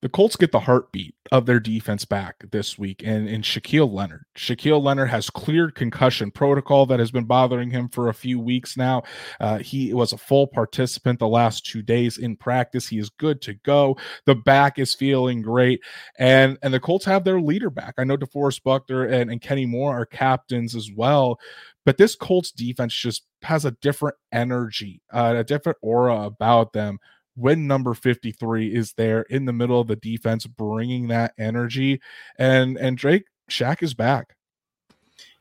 the 0.00 0.08
Colts 0.08 0.36
get 0.36 0.52
the 0.52 0.60
heartbeat 0.60 1.14
of 1.32 1.46
their 1.46 1.58
defense 1.58 2.04
back 2.04 2.36
this 2.52 2.78
week 2.78 3.02
and 3.04 3.28
in 3.28 3.42
Shaquille 3.42 3.92
Leonard. 3.92 4.24
Shaquille 4.36 4.82
Leonard 4.82 5.10
has 5.10 5.28
cleared 5.28 5.74
concussion 5.74 6.30
protocol 6.30 6.86
that 6.86 7.00
has 7.00 7.10
been 7.10 7.24
bothering 7.24 7.70
him 7.70 7.88
for 7.88 8.08
a 8.08 8.14
few 8.14 8.38
weeks 8.38 8.76
now. 8.76 9.02
Uh, 9.40 9.58
he 9.58 9.92
was 9.92 10.12
a 10.12 10.18
full 10.18 10.46
participant 10.46 11.18
the 11.18 11.26
last 11.26 11.66
two 11.66 11.82
days 11.82 12.18
in 12.18 12.36
practice. 12.36 12.88
He 12.88 12.98
is 12.98 13.10
good 13.10 13.42
to 13.42 13.54
go. 13.54 13.96
The 14.24 14.36
back 14.36 14.78
is 14.78 14.94
feeling 14.94 15.42
great. 15.42 15.80
And 16.18 16.58
and 16.62 16.72
the 16.72 16.80
Colts 16.80 17.04
have 17.06 17.24
their 17.24 17.40
leader 17.40 17.70
back. 17.70 17.94
I 17.98 18.04
know 18.04 18.16
DeForest 18.16 18.62
Buckner 18.62 19.04
and, 19.04 19.30
and 19.30 19.40
Kenny 19.40 19.66
Moore 19.66 20.00
are 20.00 20.06
captains 20.06 20.76
as 20.76 20.90
well. 20.94 21.40
But 21.84 21.96
this 21.96 22.14
Colts 22.14 22.52
defense 22.52 22.94
just 22.94 23.24
has 23.42 23.64
a 23.64 23.70
different 23.70 24.16
energy, 24.30 25.00
uh, 25.12 25.34
a 25.38 25.44
different 25.44 25.78
aura 25.80 26.22
about 26.22 26.72
them 26.72 26.98
when 27.38 27.66
number 27.66 27.94
53 27.94 28.74
is 28.74 28.92
there 28.94 29.22
in 29.22 29.44
the 29.44 29.52
middle 29.52 29.80
of 29.80 29.86
the 29.86 29.96
defense 29.96 30.46
bringing 30.46 31.08
that 31.08 31.32
energy 31.38 32.00
and 32.38 32.76
and 32.76 32.98
Drake 32.98 33.24
Shaq 33.50 33.82
is 33.82 33.94
back. 33.94 34.34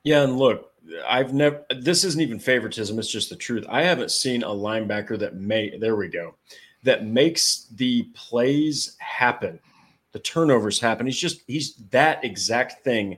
Yeah, 0.03 0.23
and 0.23 0.37
look, 0.37 0.71
I've 1.07 1.33
never 1.33 1.65
this 1.69 2.03
isn't 2.03 2.21
even 2.21 2.39
favoritism, 2.39 2.99
it's 2.99 3.11
just 3.11 3.29
the 3.29 3.35
truth. 3.35 3.65
I 3.67 3.83
haven't 3.83 4.11
seen 4.11 4.43
a 4.43 4.49
linebacker 4.49 5.17
that 5.19 5.35
may 5.35 5.77
there 5.77 5.95
we 5.95 6.07
go. 6.07 6.35
That 6.83 7.05
makes 7.05 7.67
the 7.75 8.03
plays 8.13 8.95
happen. 8.99 9.59
The 10.13 10.19
turnovers 10.19 10.79
happen. 10.79 11.05
He's 11.05 11.19
just 11.19 11.41
he's 11.47 11.75
that 11.91 12.23
exact 12.23 12.83
thing 12.83 13.17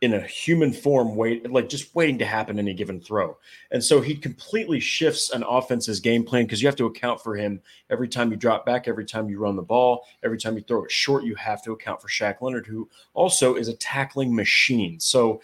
in 0.00 0.14
a 0.14 0.20
human 0.20 0.72
form, 0.72 1.14
wait 1.14 1.50
like 1.50 1.68
just 1.68 1.94
waiting 1.94 2.18
to 2.18 2.24
happen 2.24 2.58
any 2.58 2.72
given 2.72 3.00
throw. 3.00 3.36
And 3.70 3.84
so 3.84 4.00
he 4.00 4.14
completely 4.14 4.80
shifts 4.80 5.30
an 5.30 5.42
offense's 5.42 6.00
game 6.00 6.24
plan 6.24 6.44
because 6.44 6.62
you 6.62 6.68
have 6.68 6.76
to 6.76 6.86
account 6.86 7.22
for 7.22 7.36
him 7.36 7.60
every 7.90 8.08
time 8.08 8.30
you 8.30 8.36
drop 8.36 8.64
back, 8.64 8.88
every 8.88 9.04
time 9.04 9.28
you 9.28 9.38
run 9.38 9.56
the 9.56 9.62
ball, 9.62 10.06
every 10.22 10.38
time 10.38 10.56
you 10.56 10.62
throw 10.62 10.84
it 10.84 10.90
short. 10.90 11.24
You 11.24 11.34
have 11.34 11.62
to 11.64 11.72
account 11.72 12.00
for 12.00 12.08
Shaq 12.08 12.40
Leonard, 12.40 12.66
who 12.66 12.88
also 13.12 13.56
is 13.56 13.68
a 13.68 13.76
tackling 13.76 14.34
machine. 14.34 14.98
So 14.98 15.42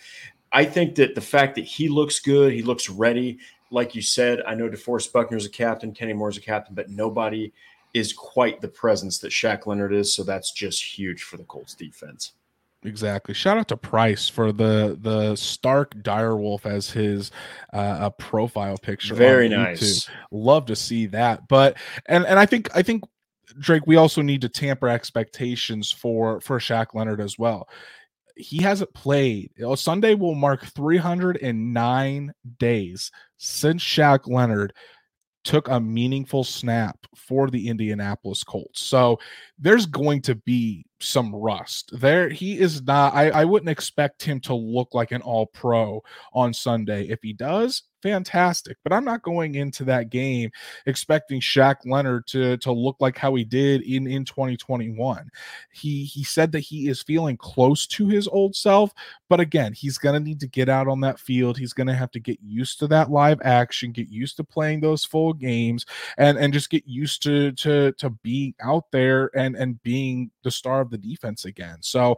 I 0.53 0.65
think 0.65 0.95
that 0.95 1.15
the 1.15 1.21
fact 1.21 1.55
that 1.57 1.65
he 1.65 1.89
looks 1.89 2.19
good, 2.19 2.55
he 2.55 2.63
looks 2.63 2.89
ready. 2.89 3.39
Like 3.71 3.95
you 3.95 4.01
said, 4.01 4.41
I 4.47 4.55
know 4.55 4.71
DeForest 4.71 5.13
Buckner's 5.13 5.45
a 5.45 5.51
captain, 5.51 5.93
Kenny 5.93 6.15
Moore's 6.15 6.39
a 6.39 6.41
captain, 6.41 6.75
but 6.75 6.89
nobody 6.89 7.53
is 7.93 8.15
quite 8.15 8.63
the 8.63 8.69
presence 8.69 9.19
that 9.19 9.33
Shaq 9.33 9.67
Leonard 9.67 9.93
is. 9.93 10.15
So 10.15 10.23
that's 10.23 10.53
just 10.53 10.83
huge 10.83 11.25
for 11.25 11.37
the 11.37 11.45
Colts 11.45 11.75
defense. 11.75 12.33
Exactly. 12.87 13.35
Shout 13.35 13.59
out 13.59 13.69
to 13.69 13.77
Price 13.77 14.29
for 14.29 14.53
the 14.53 14.97
the 15.01 15.35
Stark 15.35 15.95
Direwolf 15.97 16.65
as 16.65 16.91
his 16.91 17.33
uh, 17.73 17.99
a 18.03 18.11
profile 18.11 18.79
picture. 18.79 19.15
Very 19.15 19.49
nice. 19.49 20.09
Love 20.31 20.67
to 20.67 20.77
see 20.77 21.07
that. 21.07 21.49
But 21.49 21.77
and 22.07 22.25
and 22.27 22.39
I 22.39 22.47
think 22.47 22.71
I 22.77 22.83
think 22.83 23.03
Drake, 23.59 23.87
we 23.87 23.97
also 23.97 24.23
need 24.23 24.41
to 24.43 24.49
tamper 24.49 24.89
expectations 24.89 25.91
for 25.91 26.41
for 26.41 26.59
Shaq 26.59 26.95
Leonard 26.95 27.21
as 27.21 27.39
well. 27.39 27.69
He 28.37 28.63
hasn't 28.63 28.93
played. 28.95 29.51
Sunday 29.77 30.15
will 30.15 30.35
mark 30.35 30.65
309 30.67 32.33
days 32.59 33.11
since 33.39 33.83
Shaq 33.83 34.29
Leonard 34.29 34.75
took 35.47 35.69
a 35.69 35.81
meaningful 35.81 36.43
snap 36.43 36.99
for 37.15 37.49
the 37.49 37.69
Indianapolis 37.69 38.43
Colts. 38.43 38.83
So 38.83 39.21
there's 39.59 39.87
going 39.87 40.21
to 40.23 40.35
be 40.35 40.85
some 41.01 41.33
rust 41.33 41.91
there. 42.01 42.29
He 42.29 42.59
is 42.59 42.83
not, 42.83 43.15
I, 43.15 43.31
I 43.31 43.45
wouldn't 43.45 43.71
expect 43.71 44.25
him 44.25 44.41
to 44.41 44.55
look 44.55 44.93
like 44.93 45.13
an 45.13 45.23
all 45.23 45.47
pro 45.47 46.03
on 46.35 46.53
Sunday. 46.53 47.05
If 47.09 47.21
he 47.23 47.33
does, 47.33 47.85
fantastic. 48.07 48.77
But 48.85 48.93
I'm 48.93 49.05
not 49.05 49.23
going 49.23 49.57
into 49.57 49.85
that 49.85 50.11
game 50.11 50.51
expecting 50.87 51.41
Shaq 51.41 51.77
Leonard 51.85 52.27
to 52.29 52.57
to 52.59 52.73
look 52.73 52.97
like 53.01 53.19
how 53.19 53.35
he 53.35 53.45
did 53.45 53.83
in 53.83 54.07
in 54.07 54.25
2021. 54.25 55.29
He 55.73 56.05
he 56.05 56.23
said 56.23 56.53
that 56.53 56.61
he 56.61 56.89
is 56.89 57.03
feeling 57.03 57.37
close 57.37 57.87
to 57.89 58.07
his 58.09 58.29
old 58.29 58.55
self, 58.55 58.93
but 59.29 59.41
again, 59.41 59.73
he's 59.73 59.99
going 59.99 60.15
to 60.15 60.21
need 60.21 60.41
to 60.41 60.47
get 60.47 60.69
out 60.69 60.89
on 60.89 61.01
that 61.01 61.19
field. 61.19 61.59
He's 61.59 61.73
going 61.73 61.89
to 61.89 61.95
have 61.95 62.11
to 62.13 62.21
get 62.21 62.39
used 62.43 62.79
to 62.79 62.87
that 62.89 63.11
live 63.11 63.41
action, 63.43 63.93
get 63.93 64.09
used 64.09 64.37
to 64.37 64.45
playing 64.45 64.81
those 64.81 65.05
full 65.05 65.33
games, 65.33 65.85
and 66.17 66.39
and 66.39 66.53
just 66.53 66.71
get 66.71 66.87
used 66.87 67.23
to 67.25 67.53
to 67.53 67.93
to 67.93 68.11
being 68.11 68.55
out 68.63 68.85
there 68.93 69.31
and 69.37 69.57
and 69.57 69.83
being 69.83 70.31
the 70.45 70.51
star 70.51 70.81
of 70.81 70.91
the 70.91 70.99
defense 70.99 71.45
again. 71.45 71.79
So 71.81 72.17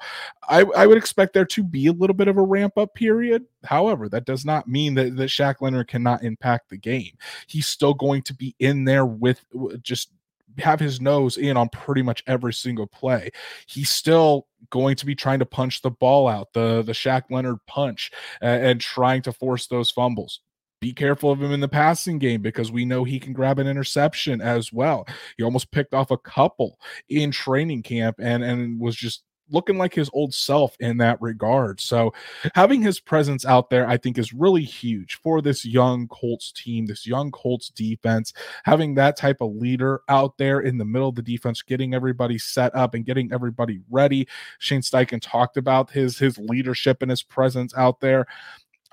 I, 0.49 0.65
I 0.77 0.87
would 0.87 0.99
expect 0.99 1.33
there 1.33 1.47
to 1.47 1.65
be 1.65 1.87
a 1.87 1.93
little 1.93 2.15
bit 2.15 2.29
of 2.29 2.37
a 2.37 2.43
ramp 2.43 2.77
up 2.77 2.95
period. 2.95 3.47
However, 3.65 4.09
that 4.09 4.25
does 4.25 4.45
not 4.45 4.69
mean 4.69 4.95
that, 4.95 5.17
that 5.17 5.31
Shaq 5.31 5.57
Leonard 5.61 5.89
cannot 5.89 6.23
impact 6.23 6.71
the 6.71 6.77
game. 6.77 7.13
He's 7.47 7.67
still 7.67 7.95
going 7.95 8.23
to 8.23 8.35
be 8.35 8.55
in 8.59 8.85
there 8.85 9.07
with 9.07 9.45
just 9.83 10.13
have 10.59 10.81
his 10.81 11.01
nose 11.01 11.37
in 11.37 11.57
on 11.57 11.69
pretty 11.69 12.03
much 12.03 12.23
every 12.27 12.53
single 12.53 12.87
play. 12.87 13.31
He's 13.67 13.91
still 13.91 14.47
going 14.71 14.97
to 14.97 15.07
be 15.07 15.15
trying 15.15 15.39
to 15.39 15.47
punch 15.47 15.83
the 15.83 15.91
ball 15.91 16.29
out, 16.29 16.53
the 16.53 16.83
the 16.83 16.93
Shaq 16.93 17.25
Leonard 17.31 17.59
punch, 17.67 18.11
uh, 18.43 18.47
and 18.47 18.81
trying 18.81 19.23
to 19.23 19.33
force 19.33 19.67
those 19.67 19.91
fumbles. 19.91 20.41
Be 20.81 20.93
careful 20.93 21.33
of 21.33 21.43
him 21.43 21.51
in 21.51 21.61
the 21.61 21.69
passing 21.69 22.21
game 22.21 22.41
because 22.41 22.71
we 22.71 22.85
know 22.85 23.03
he 23.03 23.19
can 23.19 23.33
grab 23.33 23.59
an 23.59 23.67
interception 23.67 24.41
as 24.41 24.73
well. 24.73 25.07
He 25.37 25.43
almost 25.43 25.73
picked 25.73 25.93
off 25.93 26.13
a 26.13 26.19
couple 26.19 26.79
in 27.09 27.33
training 27.33 27.83
camp 27.83 28.17
and 28.21 28.45
and 28.45 28.81
was 28.81 28.95
just 28.95 29.25
looking 29.51 29.79
like 29.79 29.95
his 29.95 30.11
old 30.13 30.35
self 30.35 30.77
in 30.81 30.99
that 30.99 31.21
regard. 31.21 31.81
So 31.81 32.13
having 32.55 32.83
his 32.83 33.01
presence 33.01 33.45
out 33.45 33.71
there, 33.71 33.89
I 33.89 33.97
think, 33.97 34.19
is 34.19 34.33
really 34.33 34.65
huge 34.65 35.17
for 35.23 35.41
this 35.41 35.65
young 35.65 36.09
Colts 36.09 36.53
team, 36.53 36.87
this 36.87 37.07
young 37.07 37.31
Colts 37.31 37.71
defense. 37.71 38.33
Having 38.65 38.95
that 38.97 39.17
type 39.17 39.41
of 39.41 39.55
leader 39.55 40.03
out 40.09 40.37
there 40.39 40.61
in 40.61 40.79
the 40.79 40.85
middle 40.85 41.09
of 41.09 41.15
the 41.15 41.23
defense, 41.23 41.63
getting 41.63 41.95
everybody 41.95 42.39
set 42.39 42.75
up 42.75 42.95
and 42.95 43.05
getting 43.05 43.33
everybody 43.33 43.81
ready. 43.91 44.27
Shane 44.59 44.83
Steichen 44.83 45.21
talked 45.21 45.57
about 45.57 45.91
his 45.91 46.19
his 46.19 46.39
leadership 46.39 47.03
and 47.03 47.11
his 47.11 47.23
presence 47.23 47.75
out 47.77 48.01
there. 48.01 48.27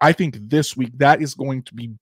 I 0.01 0.11
think 0.11 0.37
this 0.49 0.75
week 0.75 0.91
that 0.97 1.21
is 1.21 1.35
going 1.35 1.63
to 1.63 1.73
be 1.73 1.93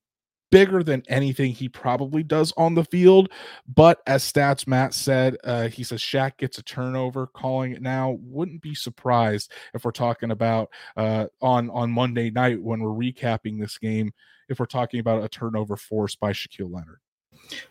bigger 0.50 0.82
than 0.82 1.02
anything 1.08 1.52
he 1.52 1.68
probably 1.68 2.22
does 2.22 2.52
on 2.56 2.74
the 2.74 2.84
field. 2.84 3.30
But 3.66 4.02
as 4.06 4.30
Stats 4.30 4.66
Matt 4.66 4.94
said, 4.94 5.36
uh, 5.44 5.68
he 5.68 5.82
says 5.82 6.00
Shaq 6.00 6.38
gets 6.38 6.58
a 6.58 6.62
turnover, 6.62 7.26
calling 7.26 7.72
it 7.72 7.82
now. 7.82 8.18
Wouldn't 8.20 8.62
be 8.62 8.74
surprised 8.74 9.52
if 9.74 9.84
we're 9.84 9.90
talking 9.90 10.30
about 10.30 10.70
uh, 10.96 11.26
on 11.40 11.70
on 11.70 11.90
Monday 11.90 12.30
night 12.30 12.62
when 12.62 12.80
we're 12.80 12.90
recapping 12.90 13.60
this 13.60 13.78
game 13.78 14.12
if 14.48 14.58
we're 14.58 14.66
talking 14.66 15.00
about 15.00 15.24
a 15.24 15.28
turnover 15.28 15.76
forced 15.76 16.20
by 16.20 16.32
Shaquille 16.32 16.72
Leonard. 16.72 17.00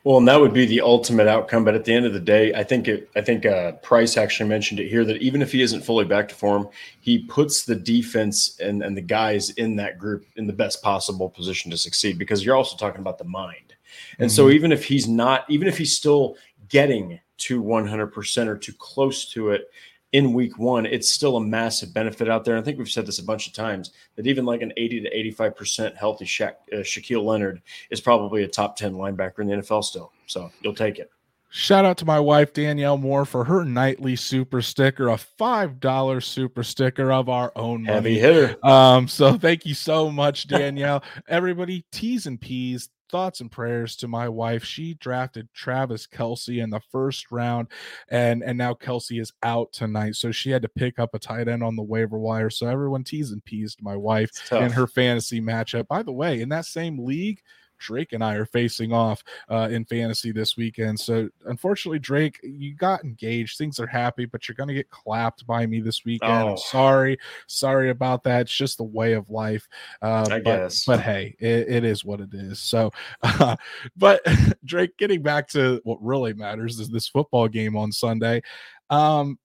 Well, 0.03 0.17
and 0.17 0.27
that 0.27 0.39
would 0.39 0.53
be 0.53 0.65
the 0.65 0.81
ultimate 0.81 1.27
outcome. 1.27 1.63
But 1.63 1.75
at 1.75 1.85
the 1.85 1.93
end 1.93 2.05
of 2.05 2.13
the 2.13 2.19
day, 2.19 2.53
I 2.53 2.63
think 2.63 2.87
it. 2.87 3.09
I 3.15 3.21
think 3.21 3.45
uh, 3.45 3.73
Price 3.73 4.17
actually 4.17 4.49
mentioned 4.49 4.79
it 4.79 4.89
here 4.89 5.05
that 5.05 5.21
even 5.21 5.41
if 5.41 5.51
he 5.51 5.61
isn't 5.61 5.81
fully 5.81 6.05
back 6.05 6.29
to 6.29 6.35
form, 6.35 6.69
he 7.01 7.19
puts 7.19 7.63
the 7.63 7.75
defense 7.75 8.59
and 8.59 8.83
and 8.83 8.95
the 8.95 9.01
guys 9.01 9.51
in 9.51 9.75
that 9.77 9.97
group 9.97 10.25
in 10.35 10.47
the 10.47 10.53
best 10.53 10.81
possible 10.81 11.29
position 11.29 11.71
to 11.71 11.77
succeed. 11.77 12.17
Because 12.17 12.43
you're 12.45 12.55
also 12.55 12.77
talking 12.77 13.01
about 13.01 13.17
the 13.17 13.23
mind, 13.23 13.75
and 14.19 14.29
mm-hmm. 14.29 14.35
so 14.35 14.49
even 14.49 14.71
if 14.71 14.85
he's 14.85 15.07
not, 15.07 15.45
even 15.49 15.67
if 15.67 15.77
he's 15.77 15.95
still 15.95 16.35
getting 16.69 17.19
to 17.35 17.61
100% 17.61 18.47
or 18.47 18.57
too 18.57 18.73
close 18.73 19.29
to 19.31 19.49
it 19.49 19.69
in 20.13 20.31
week 20.31 20.57
one, 20.59 20.85
it's 20.85 21.11
still 21.11 21.37
a 21.37 21.41
massive 21.41 21.93
benefit 21.93 22.29
out 22.29 22.45
there. 22.45 22.55
And 22.55 22.61
I 22.61 22.65
think 22.65 22.77
we've 22.77 22.89
said 22.89 23.05
this 23.05 23.19
a 23.19 23.23
bunch 23.23 23.47
of 23.47 23.53
times 23.53 23.91
that 24.15 24.27
even 24.27 24.45
like 24.45 24.61
an 24.61 24.71
80 24.77 25.01
to 25.01 25.33
85% 25.35 25.95
healthy 25.95 26.25
Sha- 26.25 26.51
uh, 26.71 26.77
Shaquille 26.77 27.23
Leonard 27.23 27.61
is 27.89 27.99
probably 27.99 28.43
a 28.43 28.47
top 28.47 28.77
10 28.77 28.93
linebacker 28.93 29.39
in 29.39 29.47
the 29.47 29.55
NFL 29.55 29.83
still. 29.83 30.11
So 30.27 30.51
you'll 30.61 30.75
take 30.75 30.99
it. 30.99 31.11
Shout 31.49 31.85
out 31.85 31.97
to 31.97 32.05
my 32.05 32.19
wife, 32.19 32.51
Danielle 32.53 32.97
Moore, 32.97 33.25
for 33.25 33.43
her 33.43 33.63
nightly 33.63 34.15
super 34.15 34.59
sticker, 34.61 35.09
a 35.09 35.17
$5 35.17 36.23
super 36.23 36.63
sticker 36.63 37.11
of 37.11 37.29
our 37.29 37.51
own 37.55 37.83
money. 37.83 37.93
Heavy 37.93 38.19
hitter. 38.19 38.65
Um, 38.65 39.07
so 39.07 39.37
thank 39.37 39.63
you 39.65 39.75
so 39.75 40.09
much, 40.09 40.47
Danielle. 40.47 41.03
Everybody, 41.27 41.85
T's 41.91 42.25
and 42.25 42.41
P's 42.41 42.89
thoughts 43.13 43.41
and 43.41 43.51
prayers 43.51 43.95
to 43.95 44.07
my 44.07 44.27
wife. 44.27 44.63
She 44.63 44.95
drafted 44.95 45.47
Travis 45.53 46.07
Kelce 46.07 46.59
in 46.61 46.71
the 46.71 46.79
first 46.91 47.31
round, 47.31 47.67
and 48.09 48.43
and 48.43 48.57
now 48.57 48.73
Kelsey 48.73 49.19
is 49.19 49.31
out 49.43 49.71
tonight, 49.71 50.15
so 50.15 50.31
she 50.31 50.49
had 50.49 50.63
to 50.63 50.67
pick 50.67 50.97
up 50.97 51.13
a 51.13 51.19
tight 51.19 51.47
end 51.47 51.63
on 51.63 51.75
the 51.75 51.83
waiver 51.83 52.17
wire. 52.17 52.49
So 52.49 52.65
everyone 52.67 53.03
teased 53.03 53.31
and 53.31 53.45
peased 53.45 53.83
my 53.83 53.95
wife 53.95 54.31
in 54.51 54.71
her 54.71 54.87
fantasy 54.87 55.39
matchup. 55.39 55.87
By 55.87 56.01
the 56.01 56.11
way, 56.11 56.41
in 56.41 56.49
that 56.49 56.65
same 56.65 57.05
league. 57.05 57.41
Drake 57.83 58.13
and 58.13 58.23
I 58.23 58.35
are 58.35 58.45
facing 58.45 58.93
off 58.93 59.23
uh, 59.49 59.67
in 59.69 59.85
fantasy 59.85 60.31
this 60.31 60.55
weekend. 60.55 60.99
So 60.99 61.29
unfortunately, 61.45 61.99
Drake, 61.99 62.39
you 62.41 62.73
got 62.73 63.03
engaged. 63.03 63.57
Things 63.57 63.79
are 63.79 63.87
happy, 63.87 64.25
but 64.25 64.47
you're 64.47 64.55
going 64.55 64.69
to 64.69 64.73
get 64.73 64.89
clapped 64.89 65.45
by 65.45 65.65
me 65.65 65.81
this 65.81 66.05
weekend. 66.05 66.31
Oh. 66.31 66.51
I'm 66.51 66.57
sorry, 66.57 67.19
sorry 67.47 67.89
about 67.89 68.23
that. 68.23 68.41
It's 68.41 68.55
just 68.55 68.77
the 68.77 68.83
way 68.83 69.13
of 69.13 69.29
life. 69.29 69.67
Uh, 70.01 70.25
I 70.29 70.39
but, 70.39 70.43
guess, 70.43 70.85
but 70.85 71.01
hey, 71.01 71.35
it, 71.39 71.69
it 71.69 71.83
is 71.83 72.05
what 72.05 72.21
it 72.21 72.33
is. 72.33 72.59
So, 72.59 72.91
uh, 73.21 73.57
but 73.97 74.21
Drake, 74.65 74.97
getting 74.97 75.21
back 75.21 75.49
to 75.49 75.81
what 75.83 76.01
really 76.01 76.33
matters 76.33 76.79
is 76.79 76.89
this 76.89 77.07
football 77.07 77.47
game 77.47 77.75
on 77.75 77.91
Sunday. 77.91 78.41
Um, 78.89 79.37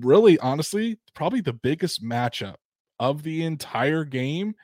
really, 0.00 0.38
honestly, 0.38 0.98
probably 1.14 1.40
the 1.40 1.52
biggest 1.52 2.02
matchup 2.04 2.56
of 3.00 3.24
the 3.24 3.44
entire 3.44 4.04
game 4.04 4.54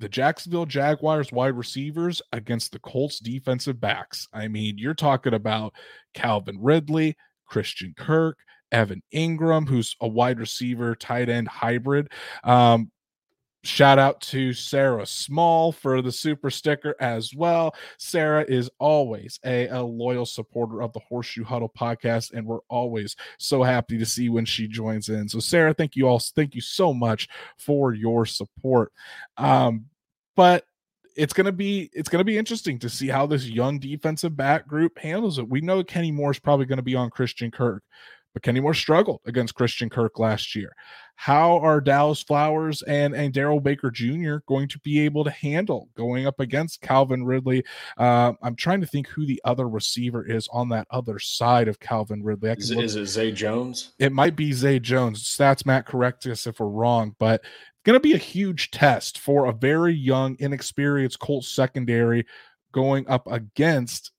the 0.00 0.08
Jacksonville 0.08 0.66
Jaguars 0.66 1.30
wide 1.30 1.56
receivers 1.56 2.22
against 2.32 2.72
the 2.72 2.78
Colts 2.78 3.20
defensive 3.20 3.80
backs. 3.80 4.26
I 4.32 4.48
mean, 4.48 4.78
you're 4.78 4.94
talking 4.94 5.34
about 5.34 5.74
Calvin 6.14 6.56
Ridley, 6.58 7.16
Christian 7.46 7.94
Kirk, 7.96 8.38
Evan 8.72 9.02
Engram, 9.14 9.68
who's 9.68 9.94
a 10.00 10.08
wide 10.08 10.40
receiver, 10.40 10.94
tight 10.94 11.28
end 11.28 11.48
hybrid. 11.48 12.10
Um, 12.44 12.90
Shout 13.62 13.98
out 13.98 14.22
to 14.22 14.54
Sarah 14.54 15.04
Small 15.04 15.70
for 15.70 16.00
the 16.00 16.10
super 16.12 16.48
sticker 16.48 16.94
as 16.98 17.34
well. 17.34 17.74
Sarah 17.98 18.44
is 18.48 18.70
always 18.78 19.38
a, 19.44 19.66
a, 19.68 19.82
loyal 19.82 20.24
supporter 20.24 20.80
of 20.80 20.94
the 20.94 21.00
Horseshoe 21.00 21.44
Huddle 21.44 21.70
podcast, 21.78 22.32
and 22.32 22.46
we're 22.46 22.60
always 22.70 23.16
so 23.38 23.62
happy 23.62 23.98
to 23.98 24.06
see 24.06 24.30
when 24.30 24.46
she 24.46 24.66
joins 24.66 25.10
in. 25.10 25.28
So, 25.28 25.40
Sarah, 25.40 25.74
thank 25.74 25.94
you 25.94 26.08
all. 26.08 26.18
Thank 26.18 26.54
you 26.54 26.62
so 26.62 26.94
much 26.94 27.28
for 27.58 27.92
your 27.92 28.24
support. 28.24 28.92
Um, 29.36 29.86
but 30.36 30.64
it's 31.14 31.34
gonna 31.34 31.52
be 31.52 31.90
it's 31.92 32.08
gonna 32.08 32.24
be 32.24 32.38
interesting 32.38 32.78
to 32.78 32.88
see 32.88 33.08
how 33.08 33.26
this 33.26 33.46
young 33.46 33.78
defensive 33.78 34.34
back 34.34 34.66
group 34.66 34.98
handles 34.98 35.38
it. 35.38 35.46
We 35.46 35.60
know 35.60 35.84
Kenny 35.84 36.12
Moore 36.12 36.30
is 36.30 36.38
probably 36.38 36.64
going 36.64 36.78
to 36.78 36.82
be 36.82 36.94
on 36.94 37.10
Christian 37.10 37.50
Kirk, 37.50 37.82
but 38.32 38.42
Kenny 38.42 38.60
Moore 38.60 38.72
struggled 38.72 39.20
against 39.26 39.54
Christian 39.54 39.90
Kirk 39.90 40.18
last 40.18 40.54
year. 40.54 40.72
How 41.20 41.58
are 41.58 41.82
Dallis 41.82 42.26
Flowers 42.26 42.80
and 42.80 43.14
and 43.14 43.34
Darrell 43.34 43.60
Baker 43.60 43.90
Jr. 43.90 44.36
going 44.46 44.68
to 44.68 44.78
be 44.78 45.00
able 45.00 45.22
to 45.24 45.30
handle 45.30 45.90
going 45.94 46.26
up 46.26 46.40
against 46.40 46.80
Calvin 46.80 47.26
Ridley? 47.26 47.62
Uh, 47.98 48.32
I'm 48.40 48.56
trying 48.56 48.80
to 48.80 48.86
think 48.86 49.06
who 49.06 49.26
the 49.26 49.38
other 49.44 49.68
receiver 49.68 50.26
is 50.26 50.48
on 50.50 50.70
that 50.70 50.86
other 50.90 51.18
side 51.18 51.68
of 51.68 51.78
Calvin 51.78 52.22
Ridley. 52.22 52.52
Is, 52.52 52.70
is, 52.70 52.96
it 52.96 53.04
Zay 53.04 53.32
Jones? 53.32 53.92
It 53.98 54.12
might 54.12 54.34
be 54.34 54.52
Zay 54.52 54.78
Jones. 54.78 55.22
Stats 55.22 55.66
Matt 55.66 55.84
correct 55.84 56.24
us 56.24 56.46
if 56.46 56.58
we're 56.58 56.68
wrong, 56.68 57.14
but 57.18 57.42
it's 57.42 57.82
going 57.84 57.98
to 57.98 58.00
be 58.00 58.14
a 58.14 58.18
huge 58.18 58.70
test 58.70 59.18
for 59.18 59.44
a 59.44 59.52
very 59.52 59.92
young, 59.92 60.36
inexperienced 60.38 61.18
Colts 61.18 61.48
secondary 61.48 62.24
going 62.72 63.06
up 63.10 63.30
against 63.30 64.12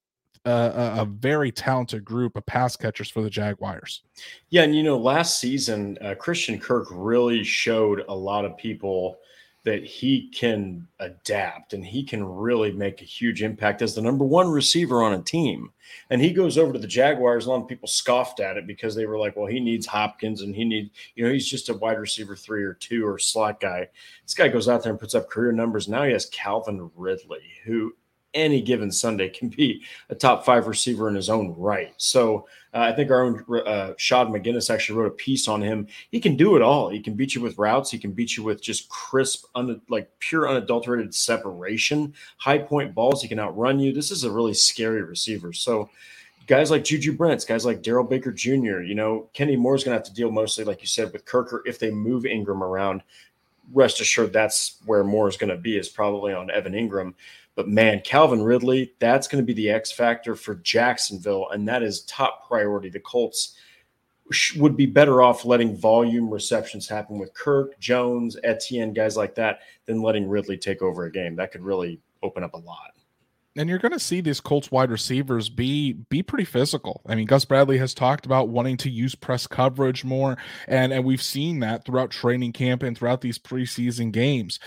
a, 0.45 1.01
a, 1.01 1.05
very 1.05 1.51
talented 1.51 2.03
group 2.03 2.35
of 2.35 2.45
pass 2.45 2.75
catchers 2.75 3.09
for 3.09 3.21
the 3.21 3.29
Jaguars. 3.29 4.01
Yeah, 4.49 4.63
and 4.63 4.75
you 4.75 4.83
know, 4.83 4.97
last 4.97 5.39
season, 5.39 5.97
uh, 6.01 6.15
Christian 6.15 6.59
Kirk 6.59 6.87
really 6.91 7.43
showed 7.43 8.03
a 8.07 8.15
lot 8.15 8.45
of 8.45 8.57
people 8.57 9.19
that 9.63 9.83
he 9.85 10.27
can 10.29 10.87
adapt 10.99 11.73
and 11.73 11.85
he 11.85 12.03
can 12.03 12.25
really 12.25 12.71
make 12.71 13.01
a 13.01 13.05
huge 13.05 13.43
impact 13.43 13.83
as 13.83 13.93
the 13.93 14.01
number 14.01 14.25
one 14.25 14.49
receiver 14.49 15.03
on 15.03 15.13
a 15.13 15.21
team. 15.21 15.71
And 16.09 16.19
he 16.19 16.33
goes 16.33 16.57
over 16.57 16.73
to 16.73 16.79
the 16.79 16.87
Jaguars. 16.87 17.45
A 17.45 17.51
lot 17.51 17.61
of 17.61 17.67
people 17.67 17.87
scoffed 17.87 18.39
at 18.39 18.57
it 18.57 18.65
because 18.65 18.95
they 18.95 19.05
were 19.05 19.19
like, 19.19 19.35
well, 19.35 19.45
he 19.45 19.59
needs 19.59 19.85
Hopkins 19.85 20.41
and 20.41 20.55
he 20.55 20.65
needs, 20.65 20.89
you 21.13 21.23
know, 21.23 21.31
he's 21.31 21.47
just 21.47 21.69
a 21.69 21.75
wide 21.75 21.99
receiver 21.99 22.35
three 22.35 22.63
or 22.63 22.73
two 22.73 23.05
or 23.05 23.19
slot 23.19 23.59
guy. 23.59 23.87
This 24.23 24.33
guy 24.33 24.47
goes 24.47 24.67
out 24.67 24.81
there 24.81 24.91
and 24.91 24.99
puts 24.99 25.13
up 25.13 25.29
career 25.29 25.51
numbers. 25.51 25.87
Now 25.87 26.03
he 26.05 26.11
has 26.13 26.25
Calvin 26.27 26.89
Ridley, 26.95 27.43
who 27.63 27.93
any 28.33 28.61
given 28.61 28.91
Sunday 28.91 29.29
can 29.29 29.49
be 29.49 29.83
a 30.09 30.15
top 30.15 30.45
five 30.45 30.67
receiver 30.67 31.09
in 31.09 31.15
his 31.15 31.29
own 31.29 31.53
right. 31.57 31.93
So 31.97 32.47
uh, 32.73 32.79
I 32.79 32.93
think 32.93 33.11
our 33.11 33.23
own 33.23 33.43
uh, 33.65 33.93
Shad 33.97 34.27
McGinnis 34.27 34.73
actually 34.73 34.99
wrote 34.99 35.11
a 35.11 35.15
piece 35.15 35.47
on 35.47 35.61
him. 35.61 35.87
He 36.11 36.19
can 36.19 36.37
do 36.37 36.55
it 36.55 36.61
all. 36.61 36.89
He 36.89 37.01
can 37.01 37.15
beat 37.15 37.35
you 37.35 37.41
with 37.41 37.57
routes. 37.57 37.91
He 37.91 37.99
can 37.99 38.11
beat 38.11 38.37
you 38.37 38.43
with 38.43 38.61
just 38.61 38.89
crisp, 38.89 39.45
un- 39.55 39.81
like 39.89 40.09
pure 40.19 40.49
unadulterated 40.49 41.13
separation, 41.13 42.13
high 42.37 42.59
point 42.59 42.95
balls. 42.95 43.21
He 43.21 43.27
can 43.27 43.39
outrun 43.39 43.79
you. 43.79 43.91
This 43.91 44.11
is 44.11 44.23
a 44.23 44.31
really 44.31 44.53
scary 44.53 45.01
receiver. 45.01 45.51
So 45.51 45.89
guys 46.47 46.71
like 46.71 46.83
Juju 46.83 47.13
Brents, 47.13 47.45
guys 47.45 47.65
like 47.65 47.81
Darrell 47.81 48.05
Baker 48.05 48.31
Jr., 48.31 48.81
you 48.81 48.95
know, 48.95 49.29
Kenny 49.33 49.55
Moore's 49.55 49.83
going 49.83 49.93
to 49.93 49.99
have 49.99 50.07
to 50.07 50.13
deal 50.13 50.31
mostly, 50.31 50.63
like 50.63 50.81
you 50.81 50.87
said, 50.87 51.11
with 51.11 51.25
Kirker 51.25 51.59
if 51.65 51.77
they 51.77 51.91
move 51.91 52.23
Engram 52.23 52.61
around 52.61 53.03
rest 53.73 54.01
assured 54.01 54.33
that's 54.33 54.77
where 54.85 55.03
Moore 55.03 55.27
is 55.27 55.37
going 55.37 55.49
to 55.49 55.57
be 55.57 55.77
is 55.77 55.89
probably 55.89 56.33
on 56.33 56.51
Evan 56.51 56.73
Engram. 56.73 57.13
But 57.55 57.67
man, 57.67 58.01
Calvin 58.01 58.41
Ridley, 58.41 58.93
that's 58.99 59.27
going 59.27 59.43
to 59.43 59.45
be 59.45 59.53
the 59.53 59.69
X 59.69 59.91
factor 59.91 60.35
for 60.35 60.55
Jacksonville, 60.55 61.49
and 61.49 61.67
that 61.67 61.83
is 61.83 62.03
top 62.03 62.47
priority. 62.47 62.89
The 62.89 62.99
Colts 62.99 63.55
would 64.57 64.77
be 64.77 64.85
better 64.85 65.21
off 65.21 65.43
letting 65.43 65.75
volume 65.75 66.29
receptions 66.29 66.87
happen 66.87 67.19
with 67.19 67.33
Kirk, 67.33 67.77
Jones, 67.79 68.37
Etienne, 68.43 68.93
guys 68.93 69.17
like 69.17 69.35
that, 69.35 69.59
than 69.85 70.01
letting 70.01 70.29
Ridley 70.29 70.57
take 70.57 70.81
over 70.81 71.05
a 71.05 71.11
game. 71.11 71.35
That 71.35 71.51
could 71.51 71.61
really 71.61 71.99
open 72.23 72.43
up 72.43 72.53
a 72.53 72.57
lot 72.57 72.91
and 73.57 73.69
you're 73.69 73.79
going 73.79 73.91
to 73.91 73.99
see 73.99 74.21
these 74.21 74.39
Colts 74.39 74.71
wide 74.71 74.91
receivers 74.91 75.49
be 75.49 75.93
be 75.93 76.23
pretty 76.23 76.45
physical. 76.45 77.01
I 77.05 77.15
mean, 77.15 77.25
Gus 77.25 77.45
Bradley 77.45 77.77
has 77.79 77.93
talked 77.93 78.25
about 78.25 78.49
wanting 78.49 78.77
to 78.77 78.89
use 78.89 79.13
press 79.15 79.45
coverage 79.45 80.03
more, 80.05 80.37
and 80.67 80.93
and 80.93 81.03
we've 81.03 81.21
seen 81.21 81.59
that 81.59 81.85
throughout 81.85 82.11
training 82.11 82.53
camp 82.53 82.83
and 82.83 82.97
throughout 82.97 83.21
these 83.21 83.37
preseason 83.37 84.11
games 84.11 84.59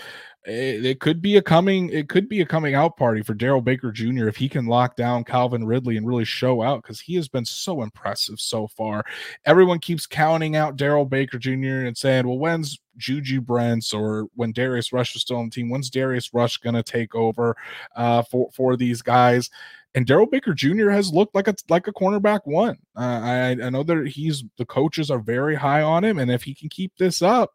it, 0.45 0.85
it, 0.85 0.99
could 0.99 1.21
be 1.21 1.37
a 1.37 1.41
coming 1.41 1.89
it 1.89 2.09
could 2.09 2.29
be 2.29 2.41
a 2.41 2.45
coming 2.45 2.75
out 2.75 2.97
party 2.97 3.21
for 3.21 3.33
Darrell 3.33 3.61
Baker 3.61 3.91
Jr. 3.91 4.27
if 4.27 4.35
he 4.35 4.47
can 4.47 4.65
lock 4.65 4.95
down 4.95 5.23
Calvin 5.23 5.65
Ridley 5.65 5.97
and 5.97 6.07
really 6.07 6.25
show 6.25 6.61
out 6.61 6.83
because 6.83 6.99
he 6.99 7.15
has 7.15 7.27
been 7.27 7.45
so 7.45 7.81
impressive 7.81 8.39
so 8.39 8.67
far. 8.67 9.03
Everyone 9.45 9.79
keeps 9.79 10.05
counting 10.05 10.55
out 10.55 10.77
Darrell 10.77 11.05
Baker 11.05 11.39
Jr. 11.39 11.85
and 11.85 11.97
saying, 11.97 12.27
"Well, 12.27 12.37
when's 12.37 12.79
Juju 12.97 13.41
Brents 13.41 13.93
or 13.93 14.27
when 14.35 14.51
Darius 14.51 14.93
Rush 14.93 15.15
is 15.15 15.21
still 15.21 15.37
on 15.37 15.45
the 15.45 15.51
team? 15.51 15.69
When's 15.69 15.89
Darius 15.89 16.33
Rush 16.33 16.57
gonna 16.57 16.83
take 16.83 17.15
over 17.15 17.55
uh, 17.95 18.21
for 18.23 18.49
for 18.53 18.77
these 18.77 19.01
guys?" 19.01 19.49
and 19.95 20.05
Darrell 20.05 20.25
Baker 20.25 20.53
Jr. 20.53 20.89
has 20.89 21.13
looked 21.13 21.33
like 21.33 21.47
a 21.47 21.55
like 21.69 21.87
a 21.87 21.93
cornerback 21.93 22.41
one. 22.43 22.77
Uh, 22.95 22.99
I, 22.99 23.49
I 23.51 23.69
know 23.69 23.81
that 23.83 24.07
he's 24.07 24.43
the 24.57 24.65
coaches 24.65 25.09
are 25.09 25.19
very 25.19 25.55
high 25.55 25.81
on 25.81 26.03
him, 26.03 26.19
and 26.19 26.29
if 26.29 26.43
he 26.43 26.53
can 26.53 26.69
keep 26.69 26.91
this 26.97 27.21
up, 27.21 27.53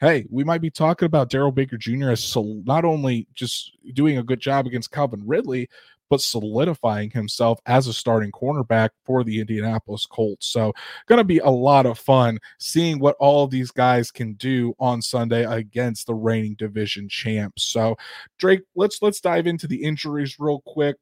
hey, 0.00 0.26
we 0.30 0.44
might 0.44 0.60
be 0.60 0.70
talking 0.70 1.06
about 1.06 1.30
Darrell 1.30 1.52
Baker 1.52 1.76
Jr. 1.76 2.10
as 2.10 2.22
sol- 2.22 2.62
not 2.64 2.84
only 2.84 3.26
just 3.34 3.76
doing 3.94 4.18
a 4.18 4.22
good 4.22 4.40
job 4.40 4.66
against 4.66 4.92
Calvin 4.92 5.26
Ridley, 5.26 5.68
but 6.10 6.20
solidifying 6.20 7.10
himself 7.10 7.60
as 7.66 7.86
a 7.86 7.92
starting 7.92 8.32
cornerback 8.32 8.90
for 9.04 9.24
the 9.24 9.40
Indianapolis 9.40 10.06
Colts. 10.06 10.46
So, 10.46 10.72
going 11.06 11.18
to 11.18 11.24
be 11.24 11.38
a 11.38 11.50
lot 11.50 11.86
of 11.86 11.98
fun 11.98 12.38
seeing 12.58 12.98
what 12.98 13.16
all 13.18 13.44
of 13.44 13.50
these 13.50 13.70
guys 13.70 14.10
can 14.10 14.34
do 14.34 14.74
on 14.78 15.02
Sunday 15.02 15.44
against 15.44 16.06
the 16.06 16.14
reigning 16.14 16.54
division 16.54 17.08
champs. 17.08 17.64
So, 17.64 17.96
Drake, 18.38 18.62
let's 18.74 19.02
let's 19.02 19.20
dive 19.20 19.46
into 19.46 19.66
the 19.66 19.82
injuries 19.82 20.36
real 20.38 20.62
quick 20.64 20.96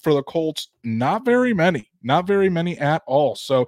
for 0.00 0.14
the 0.14 0.22
Colts, 0.22 0.68
not 0.84 1.24
very 1.24 1.52
many, 1.52 1.90
not 2.02 2.26
very 2.26 2.48
many 2.48 2.78
at 2.78 3.02
all. 3.06 3.34
So, 3.34 3.66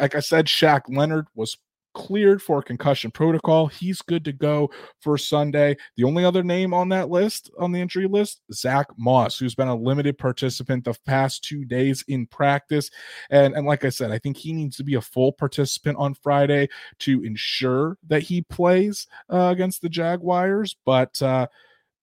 like 0.00 0.14
I 0.14 0.20
said, 0.20 0.46
Shaq 0.46 0.82
Leonard 0.88 1.26
was 1.34 1.56
cleared 1.94 2.40
for 2.42 2.62
concussion 2.62 3.10
protocol. 3.10 3.66
He's 3.66 4.02
good 4.02 4.24
to 4.24 4.32
go 4.32 4.70
for 5.00 5.18
Sunday. 5.18 5.76
The 5.96 6.04
only 6.04 6.24
other 6.24 6.42
name 6.42 6.72
on 6.72 6.88
that 6.90 7.10
list, 7.10 7.50
on 7.58 7.72
the 7.72 7.80
injury 7.80 8.06
list, 8.06 8.40
Zach 8.52 8.86
Moss, 8.96 9.38
who's 9.38 9.54
been 9.54 9.68
a 9.68 9.74
limited 9.74 10.18
participant 10.18 10.84
the 10.84 10.94
past 11.06 11.44
two 11.44 11.64
days 11.64 12.04
in 12.08 12.26
practice. 12.26 12.90
And, 13.30 13.54
and 13.54 13.66
like 13.66 13.84
I 13.84 13.90
said, 13.90 14.10
I 14.10 14.18
think 14.18 14.36
he 14.36 14.52
needs 14.52 14.76
to 14.76 14.84
be 14.84 14.94
a 14.94 15.00
full 15.00 15.32
participant 15.32 15.98
on 15.98 16.14
Friday 16.14 16.68
to 17.00 17.22
ensure 17.24 17.98
that 18.08 18.22
he 18.22 18.42
plays 18.42 19.06
uh, 19.30 19.48
against 19.52 19.82
the 19.82 19.88
Jaguars. 19.88 20.76
But 20.84 21.20
uh, 21.22 21.46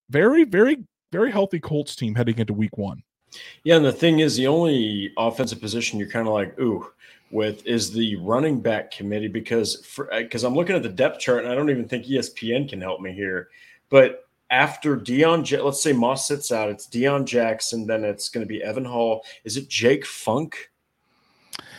very, 0.10 0.44
very, 0.44 0.84
very 1.12 1.32
healthy 1.32 1.60
Colts 1.60 1.96
team 1.96 2.16
heading 2.16 2.38
into 2.38 2.54
week 2.54 2.78
one. 2.78 3.04
Yeah, 3.64 3.76
and 3.76 3.86
the 3.86 3.92
thing 3.92 4.20
is, 4.20 4.38
the 4.38 4.48
only 4.48 5.12
offensive 5.18 5.60
position 5.60 6.00
you're 6.00 6.10
kind 6.10 6.28
of 6.28 6.34
like, 6.34 6.58
ooh, 6.60 6.88
with 7.32 7.66
is 7.66 7.92
the 7.92 8.16
running 8.18 8.62
back 8.62 8.92
committee 8.92 9.28
because 9.28 9.98
because 10.20 10.44
uh, 10.44 10.48
I'm 10.48 10.56
looking 10.56 10.76
at 10.76 10.84
the 10.84 10.90
depth 10.90 11.20
chart 11.20 11.44
and 11.44 11.52
I 11.52 11.56
don't 11.56 11.70
even 11.70 11.88
think 11.88 12.06
ESPN 12.06 12.70
can 12.70 12.82
help 12.82 13.02
me 13.02 13.12
here. 13.12 13.50
But 13.90 14.28
after 14.52 14.98
Deon, 14.98 15.64
let's 15.64 15.82
say 15.82 15.94
Moss 15.94 16.28
sits 16.28 16.52
out, 16.52 16.70
it's 16.70 16.88
Deon 16.88 17.26
Jackson, 17.26 17.88
then 17.88 18.04
it's 18.04 18.30
going 18.30 18.46
to 18.46 18.48
be 18.48 18.64
Evan 18.64 18.86
Hull. 18.86 19.24
Is 19.44 19.58
it 19.58 19.68
Jake 19.70 20.06
Funk? 20.06 20.72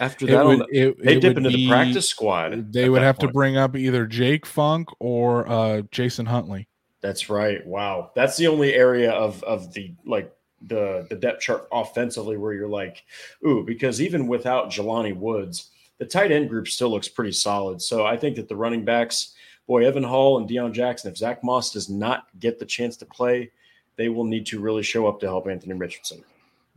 After 0.01 0.26
that, 0.26 0.44
would, 0.44 0.61
the, 0.61 0.66
it, 0.70 1.03
they 1.03 1.16
it 1.16 1.20
dip 1.20 1.36
into 1.36 1.49
be, 1.49 1.57
the 1.57 1.68
practice 1.68 2.09
squad. 2.09 2.72
They 2.72 2.88
would 2.88 3.03
have 3.03 3.18
point. 3.18 3.30
to 3.30 3.32
bring 3.32 3.57
up 3.57 3.76
either 3.76 4.07
Jake 4.07 4.44
Funk 4.44 4.88
or 4.99 5.49
uh, 5.49 5.82
Jason 5.90 6.26
Huntley. 6.26 6.68
That's 7.01 7.30
right. 7.30 7.64
Wow, 7.66 8.11
that's 8.14 8.36
the 8.36 8.47
only 8.47 8.74
area 8.74 9.12
of 9.12 9.42
of 9.44 9.72
the 9.72 9.94
like 10.05 10.36
the 10.62 11.07
the 11.09 11.16
depth 11.16 11.40
chart 11.40 11.68
offensively 11.72 12.36
where 12.36 12.52
you're 12.52 12.68
like, 12.68 13.04
ooh, 13.46 13.62
because 13.64 14.00
even 14.00 14.26
without 14.26 14.70
Jelani 14.70 15.16
Woods, 15.16 15.70
the 15.98 16.07
tight 16.07 16.32
end 16.32 16.48
group 16.48 16.68
still 16.68 16.90
looks 16.90 17.09
pretty 17.09 17.32
solid. 17.32 17.80
So 17.82 18.07
I 18.07 18.16
think 18.16 18.36
that 18.36 18.48
the 18.48 18.57
running 18.57 18.84
backs, 18.84 19.34
boy, 19.66 19.86
Evan 19.86 20.02
Hull 20.02 20.38
and 20.38 20.48
Deon 20.48 20.72
Jackson, 20.72 21.11
if 21.11 21.18
Zach 21.18 21.42
Moss 21.44 21.72
does 21.72 21.88
not 21.88 22.26
get 22.38 22.59
the 22.59 22.66
chance 22.66 22.96
to 22.98 23.07
play, 23.07 23.50
they 23.96 24.09
will 24.09 24.24
need 24.24 24.46
to 24.46 24.61
really 24.61 24.82
show 24.82 25.07
up 25.07 25.20
to 25.20 25.26
help 25.26 25.48
Anthony 25.48 25.74
Richardson. 25.74 26.22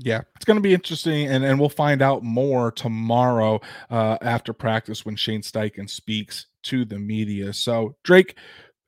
Yeah, 0.02 0.22
it's 0.38 0.46
going 0.46 0.56
to 0.56 0.62
be 0.62 0.74
interesting, 0.74 1.28
and, 1.28 1.44
and 1.44 1.60
we'll 1.60 1.68
find 1.68 2.02
out 2.02 2.24
more 2.24 2.72
tomorrow 2.72 3.60
uh, 3.90 4.18
after 4.22 4.54
practice 4.54 5.06
when 5.06 5.18
Shane 5.18 5.42
Steichen 5.42 5.90
speaks 5.90 6.46
to 6.64 6.86
the 6.86 6.98
media. 6.98 7.52
So, 7.52 7.98
Drake, 8.04 8.38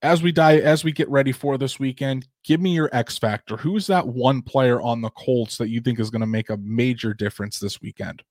as 0.01 0.23
we 0.23 0.31
die 0.31 0.57
as 0.57 0.83
we 0.83 0.91
get 0.91 1.09
ready 1.09 1.31
for 1.31 1.57
this 1.57 1.79
weekend 1.79 2.27
give 2.43 2.59
me 2.59 2.73
your 2.73 2.89
x 2.91 3.17
factor. 3.17 3.57
Who's 3.57 3.87
that 3.87 4.07
one 4.07 4.41
player 4.41 4.81
on 4.81 5.01
the 5.01 5.11
colts 5.11 5.57
that 5.57 5.69
you 5.69 5.81
think 5.81 5.99
is 5.99 6.09
going 6.09 6.21
to 6.21 6.27
make 6.27 6.49
a 6.49 6.57
major 6.57 7.13
difference 7.13 7.59
this 7.59 7.81
weekend? 7.81 8.23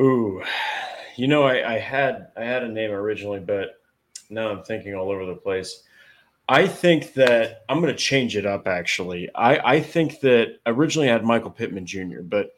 Ooh 0.00 0.42
you 1.16 1.26
know 1.26 1.42
I, 1.42 1.74
I, 1.74 1.78
had 1.78 2.28
i 2.36 2.44
had 2.44 2.62
a 2.62 2.68
name 2.68 2.90
originally 2.90 3.40
but 3.40 3.80
now 4.30 4.50
i'm 4.50 4.62
thinking 4.62 4.94
all 4.94 5.10
over 5.10 5.26
the 5.26 5.34
place. 5.34 5.82
I 6.48 6.68
think 6.68 7.14
that 7.14 7.64
i'm 7.68 7.80
going 7.80 7.92
to 7.92 7.98
change 7.98 8.36
it 8.36 8.46
up 8.46 8.66
actually. 8.66 9.28
I 9.34 9.74
i 9.74 9.80
think 9.80 10.20
that 10.20 10.58
originally 10.66 11.08
i 11.08 11.12
had 11.12 11.24
michael 11.24 11.50
pittman 11.50 11.86
jr 11.86 12.20
but 12.22 12.50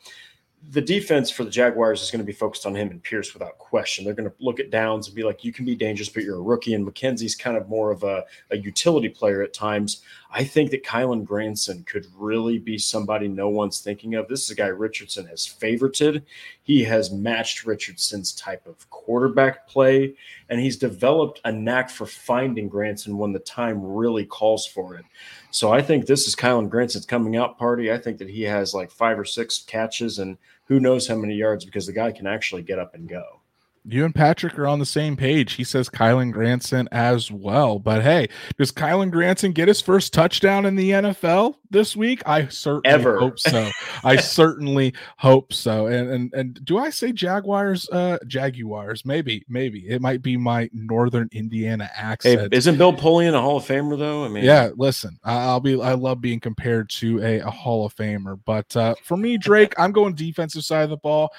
the 0.70 0.82
defense 0.82 1.30
for 1.30 1.44
the 1.44 1.50
Jaguars 1.50 2.02
is 2.02 2.10
going 2.10 2.20
to 2.20 2.26
be 2.26 2.32
focused 2.32 2.66
on 2.66 2.74
him 2.74 2.90
and 2.90 3.02
Pierce 3.02 3.32
without 3.32 3.56
question. 3.56 4.04
They're 4.04 4.14
going 4.14 4.28
to 4.28 4.34
look 4.38 4.60
at 4.60 4.70
downs 4.70 5.06
and 5.06 5.16
be 5.16 5.22
like, 5.22 5.42
you 5.42 5.52
can 5.52 5.64
be 5.64 5.74
dangerous, 5.74 6.10
but 6.10 6.24
you're 6.24 6.36
a 6.36 6.42
rookie. 6.42 6.74
And 6.74 6.86
McKenzie's 6.86 7.34
kind 7.34 7.56
of 7.56 7.68
more 7.68 7.90
of 7.90 8.02
a, 8.02 8.24
a 8.50 8.58
utility 8.58 9.08
player 9.08 9.42
at 9.42 9.54
times. 9.54 10.02
I 10.30 10.44
think 10.44 10.70
that 10.72 10.84
Kylen 10.84 11.24
Granson 11.24 11.84
could 11.84 12.06
really 12.14 12.58
be 12.58 12.76
somebody 12.76 13.28
no 13.28 13.48
one's 13.48 13.80
thinking 13.80 14.14
of. 14.14 14.28
This 14.28 14.44
is 14.44 14.50
a 14.50 14.54
guy 14.54 14.66
Richardson 14.66 15.26
has 15.26 15.46
favorited. 15.46 16.22
He 16.62 16.84
has 16.84 17.10
matched 17.10 17.64
Richardson's 17.64 18.32
type 18.32 18.66
of 18.66 18.88
quarterback 18.90 19.66
play, 19.66 20.14
and 20.50 20.60
he's 20.60 20.76
developed 20.76 21.40
a 21.44 21.52
knack 21.52 21.88
for 21.88 22.04
finding 22.04 22.68
Granson 22.68 23.16
when 23.16 23.32
the 23.32 23.38
time 23.38 23.82
really 23.82 24.26
calls 24.26 24.66
for 24.66 24.96
it. 24.96 25.04
So 25.50 25.72
I 25.72 25.80
think 25.80 26.04
this 26.04 26.28
is 26.28 26.36
Kylen 26.36 26.68
Granson's 26.68 27.06
coming 27.06 27.36
out 27.36 27.58
party. 27.58 27.90
I 27.90 27.96
think 27.96 28.18
that 28.18 28.28
he 28.28 28.42
has 28.42 28.74
like 28.74 28.90
five 28.90 29.18
or 29.18 29.24
six 29.24 29.64
catches 29.66 30.18
and 30.18 30.36
who 30.66 30.78
knows 30.78 31.08
how 31.08 31.16
many 31.16 31.34
yards 31.34 31.64
because 31.64 31.86
the 31.86 31.92
guy 31.92 32.12
can 32.12 32.26
actually 32.26 32.62
get 32.62 32.78
up 32.78 32.94
and 32.94 33.08
go 33.08 33.40
you 33.84 34.04
and 34.04 34.14
Patrick 34.14 34.58
are 34.58 34.66
on 34.66 34.78
the 34.78 34.86
same 34.86 35.16
page. 35.16 35.54
He 35.54 35.64
says 35.64 35.88
Kylen 35.88 36.32
Granson 36.32 36.88
as 36.92 37.30
well. 37.30 37.78
But 37.78 38.02
hey, 38.02 38.28
does 38.56 38.72
Kylen 38.72 39.10
Granson 39.10 39.52
get 39.52 39.68
his 39.68 39.80
first 39.80 40.12
touchdown 40.12 40.64
in 40.66 40.76
the 40.76 40.90
NFL 40.90 41.54
this 41.70 41.94
week? 41.96 42.22
I 42.26 42.48
certainly 42.48 42.88
Ever. 42.94 43.18
hope 43.18 43.38
so. 43.38 43.70
I 44.04 44.16
certainly 44.20 44.94
hope 45.18 45.52
so. 45.52 45.86
And 45.86 46.10
and 46.10 46.34
and 46.34 46.64
do 46.64 46.78
I 46.78 46.90
say 46.90 47.12
Jaguars? 47.12 47.88
Uh 47.90 48.18
Jaguars? 48.26 49.04
Maybe, 49.04 49.44
maybe. 49.48 49.88
It 49.88 50.00
might 50.00 50.22
be 50.22 50.36
my 50.36 50.70
northern 50.72 51.28
Indiana 51.32 51.90
accent. 51.94 52.40
Hey, 52.40 52.56
isn't 52.56 52.78
Bill 52.78 52.92
Polian 52.92 53.34
a 53.34 53.40
Hall 53.40 53.58
of 53.58 53.64
Famer 53.64 53.98
though? 53.98 54.24
I 54.24 54.28
mean 54.28 54.44
Yeah, 54.44 54.70
listen, 54.76 55.18
I'll 55.24 55.60
be 55.60 55.80
I 55.80 55.92
love 55.92 56.20
being 56.20 56.40
compared 56.40 56.88
to 56.90 57.22
a, 57.22 57.40
a 57.40 57.50
Hall 57.50 57.84
of 57.84 57.94
Famer. 57.94 58.40
But 58.44 58.74
uh 58.76 58.94
for 59.02 59.16
me, 59.16 59.36
Drake, 59.38 59.74
I'm 59.78 59.92
going 59.92 60.14
defensive 60.14 60.64
side 60.64 60.84
of 60.84 60.90
the 60.90 60.96
ball. 60.96 61.30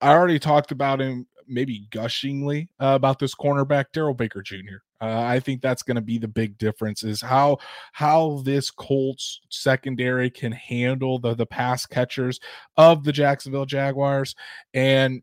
I 0.00 0.10
already 0.12 0.38
talked 0.38 0.70
about 0.70 1.00
him 1.00 1.26
maybe 1.48 1.86
gushingly 1.90 2.68
uh, 2.80 2.92
about 2.94 3.18
this 3.18 3.34
cornerback, 3.34 3.86
Darrell 3.92 4.14
Baker 4.14 4.42
Jr. 4.42 4.78
Uh, 5.00 5.20
I 5.20 5.40
think 5.40 5.62
that's 5.62 5.82
going 5.82 5.94
to 5.94 6.00
be 6.00 6.18
the 6.18 6.28
big 6.28 6.58
difference 6.58 7.04
is 7.04 7.20
how 7.20 7.58
how 7.92 8.42
this 8.44 8.70
Colts 8.70 9.40
secondary 9.48 10.28
can 10.28 10.52
handle 10.52 11.18
the 11.18 11.34
the 11.34 11.46
pass 11.46 11.86
catchers 11.86 12.40
of 12.76 13.04
the 13.04 13.12
Jacksonville 13.12 13.66
Jaguars 13.66 14.34
and 14.74 15.22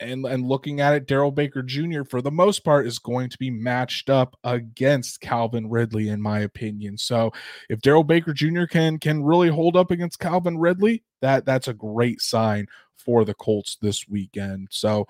and 0.00 0.24
and 0.26 0.46
looking 0.46 0.80
at 0.80 0.94
it, 0.94 1.06
Darrell 1.06 1.32
Baker 1.32 1.62
Jr. 1.62 2.04
for 2.04 2.22
the 2.22 2.30
most 2.30 2.64
part 2.64 2.86
is 2.86 2.98
going 2.98 3.30
to 3.30 3.38
be 3.38 3.50
matched 3.50 4.10
up 4.10 4.36
against 4.44 5.20
Calvin 5.20 5.68
Ridley, 5.68 6.08
in 6.08 6.20
my 6.20 6.40
opinion. 6.40 6.98
So 6.98 7.32
if 7.68 7.80
Darrell 7.80 8.04
Baker 8.04 8.32
Jr. 8.32 8.64
can 8.64 8.98
can 8.98 9.22
really 9.22 9.48
hold 9.48 9.76
up 9.76 9.90
against 9.90 10.20
Calvin 10.20 10.58
Ridley, 10.58 11.02
that 11.20 11.44
that's 11.44 11.68
a 11.68 11.74
great 11.74 12.20
sign 12.20 12.66
for 12.96 13.24
the 13.24 13.34
Colts 13.34 13.76
this 13.80 14.08
weekend. 14.08 14.68
So 14.70 15.06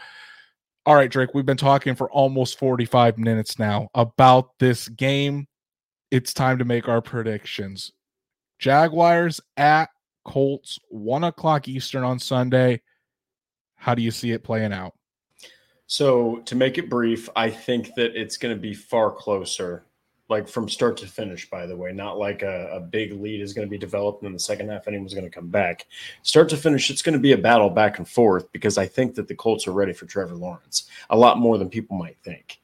all 0.86 0.94
right, 0.94 1.10
Drake, 1.10 1.34
we've 1.34 1.46
been 1.46 1.56
talking 1.56 1.94
for 1.94 2.10
almost 2.10 2.58
45 2.58 3.18
minutes 3.18 3.58
now 3.58 3.88
about 3.94 4.58
this 4.58 4.88
game. 4.88 5.46
It's 6.10 6.32
time 6.32 6.58
to 6.58 6.64
make 6.64 6.88
our 6.88 7.02
predictions. 7.02 7.92
Jaguars 8.58 9.40
at 9.56 9.90
Colts, 10.24 10.78
one 10.88 11.24
o'clock 11.24 11.68
Eastern 11.68 12.04
on 12.04 12.18
Sunday. 12.18 12.80
How 13.76 13.94
do 13.94 14.02
you 14.02 14.10
see 14.10 14.32
it 14.32 14.42
playing 14.42 14.72
out? 14.72 14.94
So, 15.86 16.42
to 16.44 16.54
make 16.54 16.76
it 16.76 16.90
brief, 16.90 17.28
I 17.34 17.48
think 17.50 17.94
that 17.94 18.18
it's 18.18 18.36
going 18.36 18.54
to 18.54 18.60
be 18.60 18.74
far 18.74 19.10
closer 19.10 19.86
like 20.28 20.46
from 20.46 20.68
start 20.68 20.96
to 20.98 21.06
finish, 21.06 21.48
by 21.48 21.66
the 21.66 21.76
way, 21.76 21.92
not 21.92 22.18
like 22.18 22.42
a, 22.42 22.68
a 22.72 22.80
big 22.80 23.12
lead 23.12 23.40
is 23.40 23.54
going 23.54 23.66
to 23.66 23.70
be 23.70 23.78
developed 23.78 24.22
in 24.22 24.32
the 24.32 24.38
second 24.38 24.68
half. 24.68 24.86
Anyone's 24.86 25.14
going 25.14 25.24
to 25.24 25.30
come 25.30 25.48
back. 25.48 25.86
Start 26.22 26.48
to 26.50 26.56
finish, 26.56 26.90
it's 26.90 27.02
going 27.02 27.14
to 27.14 27.18
be 27.18 27.32
a 27.32 27.38
battle 27.38 27.70
back 27.70 27.98
and 27.98 28.08
forth 28.08 28.50
because 28.52 28.76
I 28.76 28.86
think 28.86 29.14
that 29.14 29.26
the 29.26 29.34
Colts 29.34 29.66
are 29.66 29.72
ready 29.72 29.92
for 29.92 30.06
Trevor 30.06 30.34
Lawrence 30.34 30.88
a 31.10 31.16
lot 31.16 31.38
more 31.38 31.56
than 31.56 31.70
people 31.70 31.96
might 31.96 32.18
think. 32.22 32.60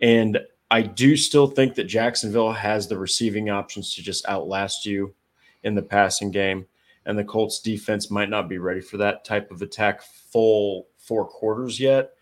And 0.00 0.40
I 0.70 0.82
do 0.82 1.16
still 1.16 1.46
think 1.46 1.76
that 1.76 1.84
Jacksonville 1.84 2.52
has 2.52 2.88
the 2.88 2.98
receiving 2.98 3.48
options 3.48 3.94
to 3.94 4.02
just 4.02 4.28
outlast 4.28 4.84
you 4.84 5.14
in 5.62 5.74
the 5.74 5.82
passing 5.82 6.32
game. 6.32 6.66
And 7.06 7.18
the 7.18 7.24
Colts 7.24 7.60
defense 7.60 8.10
might 8.10 8.30
not 8.30 8.48
be 8.48 8.58
ready 8.58 8.80
for 8.80 8.96
that 8.96 9.24
type 9.24 9.50
of 9.50 9.62
attack 9.62 10.02
full 10.02 10.88
four 10.98 11.26
quarters 11.26 11.78
yet. 11.78 12.12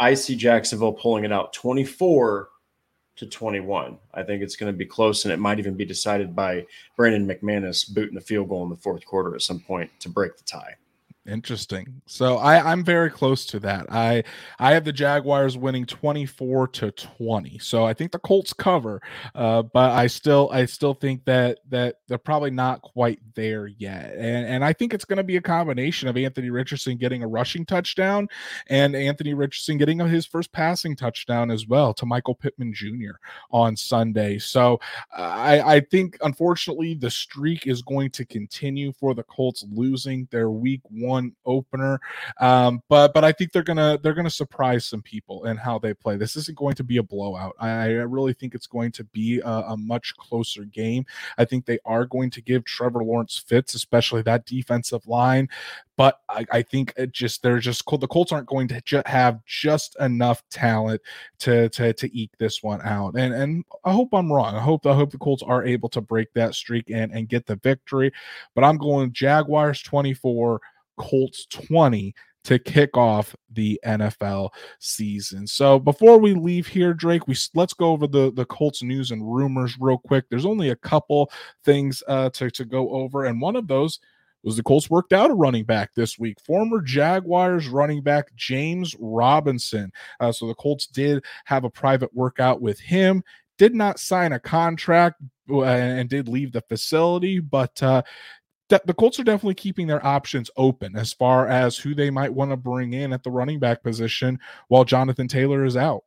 I 0.00 0.14
see 0.14 0.36
Jacksonville 0.36 0.92
pulling 0.92 1.24
it 1.24 1.32
out 1.32 1.52
24 1.52 2.48
to 3.18 3.26
21. 3.26 3.98
I 4.14 4.22
think 4.22 4.42
it's 4.42 4.56
going 4.56 4.72
to 4.72 4.76
be 4.76 4.86
close, 4.86 5.24
and 5.24 5.32
it 5.32 5.38
might 5.38 5.58
even 5.58 5.76
be 5.76 5.84
decided 5.84 6.34
by 6.34 6.66
Brandon 6.96 7.26
McManus 7.26 7.92
booting 7.92 8.16
a 8.16 8.20
field 8.20 8.48
goal 8.48 8.64
in 8.64 8.70
the 8.70 8.76
fourth 8.76 9.04
quarter 9.04 9.34
at 9.34 9.42
some 9.42 9.60
point 9.60 9.90
to 10.00 10.08
break 10.08 10.36
the 10.36 10.44
tie. 10.44 10.74
Interesting. 11.28 12.00
So 12.06 12.38
I, 12.38 12.72
I'm 12.72 12.82
very 12.82 13.10
close 13.10 13.44
to 13.46 13.60
that. 13.60 13.92
I 13.92 14.24
I 14.58 14.72
have 14.72 14.84
the 14.84 14.94
Jaguars 14.94 15.58
winning 15.58 15.84
24 15.84 16.68
to 16.68 16.90
20. 16.90 17.58
So 17.58 17.84
I 17.84 17.92
think 17.92 18.12
the 18.12 18.18
Colts 18.18 18.54
cover, 18.54 19.02
uh, 19.34 19.62
but 19.62 19.90
I 19.90 20.06
still 20.06 20.48
I 20.50 20.64
still 20.64 20.94
think 20.94 21.26
that 21.26 21.58
that 21.68 21.96
they're 22.08 22.16
probably 22.16 22.50
not 22.50 22.80
quite 22.80 23.20
there 23.34 23.66
yet. 23.66 24.14
And 24.16 24.46
and 24.46 24.64
I 24.64 24.72
think 24.72 24.94
it's 24.94 25.04
going 25.04 25.18
to 25.18 25.22
be 25.22 25.36
a 25.36 25.42
combination 25.42 26.08
of 26.08 26.16
Anthony 26.16 26.48
Richardson 26.48 26.96
getting 26.96 27.22
a 27.22 27.28
rushing 27.28 27.66
touchdown 27.66 28.26
and 28.68 28.96
Anthony 28.96 29.34
Richardson 29.34 29.76
getting 29.76 29.98
his 29.98 30.24
first 30.24 30.50
passing 30.52 30.96
touchdown 30.96 31.50
as 31.50 31.66
well 31.66 31.92
to 31.92 32.06
Michael 32.06 32.36
Pittman 32.36 32.72
Jr. 32.72 33.16
on 33.50 33.76
Sunday. 33.76 34.38
So 34.38 34.80
I 35.14 35.60
I 35.60 35.80
think 35.80 36.16
unfortunately 36.22 36.94
the 36.94 37.10
streak 37.10 37.66
is 37.66 37.82
going 37.82 38.12
to 38.12 38.24
continue 38.24 38.94
for 38.94 39.12
the 39.14 39.24
Colts 39.24 39.66
losing 39.70 40.26
their 40.30 40.50
week 40.50 40.80
one 40.88 41.17
one 41.18 41.32
opener. 41.44 42.00
Um, 42.40 42.82
but 42.88 43.12
but 43.14 43.24
I 43.24 43.32
think 43.32 43.52
they're 43.52 43.62
gonna 43.62 43.98
they're 44.02 44.14
gonna 44.14 44.30
surprise 44.30 44.84
some 44.84 45.02
people 45.02 45.44
in 45.44 45.56
how 45.56 45.78
they 45.78 45.94
play. 45.94 46.16
This 46.16 46.36
isn't 46.36 46.56
going 46.56 46.74
to 46.76 46.84
be 46.84 46.98
a 46.98 47.02
blowout. 47.02 47.54
I, 47.58 47.70
I 47.70 47.86
really 47.86 48.32
think 48.32 48.54
it's 48.54 48.66
going 48.66 48.92
to 48.92 49.04
be 49.04 49.40
a, 49.40 49.48
a, 49.48 49.76
much 49.76 50.14
closer 50.16 50.64
game. 50.64 51.04
I 51.38 51.44
think 51.44 51.64
they 51.64 51.78
are 51.84 52.04
going 52.04 52.30
to 52.30 52.42
give 52.42 52.64
Trevor 52.64 53.04
Lawrence 53.04 53.38
fits, 53.38 53.74
especially 53.74 54.22
that 54.22 54.46
defensive 54.46 55.06
line. 55.06 55.48
But 55.96 56.20
I, 56.28 56.46
I 56.52 56.62
think 56.62 56.92
it 56.96 57.10
just 57.10 57.42
they're 57.42 57.58
just 57.58 57.82
the 57.84 58.06
Colts 58.06 58.30
aren't 58.30 58.46
going 58.46 58.68
to 58.68 58.80
ju- 58.82 59.02
have 59.04 59.44
just 59.46 59.96
enough 59.98 60.44
talent 60.48 61.02
to 61.40 61.68
to 61.70 61.92
to 61.92 62.16
eke 62.16 62.36
this 62.38 62.62
one 62.62 62.80
out. 62.82 63.16
And 63.16 63.34
and 63.34 63.64
I 63.84 63.92
hope 63.92 64.10
I'm 64.12 64.32
wrong. 64.32 64.54
I 64.54 64.60
hope 64.60 64.86
I 64.86 64.94
hope 64.94 65.10
the 65.10 65.18
Colts 65.18 65.42
are 65.42 65.64
able 65.64 65.88
to 65.90 66.00
break 66.00 66.32
that 66.34 66.54
streak 66.54 66.90
and 66.90 67.12
and 67.12 67.28
get 67.28 67.46
the 67.46 67.56
victory. 67.56 68.12
But 68.54 68.62
I'm 68.62 68.78
going 68.78 69.12
Jaguars 69.12 69.82
24. 69.82 70.60
Colts 70.98 71.46
20 71.46 72.14
to 72.44 72.58
kick 72.58 72.96
off 72.96 73.34
the 73.52 73.78
NFL 73.84 74.50
season. 74.78 75.46
So 75.46 75.78
before 75.78 76.18
we 76.18 76.34
leave 76.34 76.66
here, 76.66 76.94
Drake, 76.94 77.26
we 77.26 77.36
let's 77.54 77.74
go 77.74 77.90
over 77.90 78.06
the 78.06 78.32
the 78.32 78.46
Colts 78.46 78.82
news 78.82 79.10
and 79.10 79.34
rumors 79.34 79.76
real 79.78 79.98
quick. 79.98 80.24
There's 80.30 80.46
only 80.46 80.70
a 80.70 80.76
couple 80.76 81.30
things 81.64 82.02
uh, 82.08 82.30
to 82.30 82.50
to 82.50 82.64
go 82.64 82.90
over, 82.90 83.26
and 83.26 83.40
one 83.40 83.56
of 83.56 83.68
those 83.68 84.00
was 84.42 84.56
the 84.56 84.62
Colts 84.62 84.88
worked 84.88 85.12
out 85.12 85.30
a 85.30 85.34
running 85.34 85.64
back 85.64 85.94
this 85.94 86.18
week. 86.18 86.38
Former 86.40 86.80
Jaguars 86.80 87.68
running 87.68 88.02
back 88.02 88.34
James 88.36 88.94
Robinson. 88.98 89.92
Uh, 90.20 90.32
so 90.32 90.46
the 90.46 90.54
Colts 90.54 90.86
did 90.86 91.24
have 91.44 91.64
a 91.64 91.70
private 91.70 92.14
workout 92.14 92.60
with 92.60 92.78
him. 92.80 93.22
Did 93.58 93.74
not 93.74 93.98
sign 93.98 94.32
a 94.32 94.38
contract 94.38 95.20
uh, 95.50 95.64
and 95.64 96.08
did 96.08 96.28
leave 96.28 96.52
the 96.52 96.60
facility, 96.62 97.40
but 97.40 97.82
uh, 97.82 98.02
the 98.68 98.94
Colts 98.94 99.18
are 99.18 99.24
definitely 99.24 99.54
keeping 99.54 99.86
their 99.86 100.04
options 100.04 100.50
open 100.56 100.96
as 100.96 101.12
far 101.12 101.48
as 101.48 101.76
who 101.76 101.94
they 101.94 102.10
might 102.10 102.32
want 102.32 102.50
to 102.50 102.56
bring 102.56 102.92
in 102.92 103.12
at 103.12 103.22
the 103.22 103.30
running 103.30 103.58
back 103.58 103.82
position 103.82 104.38
while 104.68 104.84
Jonathan 104.84 105.28
Taylor 105.28 105.64
is 105.64 105.76
out. 105.76 106.04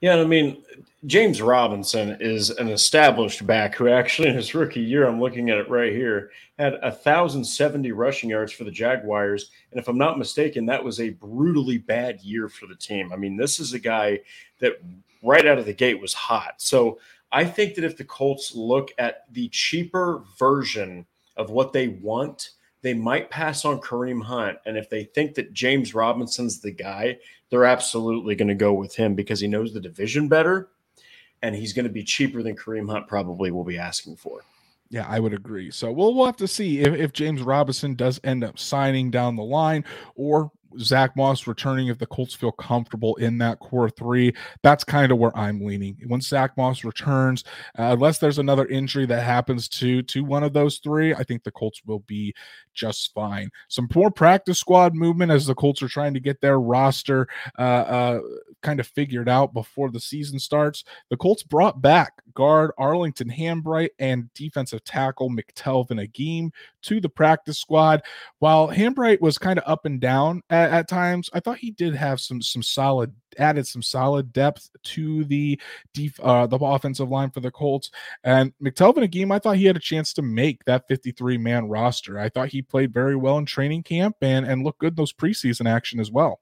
Yeah, 0.00 0.16
I 0.16 0.24
mean, 0.24 0.62
James 1.06 1.42
Robinson 1.42 2.16
is 2.20 2.48
an 2.50 2.68
established 2.68 3.46
back 3.46 3.74
who 3.74 3.88
actually 3.88 4.28
in 4.28 4.34
his 4.34 4.54
rookie 4.54 4.80
year, 4.80 5.06
I'm 5.06 5.20
looking 5.20 5.50
at 5.50 5.58
it 5.58 5.68
right 5.68 5.92
here, 5.92 6.30
had 6.58 6.80
1,070 6.82 7.92
rushing 7.92 8.30
yards 8.30 8.52
for 8.52 8.64
the 8.64 8.70
Jaguars. 8.70 9.50
And 9.70 9.80
if 9.80 9.88
I'm 9.88 9.98
not 9.98 10.18
mistaken, 10.18 10.64
that 10.66 10.82
was 10.82 11.00
a 11.00 11.10
brutally 11.10 11.76
bad 11.76 12.20
year 12.22 12.48
for 12.48 12.66
the 12.66 12.74
team. 12.74 13.12
I 13.12 13.16
mean, 13.16 13.36
this 13.36 13.60
is 13.60 13.74
a 13.74 13.78
guy 13.78 14.20
that 14.60 14.80
right 15.22 15.46
out 15.46 15.58
of 15.58 15.66
the 15.66 15.74
gate 15.74 16.00
was 16.00 16.14
hot. 16.14 16.54
So 16.58 16.98
I 17.30 17.44
think 17.44 17.74
that 17.74 17.84
if 17.84 17.98
the 17.98 18.04
Colts 18.04 18.54
look 18.54 18.92
at 18.98 19.24
the 19.32 19.48
cheaper 19.50 20.22
version 20.38 21.06
of 21.36 21.50
what 21.50 21.72
they 21.72 21.88
want, 21.88 22.50
they 22.82 22.94
might 22.94 23.30
pass 23.30 23.64
on 23.64 23.80
Kareem 23.80 24.22
Hunt. 24.22 24.58
And 24.66 24.76
if 24.76 24.88
they 24.88 25.04
think 25.04 25.34
that 25.34 25.52
James 25.52 25.94
Robinson's 25.94 26.60
the 26.60 26.70
guy, 26.70 27.18
they're 27.50 27.64
absolutely 27.64 28.34
going 28.34 28.48
to 28.48 28.54
go 28.54 28.72
with 28.72 28.94
him 28.94 29.14
because 29.14 29.40
he 29.40 29.48
knows 29.48 29.72
the 29.72 29.80
division 29.80 30.28
better 30.28 30.68
and 31.42 31.54
he's 31.54 31.72
going 31.72 31.84
to 31.86 31.92
be 31.92 32.04
cheaper 32.04 32.42
than 32.42 32.56
Kareem 32.56 32.90
Hunt 32.90 33.08
probably 33.08 33.50
will 33.50 33.64
be 33.64 33.78
asking 33.78 34.16
for. 34.16 34.40
Yeah, 34.90 35.06
I 35.08 35.20
would 35.20 35.32
agree. 35.32 35.70
So 35.70 35.92
we'll, 35.92 36.14
we'll 36.14 36.26
have 36.26 36.36
to 36.36 36.48
see 36.48 36.80
if, 36.80 36.94
if 36.94 37.12
James 37.12 37.42
Robinson 37.42 37.94
does 37.94 38.20
end 38.24 38.42
up 38.42 38.58
signing 38.58 39.10
down 39.10 39.36
the 39.36 39.44
line 39.44 39.84
or 40.16 40.50
Zach 40.78 41.16
Moss 41.16 41.46
returning 41.46 41.88
if 41.88 41.98
the 41.98 42.06
Colts 42.06 42.34
feel 42.34 42.52
comfortable 42.52 43.16
in 43.16 43.38
that 43.38 43.58
core 43.58 43.90
three. 43.90 44.32
That's 44.62 44.84
kind 44.84 45.10
of 45.10 45.18
where 45.18 45.36
I'm 45.36 45.64
leaning. 45.64 45.96
When 46.06 46.20
Zach 46.20 46.56
Moss 46.56 46.84
returns, 46.84 47.44
uh, 47.78 47.94
unless 47.94 48.18
there's 48.18 48.38
another 48.38 48.66
injury 48.66 49.06
that 49.06 49.22
happens 49.22 49.68
to 49.68 50.02
to 50.02 50.24
one 50.24 50.42
of 50.42 50.52
those 50.52 50.78
three, 50.78 51.14
I 51.14 51.22
think 51.22 51.42
the 51.42 51.50
Colts 51.50 51.82
will 51.84 52.00
be 52.00 52.34
just 52.74 53.12
fine. 53.14 53.50
Some 53.68 53.88
poor 53.88 54.10
practice 54.10 54.58
squad 54.58 54.94
movement 54.94 55.32
as 55.32 55.46
the 55.46 55.54
Colts 55.54 55.82
are 55.82 55.88
trying 55.88 56.14
to 56.14 56.20
get 56.20 56.40
their 56.40 56.60
roster 56.60 57.26
uh, 57.58 57.62
uh, 57.62 58.20
kind 58.62 58.80
of 58.80 58.86
figured 58.86 59.28
out 59.28 59.52
before 59.52 59.90
the 59.90 60.00
season 60.00 60.38
starts. 60.38 60.84
The 61.08 61.16
Colts 61.16 61.42
brought 61.42 61.82
back 61.82 62.12
guard 62.34 62.70
Arlington 62.78 63.28
Hambright 63.28 63.90
and 63.98 64.32
defensive 64.34 64.84
tackle 64.84 65.30
McTelvin 65.30 66.02
Agim 66.02 66.52
to 66.82 67.00
the 67.00 67.08
practice 67.08 67.58
squad. 67.58 68.02
While 68.38 68.68
Hambright 68.68 69.20
was 69.20 69.38
kind 69.38 69.58
of 69.58 69.64
up 69.66 69.84
and 69.84 70.00
down 70.00 70.42
at, 70.48 70.59
at, 70.62 70.88
times, 70.88 71.30
I 71.32 71.40
thought 71.40 71.58
he 71.58 71.70
did 71.70 71.94
have 71.94 72.20
some 72.20 72.42
some 72.42 72.62
solid 72.62 73.14
added 73.38 73.66
some 73.66 73.82
solid 73.82 74.32
depth 74.32 74.70
to 74.82 75.24
the 75.24 75.60
def, 75.94 76.18
uh, 76.20 76.46
the 76.46 76.56
offensive 76.56 77.08
line 77.08 77.30
for 77.30 77.40
the 77.40 77.50
Colts. 77.50 77.90
And 78.24 78.52
McTelvin 78.62 79.04
Agim, 79.04 79.32
I 79.32 79.38
thought 79.38 79.56
he 79.56 79.66
had 79.66 79.76
a 79.76 79.80
chance 79.80 80.12
to 80.14 80.22
make 80.22 80.64
that 80.64 80.88
53 80.88 81.38
man 81.38 81.68
roster. 81.68 82.18
I 82.18 82.28
thought 82.28 82.48
he 82.48 82.62
played 82.62 82.92
very 82.92 83.16
well 83.16 83.38
in 83.38 83.46
training 83.46 83.84
camp 83.84 84.16
and 84.20 84.46
and 84.46 84.64
looked 84.64 84.80
good 84.80 84.92
in 84.92 84.96
those 84.96 85.12
preseason 85.12 85.68
action 85.68 86.00
as 86.00 86.10
well. 86.10 86.40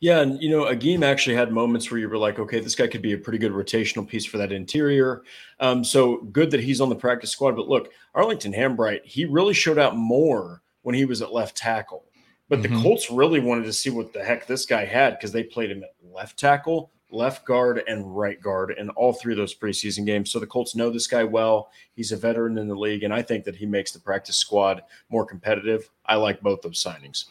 Yeah, 0.00 0.20
and 0.20 0.42
you 0.42 0.50
know, 0.50 0.66
Agim 0.66 1.02
actually 1.02 1.36
had 1.36 1.52
moments 1.52 1.90
where 1.90 2.00
you 2.00 2.08
were 2.08 2.18
like, 2.18 2.38
okay, 2.38 2.58
this 2.58 2.74
guy 2.74 2.88
could 2.88 3.02
be 3.02 3.12
a 3.12 3.18
pretty 3.18 3.38
good 3.38 3.52
rotational 3.52 4.06
piece 4.06 4.26
for 4.26 4.38
that 4.38 4.50
interior. 4.50 5.22
Um, 5.60 5.84
so 5.84 6.18
good 6.22 6.50
that 6.50 6.60
he's 6.60 6.80
on 6.80 6.88
the 6.88 6.96
practice 6.96 7.30
squad. 7.30 7.54
But 7.54 7.68
look, 7.68 7.92
Arlington 8.14 8.52
Hambright, 8.52 9.04
he 9.04 9.24
really 9.24 9.54
showed 9.54 9.78
out 9.78 9.96
more 9.96 10.62
when 10.82 10.96
he 10.96 11.04
was 11.04 11.22
at 11.22 11.32
left 11.32 11.56
tackle. 11.56 12.04
But 12.52 12.60
mm-hmm. 12.60 12.74
the 12.74 12.82
Colts 12.82 13.10
really 13.10 13.40
wanted 13.40 13.64
to 13.64 13.72
see 13.72 13.88
what 13.88 14.12
the 14.12 14.22
heck 14.22 14.46
this 14.46 14.66
guy 14.66 14.84
had 14.84 15.12
because 15.12 15.32
they 15.32 15.42
played 15.42 15.70
him 15.70 15.82
at 15.82 15.94
left 16.14 16.38
tackle, 16.38 16.92
left 17.10 17.46
guard, 17.46 17.82
and 17.88 18.14
right 18.14 18.38
guard 18.42 18.74
in 18.76 18.90
all 18.90 19.14
three 19.14 19.32
of 19.32 19.38
those 19.38 19.54
preseason 19.54 20.04
games. 20.04 20.30
So 20.30 20.38
the 20.38 20.46
Colts 20.46 20.76
know 20.76 20.90
this 20.90 21.06
guy 21.06 21.24
well. 21.24 21.70
He's 21.94 22.12
a 22.12 22.16
veteran 22.18 22.58
in 22.58 22.68
the 22.68 22.74
league, 22.74 23.04
and 23.04 23.14
I 23.14 23.22
think 23.22 23.46
that 23.46 23.56
he 23.56 23.64
makes 23.64 23.92
the 23.92 24.00
practice 24.00 24.36
squad 24.36 24.82
more 25.08 25.24
competitive. 25.24 25.88
I 26.04 26.16
like 26.16 26.42
both 26.42 26.60
those 26.60 26.84
signings. 26.84 27.24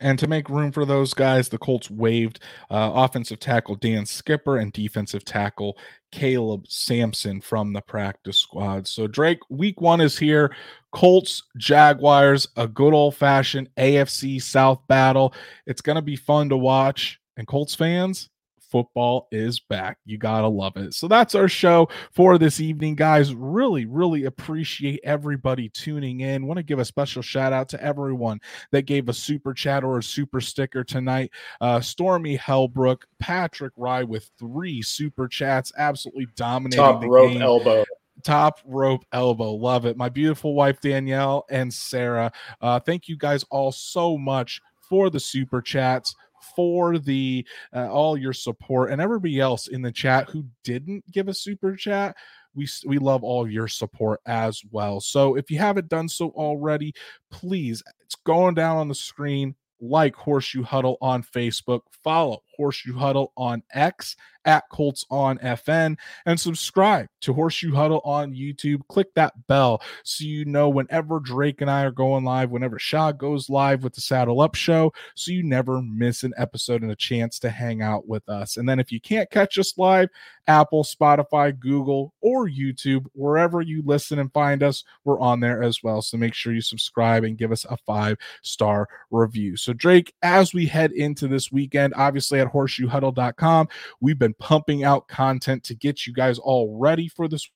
And 0.00 0.18
to 0.18 0.26
make 0.26 0.48
room 0.48 0.72
for 0.72 0.84
those 0.84 1.14
guys, 1.14 1.48
the 1.48 1.58
Colts 1.58 1.90
waived 1.90 2.40
uh, 2.70 2.90
offensive 2.94 3.38
tackle 3.38 3.76
Dan 3.76 4.04
Skipper 4.06 4.58
and 4.58 4.72
defensive 4.72 5.24
tackle 5.24 5.78
Caleb 6.10 6.66
Sampson 6.68 7.40
from 7.40 7.72
the 7.72 7.80
practice 7.80 8.38
squad. 8.38 8.86
So, 8.86 9.06
Drake, 9.06 9.40
week 9.48 9.80
one 9.80 10.00
is 10.00 10.18
here. 10.18 10.54
Colts, 10.92 11.42
Jaguars, 11.56 12.48
a 12.56 12.68
good 12.68 12.92
old 12.92 13.16
fashioned 13.16 13.68
AFC 13.76 14.42
South 14.42 14.80
battle. 14.88 15.34
It's 15.66 15.80
going 15.80 15.96
to 15.96 16.02
be 16.02 16.16
fun 16.16 16.48
to 16.50 16.56
watch. 16.56 17.20
And 17.36 17.46
Colts 17.46 17.74
fans, 17.74 18.30
football 18.74 19.28
is 19.30 19.60
back. 19.60 19.98
You 20.04 20.18
got 20.18 20.40
to 20.40 20.48
love 20.48 20.76
it. 20.76 20.94
So 20.94 21.06
that's 21.06 21.36
our 21.36 21.46
show 21.46 21.88
for 22.10 22.38
this 22.38 22.58
evening, 22.58 22.96
guys. 22.96 23.32
Really, 23.32 23.86
really 23.86 24.24
appreciate 24.24 24.98
everybody 25.04 25.68
tuning 25.68 26.22
in. 26.22 26.44
Want 26.44 26.56
to 26.56 26.64
give 26.64 26.80
a 26.80 26.84
special 26.84 27.22
shout 27.22 27.52
out 27.52 27.68
to 27.68 27.80
everyone 27.80 28.40
that 28.72 28.82
gave 28.82 29.08
a 29.08 29.12
super 29.12 29.54
chat 29.54 29.84
or 29.84 29.98
a 29.98 30.02
super 30.02 30.40
sticker 30.40 30.82
tonight. 30.82 31.30
Uh, 31.60 31.80
Stormy 31.80 32.36
Hellbrook, 32.36 33.02
Patrick 33.20 33.72
Rye 33.76 34.02
with 34.02 34.28
three 34.40 34.82
super 34.82 35.28
chats, 35.28 35.70
absolutely 35.78 36.26
dominating 36.34 36.84
Top 36.84 37.00
the 37.00 37.08
rope 37.08 37.30
game. 37.30 37.42
elbow 37.42 37.84
top 38.24 38.58
rope 38.64 39.04
elbow. 39.12 39.52
Love 39.52 39.86
it. 39.86 39.96
My 39.96 40.08
beautiful 40.08 40.54
wife, 40.54 40.80
Danielle 40.80 41.44
and 41.48 41.72
Sarah. 41.72 42.32
Uh, 42.60 42.80
thank 42.80 43.06
you 43.06 43.16
guys 43.16 43.44
all 43.50 43.70
so 43.70 44.18
much 44.18 44.60
for 44.80 45.10
the 45.10 45.20
super 45.20 45.62
chats 45.62 46.14
for 46.56 46.98
the 46.98 47.46
uh, 47.74 47.88
all 47.90 48.16
your 48.16 48.32
support 48.32 48.90
and 48.90 49.00
everybody 49.00 49.40
else 49.40 49.68
in 49.68 49.82
the 49.82 49.92
chat 49.92 50.28
who 50.30 50.44
didn't 50.62 51.10
give 51.10 51.28
a 51.28 51.34
super 51.34 51.76
chat 51.76 52.16
we 52.54 52.68
we 52.86 52.98
love 52.98 53.24
all 53.24 53.48
your 53.48 53.68
support 53.68 54.20
as 54.26 54.62
well. 54.70 55.00
So 55.00 55.36
if 55.36 55.50
you 55.50 55.58
haven't 55.58 55.88
done 55.88 56.08
so 56.08 56.30
already 56.30 56.94
please 57.30 57.82
it's 58.00 58.14
going 58.14 58.54
down 58.54 58.76
on 58.76 58.88
the 58.88 58.94
screen 58.94 59.54
like 59.80 60.14
horseshoe 60.14 60.62
huddle 60.62 60.96
on 61.00 61.22
facebook 61.22 61.80
follow 62.04 62.42
horseshoe 62.56 62.96
huddle 62.96 63.32
on 63.36 63.62
x 63.72 64.16
at 64.44 64.64
Colts 64.70 65.04
on 65.10 65.38
FN 65.38 65.96
and 66.26 66.38
subscribe 66.38 67.06
to 67.22 67.32
Horseshoe 67.32 67.74
Huddle 67.74 68.00
on 68.04 68.34
YouTube. 68.34 68.86
Click 68.88 69.12
that 69.14 69.46
bell 69.46 69.82
so 70.02 70.24
you 70.24 70.44
know 70.44 70.68
whenever 70.68 71.20
Drake 71.20 71.60
and 71.60 71.70
I 71.70 71.84
are 71.84 71.90
going 71.90 72.24
live, 72.24 72.50
whenever 72.50 72.78
Shaw 72.78 73.12
goes 73.12 73.48
live 73.48 73.82
with 73.82 73.94
the 73.94 74.00
Saddle 74.00 74.40
Up 74.40 74.54
Show, 74.54 74.92
so 75.14 75.32
you 75.32 75.42
never 75.42 75.82
miss 75.82 76.22
an 76.22 76.34
episode 76.36 76.82
and 76.82 76.90
a 76.90 76.96
chance 76.96 77.38
to 77.40 77.50
hang 77.50 77.82
out 77.82 78.06
with 78.06 78.28
us. 78.28 78.56
And 78.56 78.68
then 78.68 78.78
if 78.78 78.92
you 78.92 79.00
can't 79.00 79.30
catch 79.30 79.58
us 79.58 79.76
live, 79.78 80.08
Apple, 80.46 80.84
Spotify, 80.84 81.58
Google, 81.58 82.12
or 82.20 82.48
YouTube, 82.48 83.06
wherever 83.12 83.60
you 83.60 83.82
listen 83.84 84.18
and 84.18 84.32
find 84.32 84.62
us, 84.62 84.84
we're 85.04 85.20
on 85.20 85.40
there 85.40 85.62
as 85.62 85.82
well. 85.82 86.02
So 86.02 86.16
make 86.16 86.34
sure 86.34 86.52
you 86.52 86.60
subscribe 86.60 87.24
and 87.24 87.38
give 87.38 87.52
us 87.52 87.64
a 87.64 87.76
five 87.78 88.18
star 88.42 88.88
review. 89.10 89.56
So, 89.56 89.72
Drake, 89.72 90.14
as 90.22 90.52
we 90.52 90.66
head 90.66 90.92
into 90.92 91.28
this 91.28 91.50
weekend, 91.50 91.94
obviously 91.96 92.40
at 92.40 92.52
horseshoehuddle.com, 92.52 93.68
we've 94.00 94.18
been 94.18 94.33
pumping 94.38 94.84
out 94.84 95.08
content 95.08 95.64
to 95.64 95.74
get 95.74 96.06
you 96.06 96.12
guys 96.12 96.38
all 96.38 96.78
ready 96.78 97.08
for 97.08 97.28
this. 97.28 97.48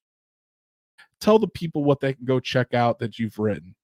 Tell 1.20 1.38
the 1.38 1.48
people 1.48 1.84
what 1.84 2.00
they 2.00 2.14
can 2.14 2.24
go 2.24 2.40
check 2.40 2.74
out 2.74 2.98
that 3.00 3.18
you've 3.18 3.38
written. 3.38 3.74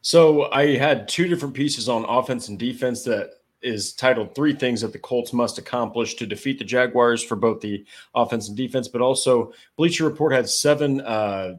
So 0.00 0.50
I 0.52 0.76
had 0.76 1.08
two 1.08 1.28
different 1.28 1.54
pieces 1.54 1.88
on 1.88 2.04
offense 2.04 2.48
and 2.48 2.58
defense 2.58 3.02
that 3.04 3.30
is 3.64 3.94
titled 3.94 4.34
Three 4.34 4.52
Things 4.52 4.82
That 4.82 4.92
the 4.92 4.98
Colts 4.98 5.32
Must 5.32 5.56
Accomplish 5.58 6.14
to 6.16 6.26
Defeat 6.26 6.58
the 6.58 6.64
Jaguars 6.64 7.24
for 7.24 7.34
both 7.34 7.60
the 7.60 7.84
offense 8.14 8.48
and 8.48 8.56
defense. 8.56 8.86
But 8.86 9.00
also, 9.00 9.52
Bleacher 9.76 10.04
Report 10.04 10.32
had 10.32 10.48
seven 10.48 11.00
uh, 11.00 11.56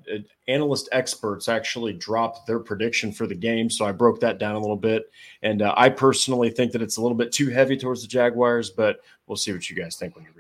analyst 0.48 0.88
experts 0.92 1.50
actually 1.50 1.94
drop 1.94 2.46
their 2.46 2.60
prediction 2.60 3.12
for 3.12 3.26
the 3.26 3.36
game. 3.36 3.70
So 3.70 3.86
I 3.86 3.92
broke 3.92 4.20
that 4.20 4.38
down 4.38 4.56
a 4.56 4.60
little 4.60 4.78
bit. 4.78 5.12
And 5.42 5.64
uh, 5.64 5.74
I 5.76 5.90
personally 5.90 6.52
think 6.52 6.72
that 6.74 6.84
it's 6.84 6.98
a 6.98 7.02
little 7.02 7.18
bit 7.18 7.32
too 7.32 7.50
heavy 7.50 7.76
towards 7.76 8.04
the 8.04 8.08
Jaguars, 8.08 8.70
but 8.70 9.00
we'll 9.26 9.36
see 9.36 9.52
what 9.52 9.68
you 9.70 9.76
guys 9.76 9.96
think 9.96 10.16
when 10.16 10.26
you 10.26 10.32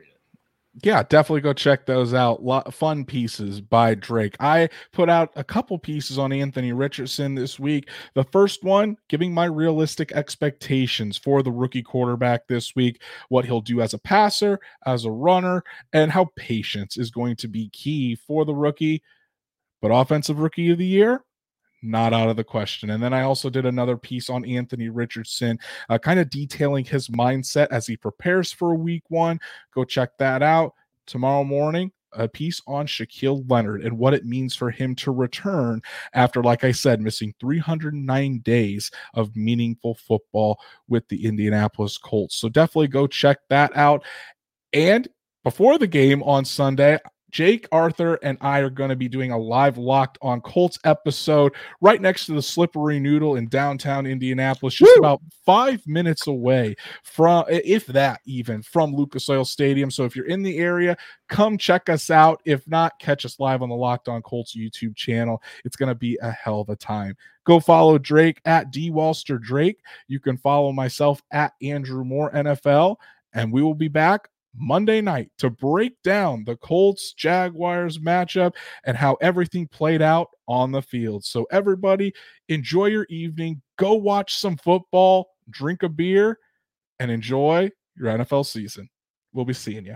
yeah, 0.84 1.04
definitely 1.04 1.42
go 1.42 1.54
check 1.54 1.86
those 1.86 2.14
out. 2.14 2.44
Lot 2.44 2.74
fun 2.74 3.06
pieces 3.06 3.62
by 3.62 3.96
Drake. 3.96 4.36
I 4.40 4.70
put 4.92 5.10
out 5.10 5.32
a 5.36 5.44
couple 5.44 5.80
pieces 5.80 6.18
on 6.18 6.34
Anthony 6.34 6.74
Richardson 6.74 7.34
this 7.34 7.60
week. 7.60 7.90
The 8.14 8.26
first 8.26 8.64
one, 8.64 8.98
giving 9.08 9.34
my 9.34 9.46
realistic 9.46 10.12
expectations 10.12 11.18
for 11.18 11.44
the 11.44 11.52
rookie 11.52 11.84
quarterback 11.84 12.48
this 12.48 12.76
week, 12.76 13.02
what 13.30 13.46
he'll 13.46 13.62
do 13.62 13.80
as 13.82 13.94
a 13.94 14.00
passer, 14.00 14.60
as 14.86 15.06
a 15.06 15.12
runner, 15.12 15.64
and 15.94 16.12
how 16.12 16.30
patience 16.36 16.98
is 16.98 17.10
going 17.10 17.38
to 17.38 17.48
be 17.48 17.70
key 17.70 18.16
for 18.16 18.44
the 18.44 18.56
rookie. 18.56 19.02
But 19.82 19.90
offensive 19.90 20.40
rookie 20.40 20.72
of 20.72 20.78
the 20.78 20.86
year, 20.86 21.24
not 21.86 22.14
out 22.14 22.30
of 22.30 22.36
the 22.36 22.44
question. 22.44 22.90
And 22.90 23.02
then 23.02 23.14
I 23.14 23.22
also 23.22 23.50
did 23.50 23.66
another 23.66 23.98
piece 23.98 24.30
on 24.30 24.46
Anthony 24.46 24.90
Richardson, 24.90 25.60
uh, 25.90 25.98
kind 25.98 26.20
of 26.20 26.30
detailing 26.30 26.86
his 26.86 27.08
mindset 27.10 27.68
as 27.72 27.88
he 27.88 27.98
prepares 27.98 28.52
for 28.52 28.76
week 28.76 29.04
one. 29.10 29.40
Go 29.74 29.84
check 29.84 30.18
that 30.20 30.42
out 30.42 30.74
tomorrow 31.06 31.44
morning. 31.44 31.92
A 32.18 32.30
piece 32.30 32.62
on 32.66 32.88
Shaquille 32.88 33.44
Leonard 33.50 33.84
and 33.84 33.98
what 33.98 34.14
it 34.14 34.26
means 34.26 34.56
for 34.56 34.72
him 34.72 34.96
to 34.96 35.12
return 35.12 35.82
after, 36.14 36.42
like 36.42 36.64
I 36.64 36.72
said, 36.72 37.02
missing 37.02 37.34
309 37.42 38.40
days 38.40 38.90
of 39.16 39.36
meaningful 39.36 39.96
football 39.96 40.58
with 40.88 41.06
the 41.10 41.26
Indianapolis 41.26 41.98
Colts. 41.98 42.38
So 42.38 42.48
definitely 42.48 42.88
go 42.88 43.06
check 43.06 43.40
that 43.50 43.76
out. 43.76 44.06
And 44.72 45.10
before 45.44 45.78
the 45.78 45.88
game 45.88 46.24
on 46.24 46.46
Sunday, 46.46 47.00
Jake 47.36 47.68
Arthur 47.74 48.16
and 48.24 48.38
I 48.40 48.60
are 48.60 48.70
going 48.70 48.92
to 48.92 48.96
be 48.96 49.10
doing 49.10 49.32
a 49.32 49.38
live 49.38 49.78
locked 49.78 50.18
on 50.22 50.40
Colts 50.40 50.80
episode 50.86 51.54
right 51.82 52.02
next 52.02 52.28
to 52.28 52.34
the 52.34 52.42
Slippery 52.42 52.98
Noodle 52.98 53.36
in 53.36 53.50
downtown 53.50 54.06
Indianapolis, 54.06 54.74
just 54.74 54.90
Woo! 54.96 55.00
about 55.00 55.22
five 55.46 55.86
minutes 55.86 56.28
away 56.28 56.78
from, 57.04 57.44
if 57.50 57.88
that 57.88 58.22
even, 58.24 58.62
from 58.62 58.96
Lucas 58.96 59.28
Oil 59.28 59.44
Stadium. 59.44 59.92
So 59.92 60.06
if 60.06 60.16
you're 60.16 60.28
in 60.28 60.44
the 60.44 60.60
area, 60.60 60.96
come 61.28 61.58
check 61.58 61.90
us 61.90 62.10
out. 62.10 62.42
If 62.46 62.66
not, 62.70 62.98
catch 63.00 63.26
us 63.26 63.38
live 63.38 63.62
on 63.62 63.68
the 63.68 63.76
Locked 63.76 64.08
On 64.08 64.22
Colts 64.22 64.56
YouTube 64.56 64.96
channel. 64.96 65.44
It's 65.66 65.76
going 65.76 65.90
to 65.90 65.94
be 65.94 66.18
a 66.22 66.32
hell 66.32 66.62
of 66.62 66.70
a 66.70 66.78
time. 66.78 67.18
Go 67.44 67.60
follow 67.60 67.98
Drake 67.98 68.40
at 68.46 68.72
D 68.72 68.92
Walster 68.92 69.42
Drake. 69.42 69.82
You 70.08 70.22
can 70.22 70.38
follow 70.38 70.72
myself 70.72 71.22
at 71.34 71.52
Andrew 71.62 72.06
Moore 72.06 72.32
NFL, 72.32 72.96
and 73.34 73.52
we 73.52 73.62
will 73.62 73.76
be 73.76 73.90
back 73.90 74.30
Monday 74.58 75.02
night 75.02 75.32
to 75.38 75.50
break 75.50 76.02
down 76.04 76.44
the 76.44 76.56
Colts 76.58 77.14
Jaguars 77.14 78.00
matchup 78.00 78.56
and 78.86 78.96
how 78.96 79.16
everything 79.22 79.68
played 79.68 80.02
out 80.02 80.30
on 80.48 80.72
the 80.72 80.82
field. 80.82 81.24
So, 81.26 81.46
everybody, 81.52 82.14
enjoy 82.50 82.88
your 82.88 83.06
evening. 83.10 83.62
Go 83.78 83.94
watch 83.94 84.38
some 84.38 84.58
football, 84.58 85.30
drink 85.50 85.84
a 85.84 85.90
beer, 85.90 86.40
and 87.00 87.12
enjoy 87.12 87.70
your 87.96 88.18
NFL 88.18 88.46
season. 88.46 88.90
We'll 89.34 89.46
be 89.46 89.54
seeing 89.54 89.86
you. 89.86 89.96